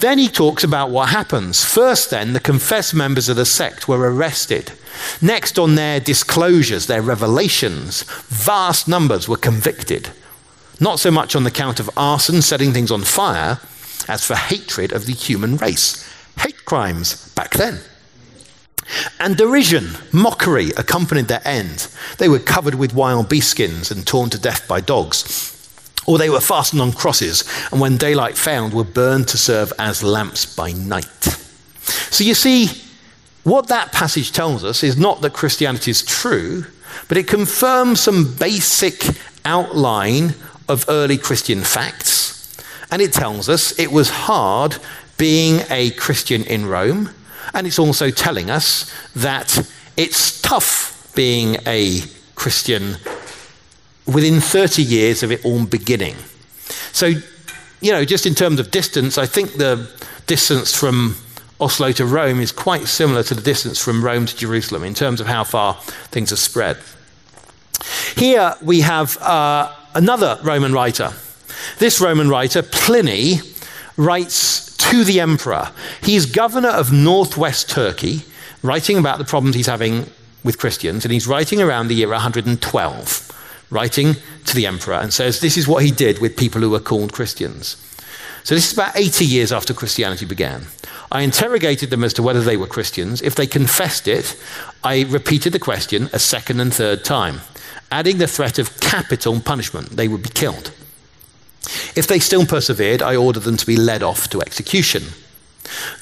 Then 0.00 0.18
he 0.18 0.28
talks 0.28 0.64
about 0.64 0.90
what 0.90 1.10
happens. 1.10 1.64
First, 1.64 2.10
then, 2.10 2.32
the 2.32 2.40
confessed 2.40 2.94
members 2.94 3.28
of 3.28 3.36
the 3.36 3.46
sect 3.46 3.86
were 3.86 4.12
arrested. 4.12 4.72
Next, 5.20 5.58
on 5.58 5.76
their 5.76 6.00
disclosures, 6.00 6.86
their 6.86 7.02
revelations, 7.02 8.02
vast 8.26 8.88
numbers 8.88 9.28
were 9.28 9.36
convicted 9.36 10.10
not 10.80 10.98
so 10.98 11.10
much 11.10 11.36
on 11.36 11.44
the 11.44 11.50
count 11.50 11.80
of 11.80 11.90
arson, 11.96 12.42
setting 12.42 12.72
things 12.72 12.90
on 12.90 13.02
fire, 13.02 13.60
as 14.08 14.24
for 14.24 14.34
hatred 14.34 14.92
of 14.92 15.06
the 15.06 15.12
human 15.12 15.56
race. 15.56 16.08
Hate 16.38 16.64
crimes 16.64 17.32
back 17.34 17.50
then. 17.52 17.80
And 19.20 19.36
derision, 19.36 19.90
mockery 20.12 20.70
accompanied 20.76 21.28
their 21.28 21.46
end. 21.46 21.88
They 22.18 22.28
were 22.28 22.38
covered 22.38 22.74
with 22.74 22.94
wild 22.94 23.28
beast 23.28 23.50
skins 23.50 23.90
and 23.90 24.06
torn 24.06 24.30
to 24.30 24.40
death 24.40 24.66
by 24.66 24.80
dogs. 24.80 25.48
Or 26.06 26.18
they 26.18 26.30
were 26.30 26.40
fastened 26.40 26.82
on 26.82 26.92
crosses, 26.92 27.48
and 27.70 27.80
when 27.80 27.96
daylight 27.96 28.36
failed, 28.36 28.74
were 28.74 28.82
burned 28.82 29.28
to 29.28 29.38
serve 29.38 29.72
as 29.78 30.02
lamps 30.02 30.44
by 30.56 30.72
night. 30.72 31.06
So 32.10 32.24
you 32.24 32.34
see, 32.34 32.70
what 33.44 33.68
that 33.68 33.92
passage 33.92 34.32
tells 34.32 34.64
us 34.64 34.82
is 34.82 34.96
not 34.96 35.20
that 35.20 35.32
Christianity 35.32 35.92
is 35.92 36.02
true, 36.04 36.64
but 37.08 37.16
it 37.16 37.28
confirms 37.28 38.00
some 38.00 38.34
basic 38.34 39.04
outline 39.44 40.34
of 40.68 40.84
early 40.88 41.18
Christian 41.18 41.62
facts. 41.62 42.56
And 42.90 43.00
it 43.00 43.12
tells 43.12 43.48
us 43.48 43.78
it 43.78 43.90
was 43.90 44.10
hard 44.10 44.76
being 45.16 45.62
a 45.70 45.90
Christian 45.92 46.44
in 46.44 46.66
Rome. 46.66 47.10
And 47.54 47.66
it's 47.66 47.78
also 47.78 48.10
telling 48.10 48.50
us 48.50 48.92
that 49.14 49.68
it's 49.96 50.40
tough 50.40 51.12
being 51.14 51.56
a 51.66 52.00
Christian 52.34 52.96
within 54.06 54.40
30 54.40 54.82
years 54.82 55.22
of 55.22 55.30
it 55.30 55.44
all 55.44 55.64
beginning. 55.64 56.16
So, 56.92 57.06
you 57.80 57.92
know, 57.92 58.04
just 58.04 58.26
in 58.26 58.34
terms 58.34 58.58
of 58.58 58.70
distance, 58.70 59.18
I 59.18 59.26
think 59.26 59.54
the 59.54 59.90
distance 60.26 60.74
from 60.74 61.16
Oslo 61.60 61.92
to 61.92 62.06
Rome 62.06 62.40
is 62.40 62.52
quite 62.52 62.88
similar 62.88 63.22
to 63.22 63.34
the 63.34 63.40
distance 63.40 63.78
from 63.78 64.04
Rome 64.04 64.26
to 64.26 64.36
Jerusalem 64.36 64.82
in 64.82 64.94
terms 64.94 65.20
of 65.20 65.26
how 65.26 65.44
far 65.44 65.74
things 66.10 66.32
are 66.32 66.36
spread. 66.36 66.78
Here 68.16 68.54
we 68.62 68.80
have 68.80 69.16
uh, 69.18 69.72
another 69.94 70.38
Roman 70.42 70.72
writer. 70.72 71.12
This 71.78 72.00
Roman 72.00 72.28
writer, 72.28 72.62
Pliny, 72.62 73.40
writes 73.96 74.76
to 74.76 75.04
the 75.04 75.20
emperor. 75.20 75.70
He's 76.02 76.26
governor 76.26 76.70
of 76.70 76.92
northwest 76.92 77.70
Turkey, 77.70 78.22
writing 78.62 78.98
about 78.98 79.18
the 79.18 79.24
problems 79.24 79.54
he's 79.54 79.66
having 79.66 80.06
with 80.44 80.58
Christians, 80.58 81.04
and 81.04 81.12
he's 81.12 81.26
writing 81.26 81.60
around 81.60 81.88
the 81.88 81.94
year 81.94 82.08
112, 82.08 83.66
writing 83.70 84.14
to 84.44 84.54
the 84.54 84.66
emperor 84.66 84.94
and 84.94 85.12
says, 85.12 85.40
This 85.40 85.56
is 85.56 85.68
what 85.68 85.84
he 85.84 85.90
did 85.90 86.20
with 86.20 86.36
people 86.36 86.60
who 86.60 86.70
were 86.70 86.80
called 86.80 87.12
Christians. 87.12 87.76
So, 88.44 88.56
this 88.56 88.66
is 88.66 88.72
about 88.72 88.96
80 88.96 89.24
years 89.24 89.52
after 89.52 89.72
Christianity 89.72 90.26
began. 90.26 90.66
I 91.12 91.22
interrogated 91.22 91.90
them 91.90 92.02
as 92.02 92.12
to 92.14 92.22
whether 92.22 92.40
they 92.40 92.56
were 92.56 92.66
Christians. 92.66 93.22
If 93.22 93.36
they 93.36 93.46
confessed 93.46 94.08
it, 94.08 94.36
I 94.82 95.02
repeated 95.04 95.52
the 95.52 95.60
question 95.60 96.08
a 96.12 96.18
second 96.18 96.58
and 96.58 96.74
third 96.74 97.04
time 97.04 97.42
adding 97.90 98.18
the 98.18 98.26
threat 98.26 98.58
of 98.58 98.80
capital 98.80 99.40
punishment. 99.40 99.90
They 99.90 100.08
would 100.08 100.22
be 100.22 100.28
killed. 100.28 100.72
If 101.94 102.06
they 102.06 102.18
still 102.18 102.46
persevered, 102.46 103.02
I 103.02 103.16
ordered 103.16 103.44
them 103.44 103.56
to 103.56 103.66
be 103.66 103.76
led 103.76 104.02
off 104.02 104.28
to 104.30 104.40
execution. 104.40 105.04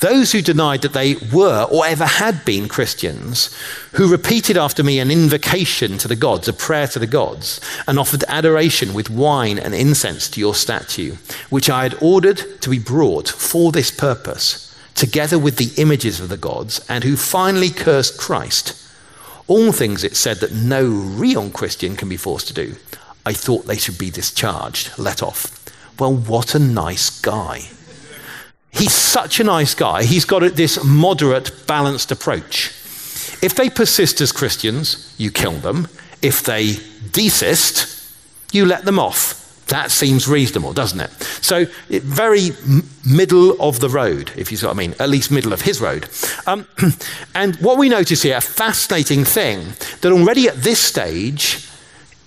Those 0.00 0.32
who 0.32 0.40
denied 0.40 0.82
that 0.82 0.94
they 0.94 1.16
were 1.32 1.68
or 1.70 1.86
ever 1.86 2.06
had 2.06 2.44
been 2.44 2.66
Christians, 2.66 3.54
who 3.92 4.10
repeated 4.10 4.56
after 4.56 4.82
me 4.82 4.98
an 4.98 5.10
invocation 5.10 5.98
to 5.98 6.08
the 6.08 6.16
gods, 6.16 6.48
a 6.48 6.52
prayer 6.52 6.86
to 6.88 6.98
the 6.98 7.06
gods, 7.06 7.60
and 7.86 7.98
offered 7.98 8.24
adoration 8.26 8.94
with 8.94 9.10
wine 9.10 9.58
and 9.58 9.74
incense 9.74 10.28
to 10.30 10.40
your 10.40 10.54
statue, 10.54 11.16
which 11.50 11.68
I 11.68 11.82
had 11.82 12.02
ordered 12.02 12.60
to 12.62 12.70
be 12.70 12.78
brought 12.78 13.28
for 13.28 13.70
this 13.70 13.90
purpose, 13.90 14.74
together 14.94 15.38
with 15.38 15.56
the 15.56 15.72
images 15.80 16.20
of 16.20 16.30
the 16.30 16.36
gods, 16.36 16.84
and 16.88 17.04
who 17.04 17.16
finally 17.16 17.70
cursed 17.70 18.18
Christ 18.18 18.79
all 19.50 19.72
things 19.72 20.04
it 20.04 20.14
said 20.14 20.36
that 20.38 20.52
no 20.52 20.86
real 20.86 21.50
Christian 21.50 21.96
can 21.96 22.08
be 22.08 22.16
forced 22.16 22.46
to 22.48 22.54
do. 22.54 22.76
I 23.26 23.32
thought 23.32 23.66
they 23.66 23.76
should 23.76 23.98
be 23.98 24.08
discharged, 24.08 24.96
let 24.96 25.24
off. 25.24 25.58
Well, 25.98 26.14
what 26.14 26.54
a 26.54 26.60
nice 26.60 27.10
guy. 27.20 27.62
He's 28.70 28.92
such 28.92 29.40
a 29.40 29.44
nice 29.44 29.74
guy. 29.74 30.04
He's 30.04 30.24
got 30.24 30.40
this 30.54 30.82
moderate, 30.84 31.66
balanced 31.66 32.12
approach. 32.12 32.68
If 33.42 33.56
they 33.56 33.68
persist 33.68 34.20
as 34.20 34.30
Christians, 34.30 35.12
you 35.18 35.32
kill 35.32 35.58
them. 35.58 35.88
If 36.22 36.44
they 36.44 36.76
desist, 37.10 38.14
you 38.52 38.64
let 38.66 38.84
them 38.84 39.00
off. 39.00 39.39
That 39.70 39.92
seems 39.92 40.26
reasonable, 40.26 40.72
doesn't 40.72 41.00
it? 41.00 41.10
So, 41.40 41.66
it, 41.88 42.02
very 42.02 42.50
middle 43.06 43.60
of 43.62 43.78
the 43.78 43.88
road, 43.88 44.32
if 44.36 44.50
you 44.50 44.56
see 44.56 44.66
what 44.66 44.74
I 44.74 44.78
mean, 44.78 44.94
at 44.98 45.08
least 45.08 45.30
middle 45.30 45.52
of 45.52 45.62
his 45.62 45.80
road. 45.80 46.08
Um, 46.46 46.66
and 47.36 47.54
what 47.56 47.78
we 47.78 47.88
notice 47.88 48.22
here, 48.22 48.36
a 48.36 48.40
fascinating 48.40 49.24
thing, 49.24 49.74
that 50.00 50.10
already 50.12 50.48
at 50.48 50.56
this 50.56 50.80
stage, 50.80 51.68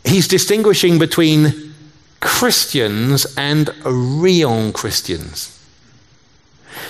he's 0.06 0.28
distinguishing 0.28 1.00
between 1.00 1.74
Christians 2.22 3.26
and 3.38 3.70
real 3.86 4.72
Christians. 4.72 5.53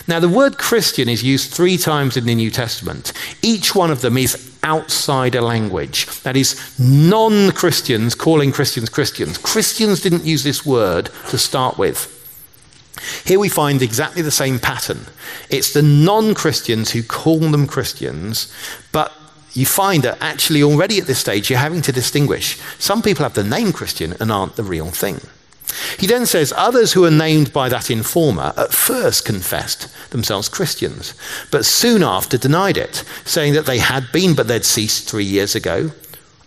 Now, 0.08 0.20
the 0.20 0.30
word 0.30 0.58
Christian 0.58 1.10
is 1.10 1.24
used 1.24 1.52
three 1.52 1.78
times 1.78 2.18
in 2.18 2.26
the 2.26 2.36
New 2.36 2.52
Testament. 2.52 3.14
Each 3.42 3.76
one 3.76 3.92
of 3.92 4.02
them 4.02 4.18
is 4.18 4.52
outsider 4.64 5.42
language. 5.42 6.08
That 6.22 6.38
is, 6.38 6.80
non 6.80 7.52
Christians 7.52 8.16
calling 8.16 8.52
Christians 8.52 8.90
Christians. 8.90 9.38
Christians 9.38 10.02
didn't 10.02 10.26
use 10.26 10.44
this 10.44 10.66
word 10.66 11.10
to 11.30 11.38
start 11.38 11.78
with. 11.78 12.10
Here 13.26 13.40
we 13.40 13.50
find 13.50 13.82
exactly 13.82 14.22
the 14.22 14.32
same 14.32 14.60
pattern. 14.60 15.06
It's 15.50 15.74
the 15.74 15.82
non 15.82 16.34
Christians 16.34 16.92
who 16.92 17.04
call 17.04 17.40
them 17.40 17.68
Christians, 17.68 18.54
but 18.92 19.12
you 19.54 19.66
find 19.66 20.04
that 20.04 20.18
actually 20.22 20.64
already 20.64 20.98
at 21.00 21.08
this 21.08 21.20
stage 21.20 21.50
you're 21.50 21.60
having 21.60 21.82
to 21.84 21.92
distinguish. 21.92 22.60
Some 22.80 23.02
people 23.02 23.24
have 23.24 23.34
the 23.34 23.44
name 23.44 23.72
Christian 23.72 24.16
and 24.20 24.32
aren't 24.32 24.56
the 24.56 24.64
real 24.64 24.88
thing. 24.88 25.22
He 26.00 26.08
then 26.08 26.26
says, 26.26 26.54
Others 26.56 26.94
who 26.94 27.06
are 27.06 27.12
named 27.12 27.54
by 27.54 27.70
that 27.70 27.90
informer 27.90 28.54
at 28.58 28.74
first 28.74 29.26
confessed 29.26 29.88
themselves 30.12 30.50
Christians, 30.50 31.14
but 31.52 31.66
soon 31.66 32.04
after 32.04 32.38
denied 32.38 32.78
it, 32.78 33.04
saying 33.26 33.54
that 33.54 33.66
they 33.66 33.80
had 33.80 34.12
been, 34.12 34.36
but 34.36 34.48
they'd 34.48 34.66
ceased 34.66 35.10
three 35.10 35.26
years 35.26 35.56
ago, 35.56 35.92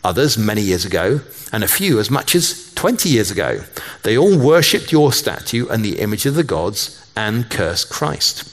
others 0.04 0.38
many 0.38 0.62
years 0.62 0.84
ago, 0.84 1.20
and 1.52 1.64
a 1.64 1.68
few 1.68 1.98
as 1.98 2.10
much 2.10 2.34
as 2.34 2.72
20 2.74 3.08
years 3.08 3.30
ago. 3.30 3.64
They 4.02 4.16
all 4.16 4.38
worshipped 4.38 4.92
your 4.92 5.12
statue 5.12 5.66
and 5.68 5.84
the 5.84 5.98
image 6.00 6.26
of 6.26 6.34
the 6.34 6.44
gods 6.44 7.04
and 7.16 7.50
cursed 7.50 7.90
Christ. 7.90 8.52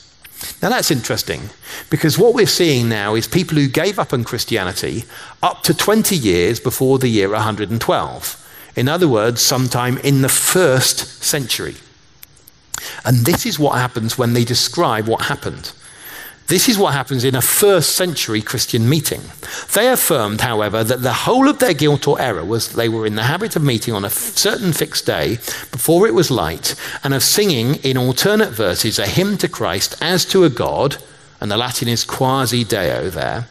Now 0.62 0.70
that's 0.70 0.92
interesting 0.92 1.50
because 1.90 2.18
what 2.18 2.34
we're 2.34 2.48
seeing 2.48 2.90
now 2.90 3.16
is 3.16 3.28
people 3.28 3.58
who 3.58 3.68
gave 3.68 4.00
up 4.00 4.14
on 4.14 4.24
Christianity 4.24 5.06
up 5.42 5.64
to 5.64 5.74
20 5.74 6.16
years 6.16 6.60
before 6.60 7.00
the 7.00 7.08
year 7.08 7.30
112. 7.30 8.43
In 8.76 8.88
other 8.88 9.08
words, 9.08 9.42
sometime 9.42 9.98
in 10.00 10.22
the 10.22 10.30
first 10.30 11.24
century. 11.24 11.76
And 13.06 13.26
this 13.26 13.46
is 13.46 13.60
what 13.60 13.78
happens 13.78 14.18
when 14.18 14.34
they 14.34 14.44
describe 14.44 15.08
what 15.08 15.24
happened. 15.24 15.72
This 16.48 16.68
is 16.68 16.78
what 16.78 16.94
happens 16.94 17.24
in 17.24 17.36
a 17.36 17.42
first 17.42 17.96
century 17.96 18.42
Christian 18.42 18.90
meeting. 18.90 19.22
They 19.74 19.88
affirmed, 19.88 20.42
however, 20.42 20.84
that 20.84 21.02
the 21.02 21.14
whole 21.14 21.48
of 21.48 21.60
their 21.60 21.74
guilt 21.74 22.08
or 22.08 22.20
error 22.20 22.44
was 22.44 22.74
they 22.74 22.90
were 22.90 23.06
in 23.06 23.16
the 23.16 23.24
habit 23.24 23.56
of 23.56 23.64
meeting 23.64 23.94
on 23.94 24.04
a 24.04 24.10
certain 24.10 24.74
fixed 24.74 25.06
day 25.06 25.36
before 25.72 26.06
it 26.06 26.14
was 26.14 26.30
light 26.30 26.76
and 27.04 27.14
of 27.14 27.24
singing 27.24 27.76
in 27.76 27.98
alternate 27.98 28.52
verses 28.52 29.00
a 29.00 29.08
hymn 29.08 29.38
to 29.38 29.48
Christ 29.48 29.96
as 30.02 30.26
to 30.26 30.44
a 30.44 30.50
God, 30.50 30.98
and 31.40 31.50
the 31.50 31.58
Latin 31.58 31.88
is 31.88 32.04
quasi 32.04 32.66
deo 32.66 33.10
there, 33.10 33.48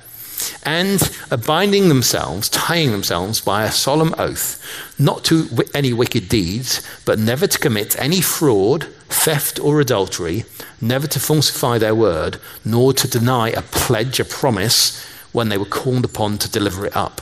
and 0.64 1.10
binding 1.46 1.88
themselves, 1.88 2.48
tying 2.48 2.90
themselves 2.90 3.40
by 3.40 3.64
a 3.64 3.72
solemn 3.72 4.14
oath, 4.18 4.62
not 4.98 5.24
to 5.24 5.48
any 5.74 5.92
wicked 5.92 6.28
deeds, 6.28 6.80
but 7.04 7.18
never 7.18 7.46
to 7.46 7.58
commit 7.58 7.98
any 7.98 8.20
fraud, 8.20 8.84
theft, 9.08 9.58
or 9.58 9.80
adultery, 9.80 10.44
never 10.80 11.06
to 11.06 11.20
falsify 11.20 11.78
their 11.78 11.94
word, 11.94 12.38
nor 12.64 12.92
to 12.92 13.08
deny 13.08 13.48
a 13.50 13.62
pledge, 13.62 14.20
a 14.20 14.24
promise, 14.24 15.04
when 15.32 15.48
they 15.48 15.58
were 15.58 15.64
called 15.64 16.04
upon 16.04 16.38
to 16.38 16.50
deliver 16.50 16.86
it 16.86 16.96
up. 16.96 17.20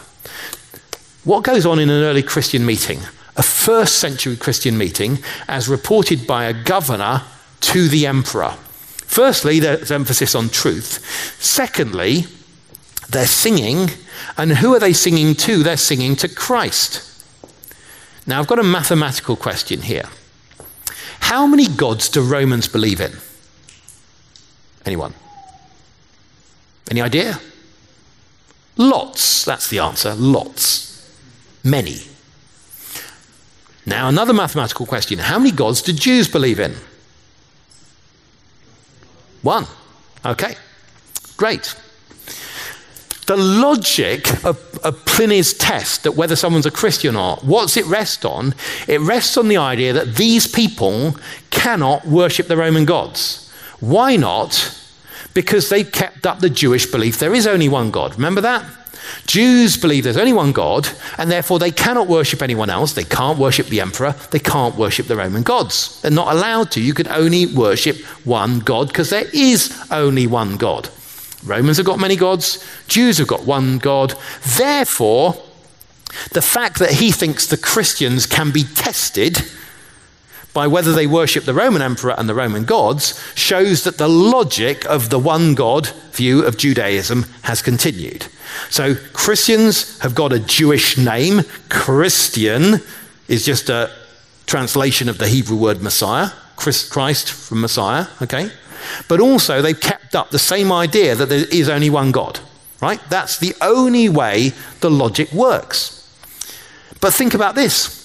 What 1.25 1.45
goes 1.45 1.67
on 1.67 1.79
in 1.79 1.91
an 1.91 2.03
early 2.03 2.23
Christian 2.23 2.65
meeting? 2.65 3.01
A 3.37 3.43
first 3.43 3.99
century 3.99 4.37
Christian 4.37 4.77
meeting, 4.77 5.19
as 5.47 5.69
reported 5.69 6.27
by 6.27 6.45
a 6.45 6.65
governor 6.65 7.23
to 7.61 7.89
the 7.89 8.07
emperor. 8.07 8.57
Firstly, 9.07 9.61
there's 9.61 9.91
emphasis 9.91 10.35
on 10.35 10.49
truth. 10.49 11.37
Secondly, 11.41 12.27
they're 13.11 13.27
singing, 13.27 13.91
and 14.37 14.53
who 14.53 14.75
are 14.75 14.79
they 14.79 14.93
singing 14.93 15.35
to? 15.35 15.63
They're 15.63 15.77
singing 15.77 16.15
to 16.17 16.29
Christ. 16.29 17.07
Now, 18.27 18.39
I've 18.39 18.47
got 18.47 18.59
a 18.59 18.65
mathematical 18.65 19.37
question 19.37 19.83
here. 19.83 20.09
How 21.21 21.47
many 21.47 21.67
gods 21.67 22.09
do 22.09 22.23
Romans 22.23 22.69
believe 22.69 23.01
in? 23.01 23.13
Anyone? 24.87 25.15
Any 26.91 27.01
idea? 27.01 27.41
Lots. 28.77 29.45
That's 29.45 29.69
the 29.69 29.81
answer. 29.81 30.15
Lots. 30.15 31.11
Many. 31.65 31.99
Now, 33.87 34.09
another 34.09 34.33
mathematical 34.33 34.87
question. 34.87 35.19
How 35.19 35.39
many 35.39 35.51
gods 35.51 35.83
do 35.83 35.93
Jews 35.93 36.29
believe 36.29 36.61
in? 36.61 36.75
One. 39.43 39.67
Okay. 40.25 40.55
Great 41.37 41.75
the 43.31 43.37
logic 43.37 44.29
of, 44.45 44.77
of, 44.83 45.05
Pliny's 45.05 45.55
test 45.55 46.03
that 46.03 46.17
whether 46.17 46.35
someone's 46.35 46.67
a 46.67 46.71
Christian 46.71 47.11
or 47.11 47.19
not, 47.19 47.45
what's 47.45 47.77
it 47.77 47.87
rest 47.87 48.25
on? 48.25 48.57
It 48.89 49.01
rests 49.03 49.37
on 49.37 49.47
the 49.47 49.57
idea 49.57 49.93
that 49.93 50.17
these 50.17 50.49
people 50.49 51.15
cannot 51.51 52.05
worship 52.05 52.49
the 52.49 52.57
Roman 52.57 52.87
gods. 52.87 53.49
Why 53.79 54.17
not? 54.17 54.77
Because 55.33 55.69
they've 55.69 55.93
kept 55.93 56.27
up 56.27 56.41
the 56.41 56.51
Jewish 56.51 56.87
belief 56.87 57.21
there 57.21 57.33
is 57.33 57.47
only 57.47 57.69
one 57.69 57.93
God. 57.93 58.17
Remember 58.17 58.41
that? 58.41 58.65
Jews 59.27 59.77
believe 59.77 60.03
there's 60.03 60.17
only 60.17 60.33
one 60.33 60.51
God, 60.51 60.89
and 61.17 61.31
therefore 61.31 61.61
they 61.61 61.71
cannot 61.71 62.09
worship 62.09 62.43
anyone 62.43 62.69
else. 62.69 62.95
They 62.95 63.05
can't 63.05 63.39
worship 63.39 63.69
the 63.69 63.81
emperor. 63.81 64.17
They 64.33 64.41
can't 64.41 64.75
worship 64.75 65.07
the 65.07 65.17
Roman 65.17 65.45
gods. 65.45 66.01
They're 66.03 66.11
not 66.11 66.35
allowed 66.35 66.73
to. 66.73 66.83
You 66.83 66.95
can 66.95 67.07
only 67.07 67.47
worship 67.47 67.99
one 68.25 68.59
God 68.59 68.89
because 68.89 69.11
there 69.11 69.29
is 69.33 69.87
only 69.93 70.27
one 70.27 70.57
God. 70.57 70.89
Romans 71.45 71.79
have 71.79 71.87
got 71.87 71.99
many 71.99 72.17
gods, 72.17 72.65
Jews 72.87 73.19
have 73.19 73.29
got 73.29 73.45
one 73.45 73.79
God. 73.79 74.15
Therefore, 74.57 75.43
the 76.33 76.43
fact 76.43 76.79
that 76.79 76.93
he 76.93 77.11
thinks 77.11 77.47
the 77.47 77.57
Christians 77.57 78.27
can 78.27 78.51
be 78.51 78.65
tested 78.65 79.39
by 80.53 80.67
whether 80.67 80.93
they 80.93 81.07
worship 81.07 81.45
the 81.45 81.55
Roman 81.55 81.83
emperor 81.83 82.15
and 82.19 82.29
the 82.29 82.35
Roman 82.35 82.65
gods 82.65 83.21
shows 83.35 83.85
that 83.85 83.99
the 83.99 84.09
logic 84.09 84.85
of 84.87 85.11
the 85.11 85.19
one 85.19 85.55
God 85.55 85.89
view 86.13 86.45
of 86.45 86.57
Judaism 86.57 87.27
has 87.43 87.63
continued. 87.63 88.27
So 88.69 88.97
Christians 89.13 89.99
have 90.01 90.15
got 90.15 90.33
a 90.33 90.41
Jewish 90.41 90.99
name. 90.99 91.43
Christian 91.69 92.81
is 93.29 93.45
just 93.45 93.71
a 93.71 93.91
translation 94.47 95.09
of 95.09 95.19
the 95.19 95.29
Hebrew 95.29 95.57
word 95.57 95.81
Messiah, 95.81 96.31
Christ 96.57 97.31
from 97.31 97.61
Messiah, 97.61 98.07
okay? 98.21 98.51
But 99.09 99.21
also, 99.21 99.63
they've 99.63 99.79
kept 99.79 100.15
up 100.15 100.31
the 100.31 100.39
same 100.39 100.73
idea 100.73 101.15
that 101.15 101.29
there 101.29 101.45
is 101.51 101.69
only 101.69 101.91
one 101.91 102.13
God, 102.13 102.41
right? 102.81 103.01
That's 103.09 103.39
the 103.39 103.55
only 103.61 104.09
way 104.09 104.53
the 104.81 104.91
logic 104.91 105.33
works. 105.33 105.97
But 107.01 107.15
think 107.15 107.35
about 107.35 107.55
this 107.55 107.99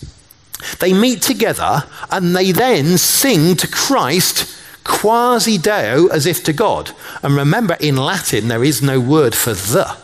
they 0.80 0.94
meet 0.94 1.22
together 1.22 1.84
and 2.10 2.36
they 2.36 2.52
then 2.52 2.98
sing 2.98 3.56
to 3.58 3.68
Christ 3.68 4.52
quasi 4.84 5.58
deo 5.58 6.08
as 6.08 6.26
if 6.26 6.44
to 6.46 6.54
God. 6.54 6.92
And 7.22 7.36
remember, 7.36 7.76
in 7.80 7.98
Latin, 7.98 8.48
there 8.48 8.64
is 8.64 8.82
no 8.82 9.00
word 9.00 9.36
for 9.36 9.54
the. 9.54 9.98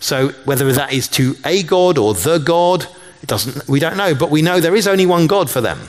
So 0.00 0.28
whether 0.44 0.72
that 0.72 0.92
is 0.92 1.08
to 1.08 1.36
a 1.44 1.62
God 1.62 1.98
or 1.98 2.14
the 2.14 2.38
God, 2.38 2.86
it 3.22 3.28
doesn't, 3.28 3.68
we 3.68 3.80
don't 3.80 3.96
know, 3.96 4.14
but 4.14 4.30
we 4.30 4.42
know 4.42 4.60
there 4.60 4.76
is 4.76 4.86
only 4.86 5.06
one 5.06 5.26
God 5.26 5.50
for 5.50 5.60
them. 5.60 5.88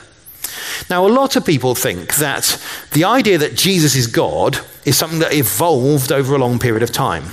Now, 0.88 1.06
a 1.06 1.08
lot 1.08 1.36
of 1.36 1.44
people 1.44 1.74
think 1.74 2.16
that 2.16 2.60
the 2.92 3.04
idea 3.04 3.38
that 3.38 3.54
Jesus 3.54 3.94
is 3.94 4.06
God 4.06 4.58
is 4.84 4.96
something 4.96 5.18
that 5.18 5.34
evolved 5.34 6.12
over 6.12 6.34
a 6.34 6.38
long 6.38 6.58
period 6.58 6.82
of 6.82 6.92
time. 6.92 7.24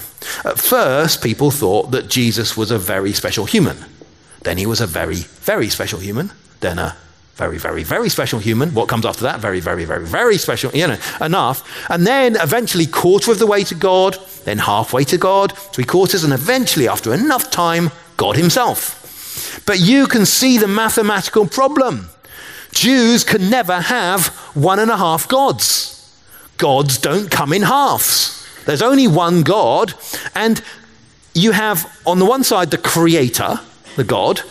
At 0.43 0.59
first, 0.59 1.23
people 1.23 1.51
thought 1.51 1.91
that 1.91 2.09
Jesus 2.09 2.57
was 2.57 2.71
a 2.71 2.77
very 2.77 3.13
special 3.13 3.45
human. 3.45 3.77
Then 4.41 4.57
he 4.57 4.65
was 4.65 4.81
a 4.81 4.87
very, 4.87 5.15
very 5.15 5.69
special 5.69 5.99
human. 5.99 6.31
Then 6.59 6.79
a 6.79 6.95
very, 7.35 7.59
very, 7.59 7.83
very 7.83 8.09
special 8.09 8.39
human. 8.39 8.73
What 8.73 8.89
comes 8.89 9.05
after 9.05 9.23
that? 9.23 9.39
Very, 9.39 9.59
very, 9.59 9.85
very, 9.85 10.05
very 10.05 10.37
special, 10.37 10.71
you 10.71 10.87
know, 10.87 10.97
enough. 11.21 11.63
And 11.89 12.05
then 12.05 12.35
eventually, 12.35 12.87
quarter 12.87 13.31
of 13.31 13.37
the 13.37 13.45
way 13.45 13.63
to 13.65 13.75
God, 13.75 14.17
then 14.45 14.57
halfway 14.57 15.03
to 15.05 15.17
God, 15.17 15.55
three 15.55 15.83
quarters, 15.83 16.23
and 16.23 16.33
eventually, 16.33 16.87
after 16.87 17.13
enough 17.13 17.51
time, 17.51 17.91
God 18.17 18.35
Himself. 18.35 19.61
But 19.67 19.79
you 19.79 20.07
can 20.07 20.25
see 20.25 20.57
the 20.57 20.67
mathematical 20.67 21.45
problem. 21.45 22.09
Jews 22.71 23.23
can 23.23 23.49
never 23.49 23.81
have 23.81 24.27
one 24.53 24.79
and 24.79 24.91
a 24.91 24.97
half 24.97 25.27
gods. 25.27 25.93
Gods 26.57 26.97
don't 26.97 27.29
come 27.29 27.53
in 27.53 27.63
halves. 27.63 28.33
There's 28.65 28.81
only 28.81 29.07
one 29.07 29.43
God, 29.43 29.93
and 30.35 30.61
you 31.33 31.51
have 31.51 31.89
on 32.05 32.19
the 32.19 32.25
one 32.25 32.43
side 32.43 32.71
the 32.71 32.77
creator, 32.77 33.59
the 33.95 34.03
God, 34.03 34.41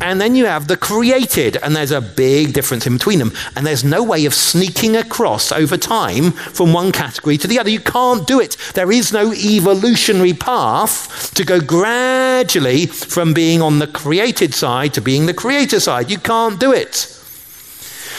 and 0.00 0.20
then 0.20 0.34
you 0.34 0.44
have 0.44 0.68
the 0.68 0.76
created, 0.76 1.56
and 1.56 1.74
there's 1.74 1.90
a 1.90 2.02
big 2.02 2.52
difference 2.52 2.86
in 2.86 2.94
between 2.94 3.18
them. 3.18 3.32
And 3.56 3.66
there's 3.66 3.82
no 3.82 4.02
way 4.02 4.26
of 4.26 4.34
sneaking 4.34 4.94
across 4.94 5.50
over 5.50 5.78
time 5.78 6.32
from 6.32 6.74
one 6.74 6.92
category 6.92 7.38
to 7.38 7.46
the 7.46 7.58
other. 7.58 7.70
You 7.70 7.80
can't 7.80 8.26
do 8.26 8.38
it. 8.38 8.58
There 8.74 8.92
is 8.92 9.12
no 9.12 9.32
evolutionary 9.32 10.34
path 10.34 11.32
to 11.34 11.44
go 11.44 11.60
gradually 11.60 12.86
from 12.86 13.32
being 13.32 13.62
on 13.62 13.78
the 13.78 13.86
created 13.86 14.54
side 14.54 14.92
to 14.94 15.00
being 15.00 15.24
the 15.24 15.34
creator 15.34 15.80
side. 15.80 16.10
You 16.10 16.18
can't 16.18 16.60
do 16.60 16.72
it. 16.72 17.15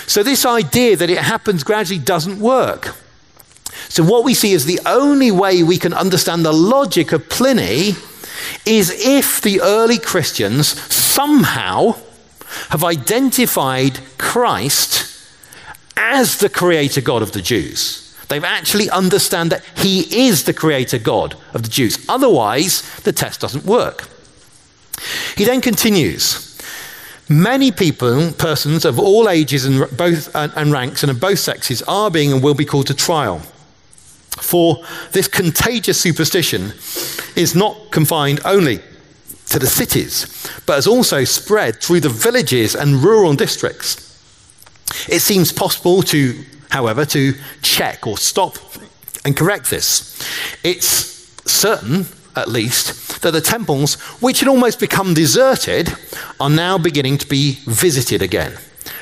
So, 0.08 0.24
this 0.24 0.46
idea 0.46 0.96
that 0.96 1.10
it 1.10 1.20
happens 1.20 1.64
gradually 1.64 2.00
doesn't 2.00 2.40
work. 2.40 2.96
So, 3.90 4.04
what 4.04 4.24
we 4.24 4.34
see 4.34 4.54
is 4.54 4.66
the 4.66 4.80
only 4.86 5.32
way 5.32 5.64
we 5.64 5.78
can 5.78 5.94
understand 5.94 6.46
the 6.46 6.54
logic 6.54 7.12
of 7.12 7.30
Pliny 7.30 7.92
is 8.66 8.90
if 9.06 9.42
the 9.42 9.62
early 9.62 10.00
Christians 10.00 10.82
somehow 10.94 11.96
have 12.70 12.84
identified 12.84 14.00
Christ 14.18 15.14
as 15.98 16.38
the 16.38 16.50
creator 16.50 17.02
God 17.02 17.22
of 17.22 17.34
the 17.34 17.42
Jews. 17.42 18.16
They've 18.30 18.44
actually 18.44 18.90
understand 18.90 19.52
that 19.52 19.64
he 19.76 20.28
is 20.28 20.44
the 20.44 20.54
creator 20.54 21.00
God 21.00 21.36
of 21.54 21.64
the 21.64 21.70
Jews. 21.70 22.06
Otherwise, 22.08 22.82
the 23.02 23.14
test 23.14 23.42
doesn't 23.42 23.66
work. 23.66 24.08
He 25.36 25.44
then 25.44 25.62
continues. 25.62 26.47
Many 27.30 27.72
people, 27.72 28.32
persons 28.32 28.86
of 28.86 29.00
all 29.00 29.28
ages 29.28 29.66
and 29.66 29.86
both 29.98 30.34
and 30.34 30.72
ranks 30.72 31.04
and 31.04 31.12
of 31.12 31.20
both 31.20 31.40
sexes 31.40 31.82
are 31.84 32.10
being 32.10 32.32
and 32.32 32.42
will 32.42 32.54
be 32.54 32.66
called 32.66 32.88
to 32.88 32.94
trial. 32.94 33.40
For 34.40 34.84
this 35.12 35.28
contagious 35.28 36.00
superstition 36.00 36.74
is 37.36 37.54
not 37.56 37.92
confined 37.92 38.40
only 38.46 38.80
to 39.48 39.60
the 39.60 39.68
cities, 39.68 40.50
but 40.66 40.76
has 40.76 40.88
also 40.88 41.24
spread 41.24 41.82
through 41.82 42.02
the 42.02 42.10
villages 42.10 42.76
and 42.76 43.04
rural 43.04 43.34
districts. 43.34 44.04
It 45.10 45.20
seems 45.20 45.52
possible 45.52 46.02
to, 46.04 46.44
however, 46.70 47.06
to 47.08 47.34
check 47.62 48.08
or 48.08 48.18
stop 48.18 48.58
and 49.26 49.36
correct 49.36 49.70
this. 49.70 50.18
It's 50.64 50.88
certain, 51.50 52.06
at 52.38 52.48
least, 52.48 53.22
that 53.22 53.32
the 53.32 53.42
temples, 53.42 53.96
which 54.22 54.40
had 54.40 54.48
almost 54.48 54.80
become 54.80 55.14
deserted, 55.14 55.94
are 56.40 56.50
now 56.50 56.78
beginning 56.78 57.18
to 57.18 57.28
be 57.28 57.60
visited 57.66 58.22
again. 58.22 58.54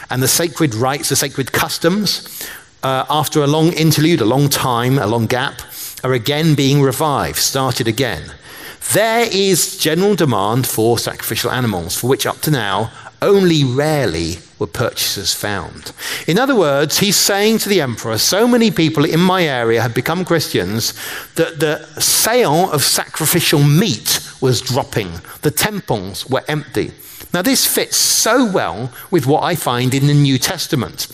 And 0.09 0.21
the 0.23 0.27
sacred 0.27 0.73
rites, 0.75 1.09
the 1.09 1.15
sacred 1.15 1.51
customs, 1.51 2.47
uh, 2.83 3.05
after 3.09 3.43
a 3.43 3.47
long 3.47 3.73
interlude, 3.73 4.21
a 4.21 4.25
long 4.25 4.49
time, 4.49 4.97
a 4.97 5.07
long 5.07 5.25
gap, 5.25 5.61
are 6.03 6.13
again 6.13 6.55
being 6.55 6.81
revived, 6.81 7.37
started 7.37 7.87
again. 7.87 8.31
There 8.93 9.27
is 9.31 9.77
general 9.77 10.15
demand 10.15 10.67
for 10.67 10.99
sacrificial 10.99 11.51
animals, 11.51 11.97
for 11.97 12.07
which 12.07 12.27
up 12.27 12.41
to 12.41 12.51
now 12.51 12.91
only 13.21 13.63
rarely 13.63 14.37
were 14.59 14.67
purchasers 14.67 15.33
found. 15.33 15.91
In 16.27 16.39
other 16.39 16.55
words, 16.55 16.99
he's 16.99 17.17
saying 17.17 17.59
to 17.59 17.69
the 17.69 17.81
emperor, 17.81 18.17
so 18.17 18.47
many 18.47 18.71
people 18.71 19.05
in 19.05 19.19
my 19.19 19.43
area 19.43 19.81
have 19.81 19.93
become 19.93 20.25
Christians 20.25 20.93
that 21.35 21.59
the 21.59 21.85
sale 21.99 22.71
of 22.71 22.81
sacrificial 22.83 23.61
meat 23.61 24.21
was 24.41 24.61
dropping, 24.61 25.11
the 25.41 25.51
temples 25.51 26.29
were 26.29 26.43
empty. 26.47 26.91
Now, 27.33 27.41
this 27.41 27.65
fits 27.67 27.97
so 27.97 28.49
well 28.49 28.93
with 29.11 29.25
what 29.25 29.43
I 29.43 29.55
find 29.55 29.93
in 29.93 30.07
the 30.07 30.13
New 30.13 30.37
Testament. 30.37 31.07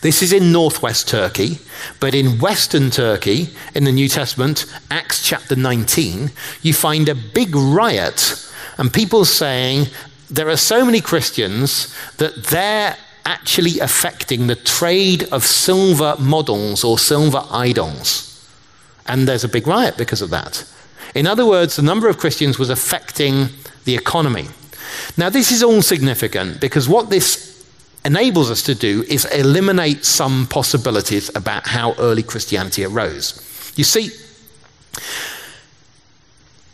This 0.00 0.22
is 0.22 0.32
in 0.32 0.52
northwest 0.52 1.08
Turkey, 1.08 1.58
but 2.00 2.14
in 2.14 2.40
western 2.40 2.90
Turkey, 2.90 3.50
in 3.74 3.84
the 3.84 3.92
New 3.92 4.08
Testament, 4.08 4.66
Acts 4.90 5.22
chapter 5.22 5.56
19, 5.56 6.30
you 6.62 6.74
find 6.74 7.08
a 7.08 7.14
big 7.14 7.54
riot 7.54 8.44
and 8.78 8.92
people 8.92 9.24
saying 9.24 9.86
there 10.30 10.48
are 10.48 10.56
so 10.56 10.84
many 10.84 11.00
Christians 11.00 11.94
that 12.16 12.44
they're 12.44 12.96
actually 13.24 13.78
affecting 13.80 14.46
the 14.46 14.56
trade 14.56 15.24
of 15.32 15.44
silver 15.44 16.16
models 16.18 16.84
or 16.84 16.98
silver 16.98 17.44
idols. 17.50 18.24
And 19.06 19.26
there's 19.26 19.44
a 19.44 19.48
big 19.48 19.66
riot 19.66 19.96
because 19.96 20.22
of 20.22 20.30
that. 20.30 20.64
In 21.14 21.26
other 21.26 21.46
words, 21.46 21.76
the 21.76 21.82
number 21.82 22.08
of 22.08 22.18
Christians 22.18 22.58
was 22.58 22.70
affecting 22.70 23.48
the 23.84 23.94
economy. 23.94 24.48
Now, 25.16 25.30
this 25.30 25.50
is 25.50 25.62
all 25.62 25.82
significant 25.82 26.60
because 26.60 26.88
what 26.88 27.10
this 27.10 27.48
enables 28.04 28.50
us 28.50 28.62
to 28.62 28.74
do 28.74 29.04
is 29.08 29.24
eliminate 29.26 30.04
some 30.04 30.46
possibilities 30.46 31.34
about 31.34 31.66
how 31.66 31.94
early 31.98 32.22
Christianity 32.22 32.84
arose. 32.84 33.72
You 33.76 33.84
see, 33.84 34.10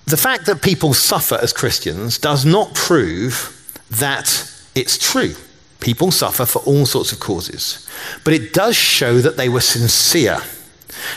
the 0.07 0.17
fact 0.17 0.47
that 0.47 0.63
people 0.63 0.93
suffer 0.93 1.39
as 1.41 1.53
Christians 1.53 2.19
does 2.19 2.45
not 2.45 2.75
prove 2.75 3.51
that 3.91 4.51
it's 4.75 4.99
true. 4.99 5.35
People 5.81 6.11
suffer 6.11 6.45
for 6.45 6.61
all 6.61 6.87
sorts 6.87 7.13
of 7.13 7.21
causes. 7.21 7.89
But 8.25 8.35
it 8.35 8.53
does 8.53 8.77
show 8.77 9.19
that 9.19 9.37
they 9.37 9.49
were 9.49 9.61
sincere. 9.61 10.41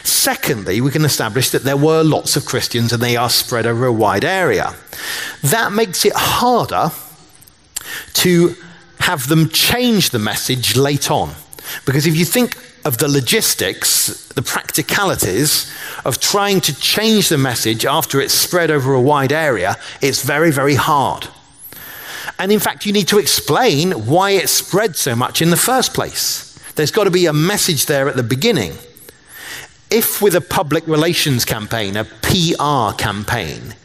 Secondly, 0.03 0.81
we 0.81 0.91
can 0.91 1.05
establish 1.05 1.49
that 1.51 1.63
there 1.63 1.77
were 1.77 2.03
lots 2.03 2.35
of 2.35 2.45
Christians 2.45 2.91
and 2.93 3.01
they 3.01 3.15
are 3.15 3.29
spread 3.29 3.65
over 3.65 3.85
a 3.85 3.93
wide 3.93 4.25
area. 4.25 4.73
That 5.43 5.71
makes 5.71 6.05
it 6.05 6.13
harder 6.15 6.91
to 8.13 8.55
have 8.99 9.27
them 9.27 9.49
change 9.49 10.09
the 10.09 10.19
message 10.19 10.75
late 10.75 11.11
on. 11.11 11.33
Because 11.85 12.07
if 12.07 12.15
you 12.15 12.25
think 12.25 12.57
of 12.87 12.99
the 12.99 13.07
logistics, 13.09 14.29
the 14.29 14.41
practicalities 14.41 15.69
of 16.05 16.21
trying 16.21 16.61
to 16.61 16.73
change 16.79 17.27
the 17.27 17.37
message 17.37 17.85
after 17.85 18.21
it's 18.21 18.33
spread 18.33 18.71
over 18.71 18.93
a 18.93 19.01
wide 19.01 19.33
area, 19.33 19.75
it's 20.01 20.23
very, 20.23 20.51
very 20.51 20.75
hard. 20.75 21.27
And 22.39 22.49
in 22.49 22.59
fact, 22.59 22.85
you 22.85 22.93
need 22.93 23.09
to 23.09 23.19
explain 23.19 23.91
why 23.91 24.31
it 24.31 24.47
spread 24.47 24.95
so 24.95 25.17
much 25.17 25.41
in 25.41 25.49
the 25.49 25.57
first 25.57 25.93
place. 25.93 26.57
There's 26.75 26.91
got 26.91 27.03
to 27.03 27.11
be 27.11 27.25
a 27.25 27.33
message 27.33 27.87
there 27.87 28.07
at 28.07 28.15
the 28.15 28.23
beginning. 28.23 28.73
If, 29.91 30.21
with 30.21 30.35
a 30.35 30.41
public 30.41 30.87
relations 30.87 31.43
campaign, 31.43 31.97
a 31.97 32.05
PR 32.05 32.95
campaign, 32.97 33.75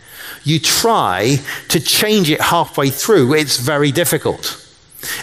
you 0.44 0.61
try 0.61 1.38
to 1.70 1.80
change 1.80 2.30
it 2.30 2.40
halfway 2.40 2.90
through, 2.90 3.34
it's 3.34 3.57
very 3.57 3.90
difficult. 3.90 4.59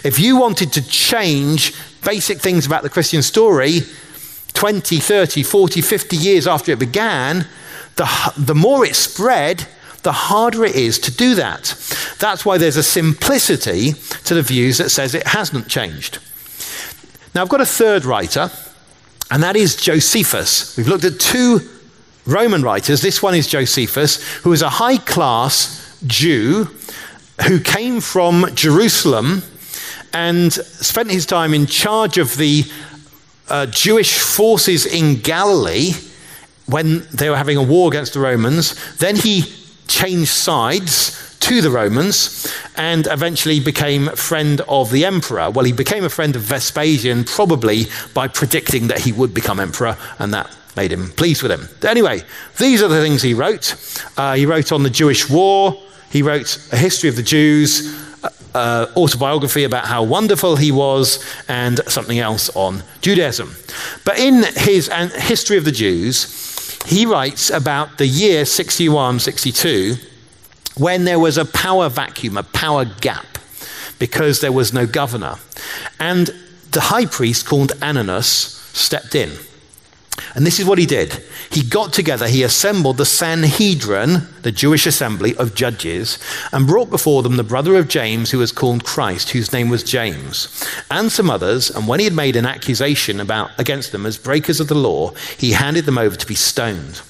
If 0.04 0.18
you 0.18 0.36
wanted 0.36 0.72
to 0.74 0.86
change 0.86 1.74
basic 2.04 2.40
things 2.40 2.66
about 2.66 2.82
the 2.82 2.90
Christian 2.90 3.22
story 3.22 3.80
20, 4.54 4.98
30, 4.98 5.42
40, 5.42 5.80
50 5.80 6.16
years 6.16 6.46
after 6.46 6.72
it 6.72 6.78
began, 6.78 7.46
the, 7.96 8.32
the 8.36 8.54
more 8.54 8.84
it 8.84 8.94
spread, 8.94 9.66
the 10.02 10.12
harder 10.12 10.64
it 10.64 10.74
is 10.74 10.98
to 10.98 11.10
do 11.10 11.34
that. 11.34 11.74
That's 12.18 12.44
why 12.44 12.58
there's 12.58 12.76
a 12.76 12.82
simplicity 12.82 13.92
to 14.24 14.34
the 14.34 14.42
views 14.42 14.78
that 14.78 14.90
says 14.90 15.14
it 15.14 15.28
hasn't 15.28 15.68
changed. 15.68 16.18
Now, 17.34 17.42
I've 17.42 17.48
got 17.48 17.60
a 17.60 17.66
third 17.66 18.04
writer, 18.04 18.50
and 19.30 19.42
that 19.42 19.56
is 19.56 19.76
Josephus. 19.76 20.76
We've 20.76 20.88
looked 20.88 21.04
at 21.04 21.20
two 21.20 21.60
Roman 22.26 22.62
writers. 22.62 23.02
This 23.02 23.22
one 23.22 23.34
is 23.34 23.46
Josephus, 23.46 24.22
who 24.38 24.52
is 24.52 24.62
a 24.62 24.68
high 24.68 24.98
class 24.98 25.98
Jew 26.06 26.64
who 27.46 27.60
came 27.60 28.00
from 28.00 28.46
Jerusalem 28.54 29.42
and 30.12 30.52
spent 30.52 31.10
his 31.10 31.26
time 31.26 31.54
in 31.54 31.66
charge 31.66 32.18
of 32.18 32.36
the 32.36 32.64
uh, 33.48 33.66
Jewish 33.66 34.18
forces 34.18 34.86
in 34.86 35.16
Galilee 35.16 35.92
when 36.66 37.06
they 37.12 37.28
were 37.28 37.36
having 37.36 37.56
a 37.56 37.62
war 37.62 37.88
against 37.88 38.14
the 38.14 38.20
Romans. 38.20 38.96
Then 38.96 39.16
he 39.16 39.42
changed 39.88 40.30
sides 40.30 41.38
to 41.40 41.60
the 41.60 41.70
Romans 41.70 42.52
and 42.76 43.06
eventually 43.08 43.60
became 43.60 44.08
friend 44.10 44.60
of 44.68 44.90
the 44.90 45.04
emperor. 45.04 45.50
Well, 45.50 45.64
he 45.64 45.72
became 45.72 46.04
a 46.04 46.10
friend 46.10 46.36
of 46.36 46.42
Vespasian 46.42 47.24
probably 47.24 47.86
by 48.14 48.28
predicting 48.28 48.88
that 48.88 49.00
he 49.00 49.12
would 49.12 49.34
become 49.34 49.58
emperor, 49.58 49.96
and 50.18 50.32
that 50.32 50.54
made 50.76 50.92
him 50.92 51.10
pleased 51.10 51.42
with 51.42 51.50
him. 51.50 51.68
Anyway, 51.82 52.22
these 52.58 52.82
are 52.82 52.88
the 52.88 53.00
things 53.00 53.22
he 53.22 53.34
wrote. 53.34 53.74
Uh, 54.16 54.34
he 54.34 54.46
wrote 54.46 54.70
on 54.70 54.82
the 54.82 54.90
Jewish 54.90 55.28
war, 55.28 55.76
he 56.10 56.22
wrote 56.22 56.58
a 56.72 56.76
history 56.76 57.08
of 57.08 57.16
the 57.16 57.22
Jews, 57.22 57.96
uh, 58.54 58.86
autobiography 58.96 59.64
about 59.64 59.86
how 59.86 60.02
wonderful 60.02 60.56
he 60.56 60.72
was, 60.72 61.24
and 61.48 61.80
something 61.86 62.18
else 62.18 62.50
on 62.56 62.82
Judaism. 63.00 63.54
But 64.04 64.18
in 64.18 64.42
his 64.56 64.88
History 64.88 65.56
of 65.56 65.64
the 65.64 65.72
Jews, 65.72 66.78
he 66.86 67.06
writes 67.06 67.50
about 67.50 67.98
the 67.98 68.06
year 68.06 68.44
61 68.44 69.20
62 69.20 69.96
when 70.76 71.04
there 71.04 71.18
was 71.18 71.36
a 71.36 71.44
power 71.44 71.88
vacuum, 71.88 72.36
a 72.36 72.42
power 72.42 72.84
gap, 72.84 73.38
because 73.98 74.40
there 74.40 74.52
was 74.52 74.72
no 74.72 74.86
governor. 74.86 75.36
And 75.98 76.30
the 76.70 76.80
high 76.80 77.06
priest 77.06 77.46
called 77.46 77.72
Ananus 77.80 78.56
stepped 78.74 79.14
in. 79.14 79.30
And 80.34 80.46
this 80.46 80.58
is 80.60 80.66
what 80.66 80.78
he 80.78 80.86
did. 80.86 81.22
He 81.50 81.62
got 81.62 81.92
together, 81.92 82.28
he 82.28 82.42
assembled 82.42 82.96
the 82.96 83.06
Sanhedrin, 83.06 84.26
the 84.42 84.52
Jewish 84.52 84.86
assembly 84.86 85.36
of 85.36 85.54
judges, 85.54 86.18
and 86.52 86.66
brought 86.66 86.90
before 86.90 87.22
them 87.22 87.36
the 87.36 87.42
brother 87.42 87.76
of 87.76 87.88
James, 87.88 88.30
who 88.30 88.38
was 88.38 88.52
called 88.52 88.84
Christ, 88.84 89.30
whose 89.30 89.52
name 89.52 89.68
was 89.68 89.82
James, 89.82 90.64
and 90.90 91.10
some 91.10 91.30
others. 91.30 91.70
And 91.70 91.86
when 91.88 92.00
he 92.00 92.04
had 92.04 92.14
made 92.14 92.36
an 92.36 92.46
accusation 92.46 93.20
about, 93.20 93.50
against 93.58 93.92
them 93.92 94.06
as 94.06 94.18
breakers 94.18 94.60
of 94.60 94.68
the 94.68 94.74
law, 94.74 95.12
he 95.38 95.52
handed 95.52 95.86
them 95.86 95.98
over 95.98 96.16
to 96.16 96.26
be 96.26 96.34
stoned. 96.34 97.02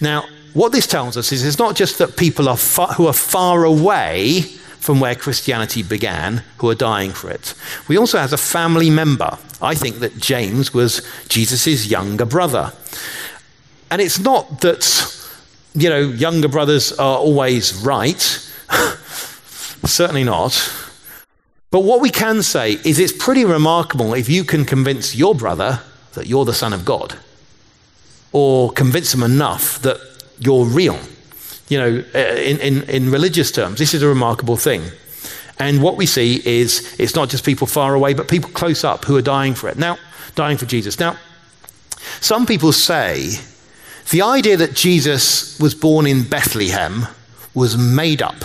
Now, 0.00 0.24
what 0.54 0.72
this 0.72 0.86
tells 0.86 1.16
us 1.16 1.32
is 1.32 1.44
it's 1.44 1.58
not 1.58 1.76
just 1.76 1.98
that 1.98 2.16
people 2.16 2.48
are 2.48 2.56
far, 2.56 2.88
who 2.94 3.06
are 3.06 3.12
far 3.12 3.64
away 3.64 4.44
from 4.82 4.98
where 4.98 5.14
Christianity 5.14 5.80
began 5.84 6.42
who 6.58 6.68
are 6.68 6.74
dying 6.74 7.12
for 7.12 7.30
it. 7.30 7.54
We 7.86 7.96
also 7.96 8.18
have 8.18 8.32
a 8.32 8.36
family 8.36 8.90
member. 8.90 9.38
I 9.60 9.76
think 9.76 10.00
that 10.00 10.18
James 10.18 10.74
was 10.74 11.08
Jesus' 11.28 11.86
younger 11.86 12.24
brother. 12.24 12.72
And 13.92 14.02
it's 14.02 14.18
not 14.18 14.60
that, 14.62 14.84
you 15.74 15.88
know, 15.88 16.00
younger 16.00 16.48
brothers 16.48 16.92
are 16.94 17.16
always 17.16 17.72
right. 17.84 18.20
Certainly 19.84 20.24
not. 20.24 20.52
But 21.70 21.84
what 21.84 22.00
we 22.00 22.10
can 22.10 22.42
say 22.42 22.72
is 22.72 22.98
it's 22.98 23.12
pretty 23.16 23.44
remarkable 23.44 24.14
if 24.14 24.28
you 24.28 24.42
can 24.42 24.64
convince 24.64 25.14
your 25.14 25.36
brother 25.36 25.80
that 26.14 26.26
you're 26.26 26.44
the 26.44 26.52
Son 26.52 26.72
of 26.72 26.84
God, 26.84 27.16
or 28.32 28.72
convince 28.72 29.12
them 29.12 29.22
enough 29.22 29.80
that 29.82 30.00
you're 30.40 30.64
real 30.64 30.98
you 31.72 31.78
know, 31.78 32.04
uh, 32.14 32.18
in, 32.18 32.58
in, 32.60 32.82
in 32.82 33.10
religious 33.10 33.50
terms, 33.50 33.78
this 33.78 33.94
is 33.94 34.02
a 34.02 34.06
remarkable 34.06 34.58
thing. 34.58 34.82
And 35.58 35.82
what 35.82 35.96
we 35.96 36.04
see 36.04 36.42
is 36.44 36.94
it's 36.98 37.14
not 37.14 37.30
just 37.30 37.46
people 37.46 37.66
far 37.66 37.94
away, 37.94 38.12
but 38.12 38.28
people 38.28 38.50
close 38.50 38.84
up 38.84 39.06
who 39.06 39.16
are 39.16 39.22
dying 39.22 39.54
for 39.54 39.70
it. 39.70 39.78
Now, 39.78 39.96
dying 40.34 40.58
for 40.58 40.66
Jesus. 40.66 41.00
Now, 41.00 41.16
some 42.20 42.44
people 42.44 42.72
say 42.72 43.38
the 44.10 44.20
idea 44.20 44.58
that 44.58 44.74
Jesus 44.74 45.58
was 45.58 45.74
born 45.74 46.06
in 46.06 46.24
Bethlehem 46.24 47.06
was 47.54 47.78
made 47.78 48.20
up. 48.20 48.44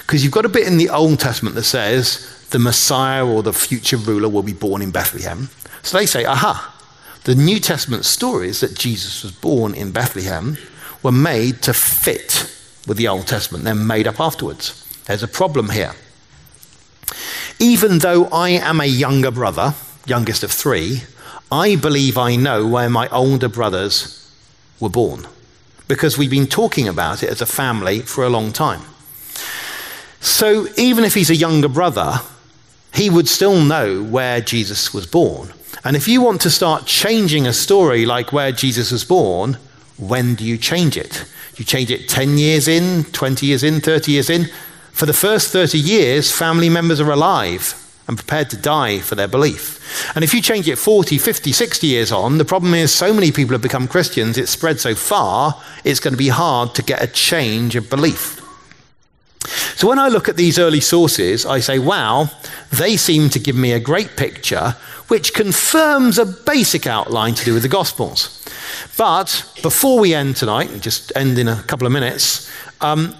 Because 0.00 0.24
you've 0.24 0.32
got 0.32 0.46
a 0.46 0.48
bit 0.48 0.66
in 0.66 0.78
the 0.78 0.88
Old 0.88 1.20
Testament 1.20 1.56
that 1.56 1.64
says 1.64 2.46
the 2.50 2.58
Messiah 2.58 3.26
or 3.26 3.42
the 3.42 3.52
future 3.52 3.98
ruler 3.98 4.30
will 4.30 4.42
be 4.42 4.54
born 4.54 4.80
in 4.80 4.90
Bethlehem. 4.90 5.50
So 5.82 5.98
they 5.98 6.06
say, 6.06 6.24
aha, 6.24 6.74
the 7.24 7.34
New 7.34 7.60
Testament 7.60 8.06
stories 8.06 8.60
that 8.60 8.78
Jesus 8.78 9.22
was 9.22 9.32
born 9.32 9.74
in 9.74 9.92
Bethlehem 9.92 10.56
were 11.06 11.12
made 11.12 11.62
to 11.62 11.72
fit 11.72 12.52
with 12.88 12.96
the 12.96 13.06
Old 13.06 13.28
Testament. 13.28 13.62
They're 13.62 13.76
made 13.76 14.08
up 14.08 14.18
afterwards. 14.18 14.82
There's 15.06 15.22
a 15.22 15.28
problem 15.28 15.70
here. 15.70 15.92
Even 17.60 18.00
though 18.00 18.24
I 18.24 18.48
am 18.48 18.80
a 18.80 18.86
younger 18.86 19.30
brother, 19.30 19.74
youngest 20.04 20.42
of 20.42 20.50
three, 20.50 21.04
I 21.52 21.76
believe 21.76 22.18
I 22.18 22.34
know 22.34 22.66
where 22.66 22.90
my 22.90 23.08
older 23.10 23.46
brothers 23.46 24.28
were 24.80 24.88
born 24.88 25.28
because 25.86 26.18
we've 26.18 26.28
been 26.28 26.48
talking 26.48 26.88
about 26.88 27.22
it 27.22 27.30
as 27.30 27.40
a 27.40 27.46
family 27.46 28.00
for 28.00 28.24
a 28.24 28.28
long 28.28 28.52
time. 28.52 28.82
So 30.18 30.66
even 30.76 31.04
if 31.04 31.14
he's 31.14 31.30
a 31.30 31.36
younger 31.36 31.68
brother, 31.68 32.14
he 32.92 33.10
would 33.10 33.28
still 33.28 33.62
know 33.62 34.02
where 34.02 34.40
Jesus 34.40 34.92
was 34.92 35.06
born. 35.06 35.52
And 35.84 35.94
if 35.94 36.08
you 36.08 36.20
want 36.20 36.40
to 36.40 36.50
start 36.50 36.84
changing 36.84 37.46
a 37.46 37.52
story 37.52 38.06
like 38.06 38.32
where 38.32 38.50
Jesus 38.50 38.90
was 38.90 39.04
born, 39.04 39.58
when 39.98 40.34
do 40.34 40.44
you 40.44 40.58
change 40.58 40.96
it? 40.96 41.24
You 41.56 41.64
change 41.64 41.90
it 41.90 42.08
10 42.08 42.38
years 42.38 42.68
in, 42.68 43.04
20 43.04 43.46
years 43.46 43.62
in, 43.62 43.80
30 43.80 44.12
years 44.12 44.30
in. 44.30 44.46
For 44.92 45.06
the 45.06 45.12
first 45.12 45.52
30 45.52 45.78
years, 45.78 46.30
family 46.30 46.68
members 46.68 47.00
are 47.00 47.10
alive 47.10 47.82
and 48.08 48.16
prepared 48.16 48.50
to 48.50 48.56
die 48.56 49.00
for 49.00 49.14
their 49.14 49.28
belief. 49.28 50.14
And 50.14 50.22
if 50.22 50.32
you 50.32 50.40
change 50.40 50.68
it 50.68 50.76
40, 50.76 51.18
50, 51.18 51.52
60 51.52 51.86
years 51.86 52.12
on, 52.12 52.38
the 52.38 52.44
problem 52.44 52.74
is 52.74 52.92
so 52.92 53.12
many 53.12 53.32
people 53.32 53.54
have 53.54 53.62
become 53.62 53.88
Christians, 53.88 54.38
it's 54.38 54.50
spread 54.50 54.78
so 54.78 54.94
far, 54.94 55.60
it's 55.84 56.00
going 56.00 56.14
to 56.14 56.18
be 56.18 56.28
hard 56.28 56.74
to 56.76 56.82
get 56.82 57.02
a 57.02 57.06
change 57.06 57.74
of 57.74 57.90
belief. 57.90 58.40
So 59.76 59.88
when 59.88 59.98
I 59.98 60.08
look 60.08 60.28
at 60.28 60.36
these 60.36 60.58
early 60.58 60.80
sources, 60.80 61.44
I 61.46 61.60
say, 61.60 61.78
wow, 61.78 62.30
they 62.72 62.96
seem 62.96 63.28
to 63.30 63.38
give 63.38 63.56
me 63.56 63.72
a 63.72 63.80
great 63.80 64.16
picture 64.16 64.74
which 65.08 65.34
confirms 65.34 66.18
a 66.18 66.26
basic 66.26 66.86
outline 66.86 67.34
to 67.34 67.44
do 67.44 67.54
with 67.54 67.62
the 67.62 67.68
Gospels. 67.68 68.44
But 68.98 69.44
before 69.62 70.00
we 70.00 70.14
end 70.14 70.36
tonight, 70.36 70.70
and 70.70 70.82
just 70.82 71.12
end 71.14 71.38
in 71.38 71.48
a 71.48 71.62
couple 71.62 71.86
of 71.86 71.92
minutes, 71.92 72.50
um, 72.80 73.14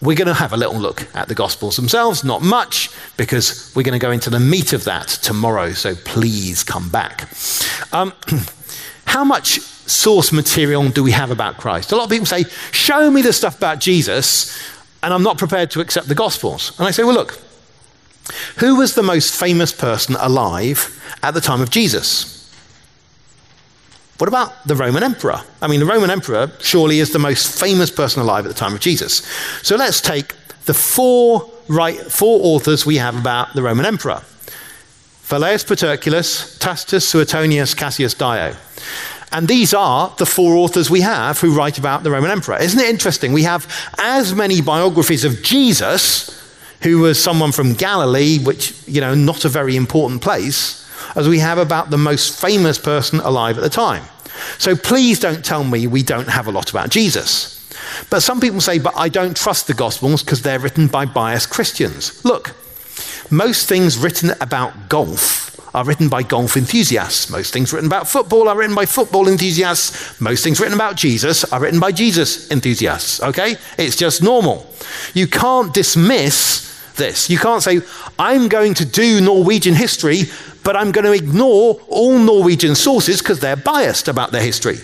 we're 0.00 0.16
going 0.16 0.28
to 0.28 0.34
have 0.34 0.54
a 0.54 0.56
little 0.56 0.78
look 0.78 1.06
at 1.14 1.28
the 1.28 1.34
Gospels 1.34 1.76
themselves, 1.76 2.24
not 2.24 2.40
much, 2.40 2.88
because 3.18 3.72
we're 3.76 3.82
going 3.82 3.98
to 3.98 4.04
go 4.04 4.10
into 4.10 4.30
the 4.30 4.40
meat 4.40 4.72
of 4.72 4.84
that 4.84 5.08
tomorrow, 5.08 5.72
so 5.72 5.94
please 5.94 6.64
come 6.64 6.88
back. 6.88 7.28
Um, 7.92 8.14
how 9.04 9.24
much 9.24 9.60
source 9.60 10.32
material 10.32 10.88
do 10.88 11.02
we 11.02 11.10
have 11.10 11.30
about 11.30 11.58
Christ? 11.58 11.92
A 11.92 11.96
lot 11.96 12.04
of 12.04 12.10
people 12.10 12.26
say, 12.26 12.44
Show 12.70 13.10
me 13.10 13.20
the 13.20 13.32
stuff 13.32 13.58
about 13.58 13.78
Jesus, 13.78 14.56
and 15.02 15.14
I'm 15.14 15.22
not 15.22 15.38
prepared 15.38 15.70
to 15.72 15.80
accept 15.80 16.08
the 16.08 16.14
Gospels. 16.14 16.78
And 16.78 16.86
I 16.86 16.90
say, 16.90 17.02
Well, 17.04 17.14
look, 17.14 17.40
who 18.58 18.76
was 18.76 18.94
the 18.94 19.02
most 19.02 19.34
famous 19.38 19.72
person 19.72 20.16
alive 20.18 21.00
at 21.22 21.34
the 21.34 21.40
time 21.40 21.60
of 21.60 21.70
Jesus? 21.70 22.36
What 24.18 24.28
about 24.28 24.66
the 24.66 24.76
Roman 24.76 25.02
emperor? 25.02 25.40
I 25.62 25.66
mean, 25.66 25.80
the 25.80 25.86
Roman 25.86 26.10
emperor 26.10 26.52
surely 26.60 26.98
is 26.98 27.12
the 27.12 27.18
most 27.18 27.58
famous 27.58 27.90
person 27.90 28.20
alive 28.20 28.44
at 28.44 28.48
the 28.48 28.58
time 28.58 28.74
of 28.74 28.80
Jesus. 28.80 29.26
So 29.62 29.76
let's 29.76 30.02
take 30.02 30.34
the 30.66 30.74
four, 30.74 31.50
right, 31.68 31.96
four 31.96 32.38
authors 32.42 32.84
we 32.84 32.96
have 32.96 33.18
about 33.18 33.54
the 33.54 33.62
Roman 33.62 33.86
emperor 33.86 34.22
Velleius 35.30 35.64
Paterculus, 35.64 36.58
Tacitus, 36.58 37.08
Suetonius, 37.08 37.72
Cassius 37.72 38.14
Dio. 38.14 38.52
And 39.32 39.46
these 39.46 39.72
are 39.72 40.12
the 40.18 40.26
four 40.26 40.56
authors 40.56 40.90
we 40.90 41.02
have 41.02 41.38
who 41.38 41.54
write 41.54 41.78
about 41.78 42.02
the 42.02 42.10
Roman 42.10 42.30
emperor. 42.30 42.58
Isn't 42.58 42.80
it 42.80 42.88
interesting? 42.88 43.32
We 43.32 43.44
have 43.44 43.66
as 43.98 44.34
many 44.34 44.60
biographies 44.60 45.24
of 45.24 45.42
Jesus, 45.42 46.36
who 46.82 46.98
was 46.98 47.22
someone 47.22 47.52
from 47.52 47.74
Galilee, 47.74 48.38
which, 48.38 48.74
you 48.88 49.00
know, 49.00 49.14
not 49.14 49.44
a 49.44 49.48
very 49.48 49.76
important 49.76 50.20
place, 50.20 50.88
as 51.14 51.28
we 51.28 51.38
have 51.38 51.58
about 51.58 51.90
the 51.90 51.98
most 51.98 52.40
famous 52.40 52.78
person 52.78 53.20
alive 53.20 53.56
at 53.56 53.62
the 53.62 53.70
time. 53.70 54.04
So 54.58 54.74
please 54.74 55.20
don't 55.20 55.44
tell 55.44 55.64
me 55.64 55.86
we 55.86 56.02
don't 56.02 56.28
have 56.28 56.46
a 56.46 56.52
lot 56.52 56.70
about 56.70 56.90
Jesus. 56.90 57.56
But 58.08 58.20
some 58.20 58.40
people 58.40 58.60
say, 58.60 58.78
but 58.78 58.94
I 58.96 59.08
don't 59.08 59.36
trust 59.36 59.66
the 59.66 59.74
Gospels 59.74 60.22
because 60.22 60.42
they're 60.42 60.58
written 60.58 60.88
by 60.88 61.06
biased 61.06 61.50
Christians. 61.50 62.24
Look, 62.24 62.54
most 63.30 63.68
things 63.68 63.98
written 63.98 64.30
about 64.40 64.88
golf 64.88 65.59
are 65.74 65.84
written 65.84 66.08
by 66.08 66.22
golf 66.22 66.56
enthusiasts. 66.56 67.30
Most 67.30 67.52
things 67.52 67.72
written 67.72 67.86
about 67.86 68.08
football 68.08 68.48
are 68.48 68.56
written 68.56 68.74
by 68.74 68.86
football 68.86 69.28
enthusiasts. 69.28 70.20
Most 70.20 70.44
things 70.44 70.60
written 70.60 70.74
about 70.74 70.96
Jesus 70.96 71.44
are 71.52 71.60
written 71.60 71.80
by 71.80 71.92
Jesus 71.92 72.50
enthusiasts. 72.50 73.22
Okay? 73.22 73.56
It's 73.78 73.96
just 73.96 74.22
normal. 74.22 74.66
You 75.14 75.26
can't 75.26 75.72
dismiss 75.72 76.68
this. 76.96 77.30
You 77.30 77.38
can't 77.38 77.62
say, 77.62 77.80
I'm 78.18 78.48
going 78.48 78.74
to 78.74 78.84
do 78.84 79.20
Norwegian 79.20 79.74
history 79.74 80.24
but 80.62 80.76
I'm 80.76 80.92
going 80.92 81.04
to 81.04 81.12
ignore 81.12 81.80
all 81.88 82.18
Norwegian 82.18 82.74
sources 82.74 83.20
because 83.20 83.40
they're 83.40 83.56
biased 83.56 84.08
about 84.08 84.32
their 84.32 84.42
history. 84.42 84.78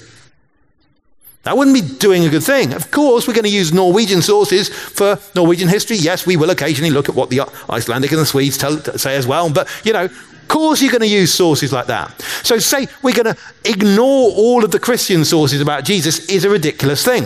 That 1.42 1.56
wouldn't 1.56 1.76
be 1.76 1.96
doing 1.98 2.24
a 2.24 2.28
good 2.28 2.42
thing. 2.42 2.72
Of 2.72 2.90
course, 2.90 3.28
we're 3.28 3.34
going 3.34 3.44
to 3.44 3.50
use 3.50 3.72
Norwegian 3.72 4.20
sources 4.20 4.68
for 4.68 5.18
Norwegian 5.34 5.68
history. 5.68 5.96
Yes, 5.96 6.26
we 6.26 6.36
will 6.36 6.50
occasionally 6.50 6.90
look 6.90 7.08
at 7.08 7.14
what 7.14 7.30
the 7.30 7.42
Icelandic 7.70 8.10
and 8.10 8.20
the 8.20 8.26
Swedes 8.26 8.58
tell, 8.58 8.78
say 8.98 9.16
as 9.16 9.28
well. 9.28 9.52
But, 9.52 9.68
you 9.84 9.92
know, 9.92 10.08
of 10.46 10.52
course 10.52 10.80
you're 10.80 10.92
going 10.92 11.00
to 11.00 11.08
use 11.08 11.34
sources 11.34 11.72
like 11.72 11.86
that. 11.86 12.22
So 12.44 12.60
say 12.60 12.86
we're 13.02 13.20
going 13.20 13.34
to 13.34 13.36
ignore 13.64 14.30
all 14.30 14.64
of 14.64 14.70
the 14.70 14.78
Christian 14.78 15.24
sources 15.24 15.60
about 15.60 15.84
Jesus 15.84 16.28
is 16.28 16.44
a 16.44 16.50
ridiculous 16.50 17.04
thing. 17.04 17.24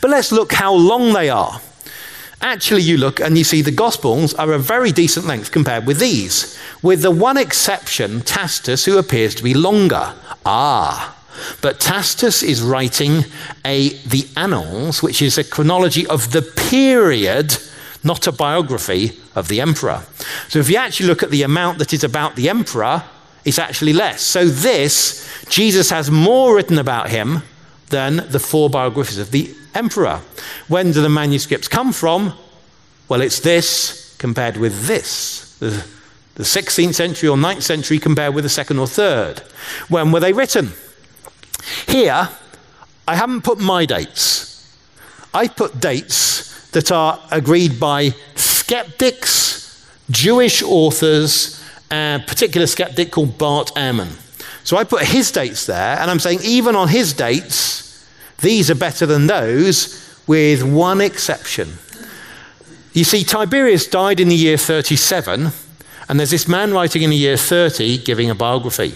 But 0.00 0.10
let's 0.10 0.32
look 0.32 0.52
how 0.52 0.74
long 0.74 1.12
they 1.12 1.30
are. 1.30 1.60
Actually, 2.40 2.82
you 2.82 2.96
look 2.96 3.20
and 3.20 3.38
you 3.38 3.44
see 3.44 3.62
the 3.62 3.70
Gospels 3.70 4.34
are 4.34 4.52
a 4.52 4.58
very 4.58 4.90
decent 4.90 5.24
length 5.24 5.52
compared 5.52 5.86
with 5.86 6.00
these, 6.00 6.58
with 6.82 7.02
the 7.02 7.12
one 7.12 7.36
exception, 7.36 8.22
Tacitus, 8.22 8.86
who 8.86 8.98
appears 8.98 9.36
to 9.36 9.44
be 9.44 9.54
longer. 9.54 10.12
Ah, 10.44 11.16
but 11.62 11.78
Tacitus 11.78 12.42
is 12.42 12.60
writing 12.60 13.24
a, 13.64 13.90
the 14.00 14.26
Annals, 14.36 15.00
which 15.00 15.22
is 15.22 15.38
a 15.38 15.44
chronology 15.44 16.08
of 16.08 16.32
the 16.32 16.42
period, 16.42 17.56
not 18.02 18.26
a 18.26 18.32
biography 18.32 19.18
of 19.34 19.48
the 19.48 19.60
emperor. 19.60 20.02
So 20.48 20.58
if 20.58 20.70
you 20.70 20.76
actually 20.76 21.06
look 21.06 21.22
at 21.22 21.30
the 21.30 21.42
amount 21.42 21.78
that 21.78 21.92
is 21.92 22.04
about 22.04 22.36
the 22.36 22.48
emperor, 22.48 23.04
it's 23.44 23.58
actually 23.58 23.92
less. 23.92 24.22
So 24.22 24.46
this, 24.46 25.28
Jesus 25.48 25.90
has 25.90 26.10
more 26.10 26.56
written 26.56 26.78
about 26.78 27.10
him 27.10 27.42
than 27.88 28.16
the 28.30 28.38
four 28.38 28.70
biographies 28.70 29.18
of 29.18 29.30
the 29.30 29.54
emperor. 29.74 30.20
When 30.68 30.92
do 30.92 31.02
the 31.02 31.08
manuscripts 31.08 31.68
come 31.68 31.92
from? 31.92 32.34
Well, 33.08 33.20
it's 33.20 33.40
this 33.40 34.16
compared 34.18 34.56
with 34.56 34.86
this. 34.86 35.56
The, 35.58 35.84
the 36.34 36.44
16th 36.44 36.94
century 36.94 37.28
or 37.28 37.36
9th 37.36 37.62
century 37.62 37.98
compared 37.98 38.34
with 38.34 38.44
the 38.44 38.50
second 38.50 38.78
or 38.78 38.86
third. 38.86 39.40
When 39.88 40.12
were 40.12 40.20
they 40.20 40.32
written? 40.32 40.72
Here, 41.86 42.28
I 43.06 43.16
haven't 43.16 43.42
put 43.42 43.58
my 43.58 43.84
dates. 43.84 44.78
I 45.34 45.48
put 45.48 45.80
dates 45.80 46.49
that 46.72 46.92
are 46.92 47.20
agreed 47.30 47.78
by 47.80 48.14
skeptics, 48.34 49.86
Jewish 50.10 50.62
authors, 50.62 51.62
a 51.90 52.22
particular 52.26 52.66
skeptic 52.66 53.12
called 53.12 53.38
Bart 53.38 53.72
Ehrman. 53.74 54.08
So 54.64 54.76
I 54.76 54.84
put 54.84 55.02
his 55.02 55.32
dates 55.32 55.66
there, 55.66 55.98
and 55.98 56.10
I'm 56.10 56.20
saying 56.20 56.40
even 56.44 56.76
on 56.76 56.88
his 56.88 57.12
dates, 57.12 58.06
these 58.40 58.70
are 58.70 58.74
better 58.74 59.06
than 59.06 59.26
those, 59.26 60.22
with 60.26 60.62
one 60.62 61.00
exception. 61.00 61.78
You 62.92 63.04
see, 63.04 63.24
Tiberius 63.24 63.86
died 63.86 64.20
in 64.20 64.28
the 64.28 64.36
year 64.36 64.56
37, 64.56 65.50
and 66.08 66.18
there's 66.18 66.30
this 66.30 66.48
man 66.48 66.72
writing 66.72 67.02
in 67.02 67.10
the 67.10 67.16
year 67.16 67.36
30 67.36 67.98
giving 67.98 68.30
a 68.30 68.34
biography. 68.34 68.94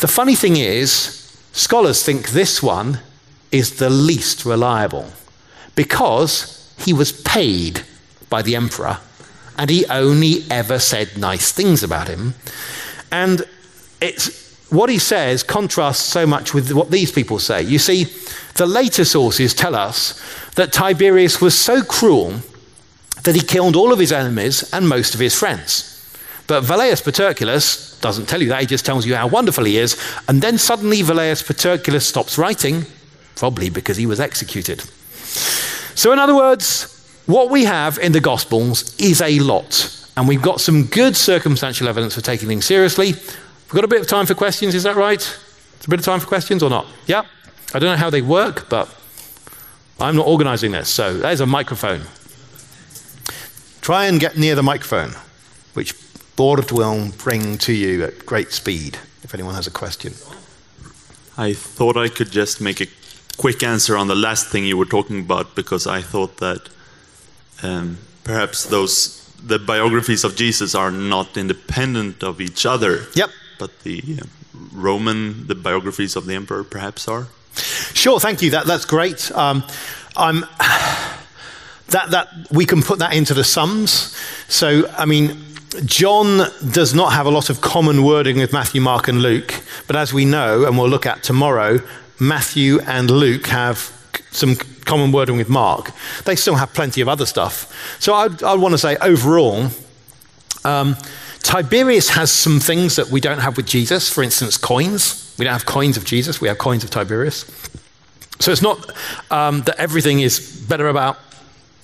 The 0.00 0.08
funny 0.08 0.34
thing 0.34 0.56
is, 0.56 1.36
scholars 1.52 2.04
think 2.04 2.30
this 2.30 2.62
one 2.62 3.00
is 3.50 3.76
the 3.76 3.90
least 3.90 4.44
reliable 4.44 5.12
because 5.74 6.55
he 6.78 6.92
was 6.92 7.12
paid 7.12 7.82
by 8.28 8.42
the 8.42 8.56
emperor 8.56 8.98
and 9.58 9.70
he 9.70 9.86
only 9.86 10.44
ever 10.50 10.78
said 10.78 11.16
nice 11.16 11.52
things 11.52 11.82
about 11.82 12.08
him. 12.08 12.34
And 13.10 13.42
it's 14.00 14.46
what 14.70 14.90
he 14.90 14.98
says 14.98 15.42
contrasts 15.42 16.02
so 16.02 16.26
much 16.26 16.52
with 16.52 16.72
what 16.72 16.90
these 16.90 17.12
people 17.12 17.38
say. 17.38 17.62
You 17.62 17.78
see, 17.78 18.04
the 18.54 18.66
later 18.66 19.04
sources 19.04 19.54
tell 19.54 19.74
us 19.74 20.20
that 20.54 20.72
Tiberius 20.72 21.40
was 21.40 21.58
so 21.58 21.82
cruel 21.82 22.40
that 23.22 23.34
he 23.34 23.40
killed 23.40 23.76
all 23.76 23.92
of 23.92 23.98
his 23.98 24.12
enemies 24.12 24.72
and 24.72 24.88
most 24.88 25.14
of 25.14 25.20
his 25.20 25.34
friends. 25.34 25.92
But 26.46 26.62
Velleius 26.62 27.02
Paterculus 27.02 28.00
doesn't 28.00 28.26
tell 28.26 28.40
you 28.40 28.48
that, 28.50 28.60
he 28.60 28.66
just 28.66 28.86
tells 28.86 29.04
you 29.04 29.16
how 29.16 29.26
wonderful 29.26 29.64
he 29.64 29.78
is. 29.78 30.00
And 30.28 30.42
then 30.42 30.58
suddenly 30.58 30.98
Velleius 30.98 31.42
Paterculus 31.42 32.02
stops 32.02 32.38
writing, 32.38 32.84
probably 33.34 33.68
because 33.68 33.96
he 33.96 34.06
was 34.06 34.20
executed. 34.20 34.84
So, 35.96 36.12
in 36.12 36.18
other 36.18 36.36
words, 36.36 36.92
what 37.24 37.50
we 37.50 37.64
have 37.64 37.98
in 37.98 38.12
the 38.12 38.20
Gospels 38.20 38.94
is 39.00 39.22
a 39.22 39.38
lot. 39.40 39.92
And 40.16 40.28
we've 40.28 40.42
got 40.42 40.60
some 40.60 40.84
good 40.84 41.16
circumstantial 41.16 41.88
evidence 41.88 42.14
for 42.14 42.20
taking 42.20 42.48
things 42.48 42.66
seriously. 42.66 43.12
We've 43.12 43.72
got 43.72 43.84
a 43.84 43.88
bit 43.88 44.02
of 44.02 44.06
time 44.06 44.26
for 44.26 44.34
questions, 44.34 44.74
is 44.74 44.82
that 44.82 44.94
right? 44.94 45.20
It's 45.76 45.86
a 45.86 45.88
bit 45.88 45.98
of 45.98 46.04
time 46.04 46.20
for 46.20 46.26
questions 46.26 46.62
or 46.62 46.68
not? 46.68 46.86
Yeah? 47.06 47.24
I 47.74 47.78
don't 47.78 47.90
know 47.90 47.96
how 47.96 48.10
they 48.10 48.20
work, 48.20 48.68
but 48.68 48.94
I'm 49.98 50.16
not 50.16 50.26
organizing 50.26 50.72
this. 50.72 50.90
So 50.90 51.16
there's 51.16 51.40
a 51.40 51.46
microphone. 51.46 52.02
Try 53.80 54.04
and 54.06 54.20
get 54.20 54.36
near 54.36 54.54
the 54.54 54.62
microphone, 54.62 55.12
which 55.72 55.94
Board 56.36 56.70
will 56.70 57.10
bring 57.16 57.56
to 57.58 57.72
you 57.72 58.04
at 58.04 58.26
great 58.26 58.52
speed 58.52 58.98
if 59.22 59.32
anyone 59.32 59.54
has 59.54 59.66
a 59.66 59.70
question. 59.70 60.12
I 61.38 61.54
thought 61.54 61.96
I 61.96 62.08
could 62.10 62.30
just 62.30 62.60
make 62.60 62.82
a 62.82 62.86
quick 63.36 63.62
answer 63.62 63.96
on 63.96 64.08
the 64.08 64.14
last 64.14 64.48
thing 64.48 64.64
you 64.64 64.76
were 64.76 64.86
talking 64.86 65.20
about 65.20 65.54
because 65.54 65.86
I 65.86 66.02
thought 66.02 66.38
that 66.38 66.68
um, 67.62 67.98
perhaps 68.24 68.64
those 68.64 69.22
the 69.42 69.58
biographies 69.58 70.24
of 70.24 70.34
Jesus 70.34 70.74
are 70.74 70.90
not 70.90 71.36
independent 71.36 72.22
of 72.22 72.40
each 72.40 72.66
other. 72.66 73.06
Yep. 73.14 73.30
But 73.58 73.80
the 73.80 74.02
uh, 74.20 74.26
Roman, 74.72 75.46
the 75.46 75.54
biographies 75.54 76.16
of 76.16 76.26
the 76.26 76.34
emperor, 76.34 76.64
perhaps 76.64 77.08
are. 77.08 77.28
Sure. 77.54 78.20
Thank 78.20 78.42
you. 78.42 78.50
That 78.50 78.66
that's 78.66 78.84
great. 78.84 79.30
Um, 79.32 79.62
I'm. 80.16 80.44
That, 81.90 82.10
that 82.10 82.28
we 82.50 82.66
can 82.66 82.82
put 82.82 82.98
that 82.98 83.14
into 83.14 83.32
the 83.32 83.44
sums. 83.44 84.16
So, 84.48 84.90
I 84.98 85.06
mean, 85.06 85.40
John 85.84 86.50
does 86.72 86.94
not 86.94 87.12
have 87.12 87.26
a 87.26 87.30
lot 87.30 87.48
of 87.48 87.60
common 87.60 88.02
wording 88.02 88.38
with 88.38 88.52
Matthew, 88.52 88.80
Mark, 88.80 89.06
and 89.06 89.22
Luke, 89.22 89.54
but 89.86 89.94
as 89.94 90.12
we 90.12 90.24
know, 90.24 90.66
and 90.66 90.76
we'll 90.76 90.88
look 90.88 91.06
at 91.06 91.22
tomorrow, 91.22 91.78
Matthew 92.18 92.80
and 92.80 93.10
Luke 93.10 93.46
have 93.46 93.92
some 94.30 94.56
common 94.84 95.12
wording 95.12 95.36
with 95.36 95.48
Mark. 95.48 95.92
They 96.24 96.36
still 96.36 96.54
have 96.54 96.72
plenty 96.72 97.00
of 97.00 97.08
other 97.08 97.26
stuff. 97.26 97.72
So 98.00 98.14
I'd, 98.14 98.42
I'd 98.42 98.60
want 98.60 98.72
to 98.72 98.78
say 98.78 98.96
overall, 98.98 99.68
um, 100.64 100.96
Tiberius 101.42 102.10
has 102.10 102.32
some 102.32 102.60
things 102.60 102.96
that 102.96 103.08
we 103.08 103.20
don't 103.20 103.38
have 103.38 103.56
with 103.56 103.66
Jesus. 103.66 104.12
For 104.12 104.22
instance, 104.22 104.56
coins. 104.56 105.34
We 105.38 105.44
don't 105.44 105.52
have 105.52 105.66
coins 105.66 105.96
of 105.96 106.04
Jesus, 106.04 106.40
we 106.40 106.48
have 106.48 106.58
coins 106.58 106.82
of 106.82 106.90
Tiberius. 106.90 107.44
So 108.40 108.52
it's 108.52 108.62
not 108.62 108.90
um, 109.30 109.62
that 109.62 109.76
everything 109.78 110.20
is 110.20 110.64
better 110.68 110.88
about 110.88 111.18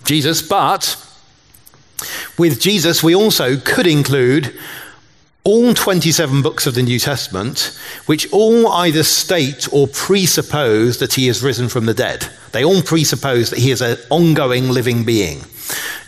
Jesus, 0.05 0.43
but 0.43 0.97
with 2.39 2.61
Jesus, 2.61 3.03
we 3.03 3.15
also 3.15 3.57
could 3.57 3.87
include 3.87 4.59
all 5.45 5.75
27 5.75 6.41
books 6.43 6.67
of 6.67 6.75
the 6.75 6.83
New 6.83 6.99
Testament, 6.99 7.77
which 8.07 8.31
all 8.33 8.69
either 8.69 9.03
state 9.03 9.69
or 9.73 9.89
presuppose 9.89 10.99
that 10.99 11.15
he 11.15 11.29
is 11.29 11.43
risen 11.43 11.69
from 11.69 11.87
the 11.87 11.95
dead. 11.95 12.29
They 12.53 12.65
all 12.65 12.83
presuppose 12.83 13.51
that 13.51 13.59
he 13.59 13.73
is 13.73 13.81
an 13.81 13.99
ongoing 14.11 14.69
living 14.69 15.05
being. 15.05 15.45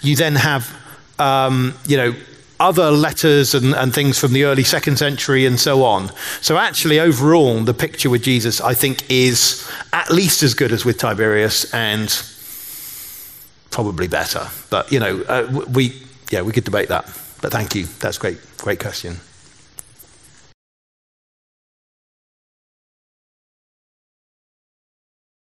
You 0.02 0.14
then 0.14 0.36
have, 0.36 0.72
um, 1.18 1.74
you 1.86 1.96
know, 1.96 2.14
other 2.60 2.92
letters 2.92 3.54
and, 3.54 3.74
and 3.74 3.92
things 3.92 4.18
from 4.18 4.32
the 4.32 4.44
early 4.44 4.62
second 4.62 4.98
century 4.98 5.46
and 5.46 5.58
so 5.58 5.82
on. 5.82 6.12
So, 6.40 6.56
actually, 6.56 7.00
overall, 7.00 7.60
the 7.64 7.74
picture 7.74 8.10
with 8.10 8.22
Jesus, 8.22 8.60
I 8.60 8.74
think, 8.74 9.10
is 9.10 9.68
at 9.92 10.10
least 10.10 10.44
as 10.44 10.54
good 10.54 10.70
as 10.70 10.84
with 10.84 10.96
Tiberius 10.98 11.72
and 11.74 12.08
probably 13.72 14.06
better. 14.06 14.48
But, 14.70 14.92
you 14.92 15.00
know, 15.00 15.22
uh, 15.22 15.64
we, 15.68 16.00
yeah, 16.30 16.42
we 16.42 16.52
could 16.52 16.64
debate 16.64 16.88
that. 16.90 17.23
But 17.44 17.52
thank 17.52 17.74
you. 17.74 17.84
That's 18.00 18.16
great. 18.16 18.38
Great 18.56 18.80
question. 18.80 19.20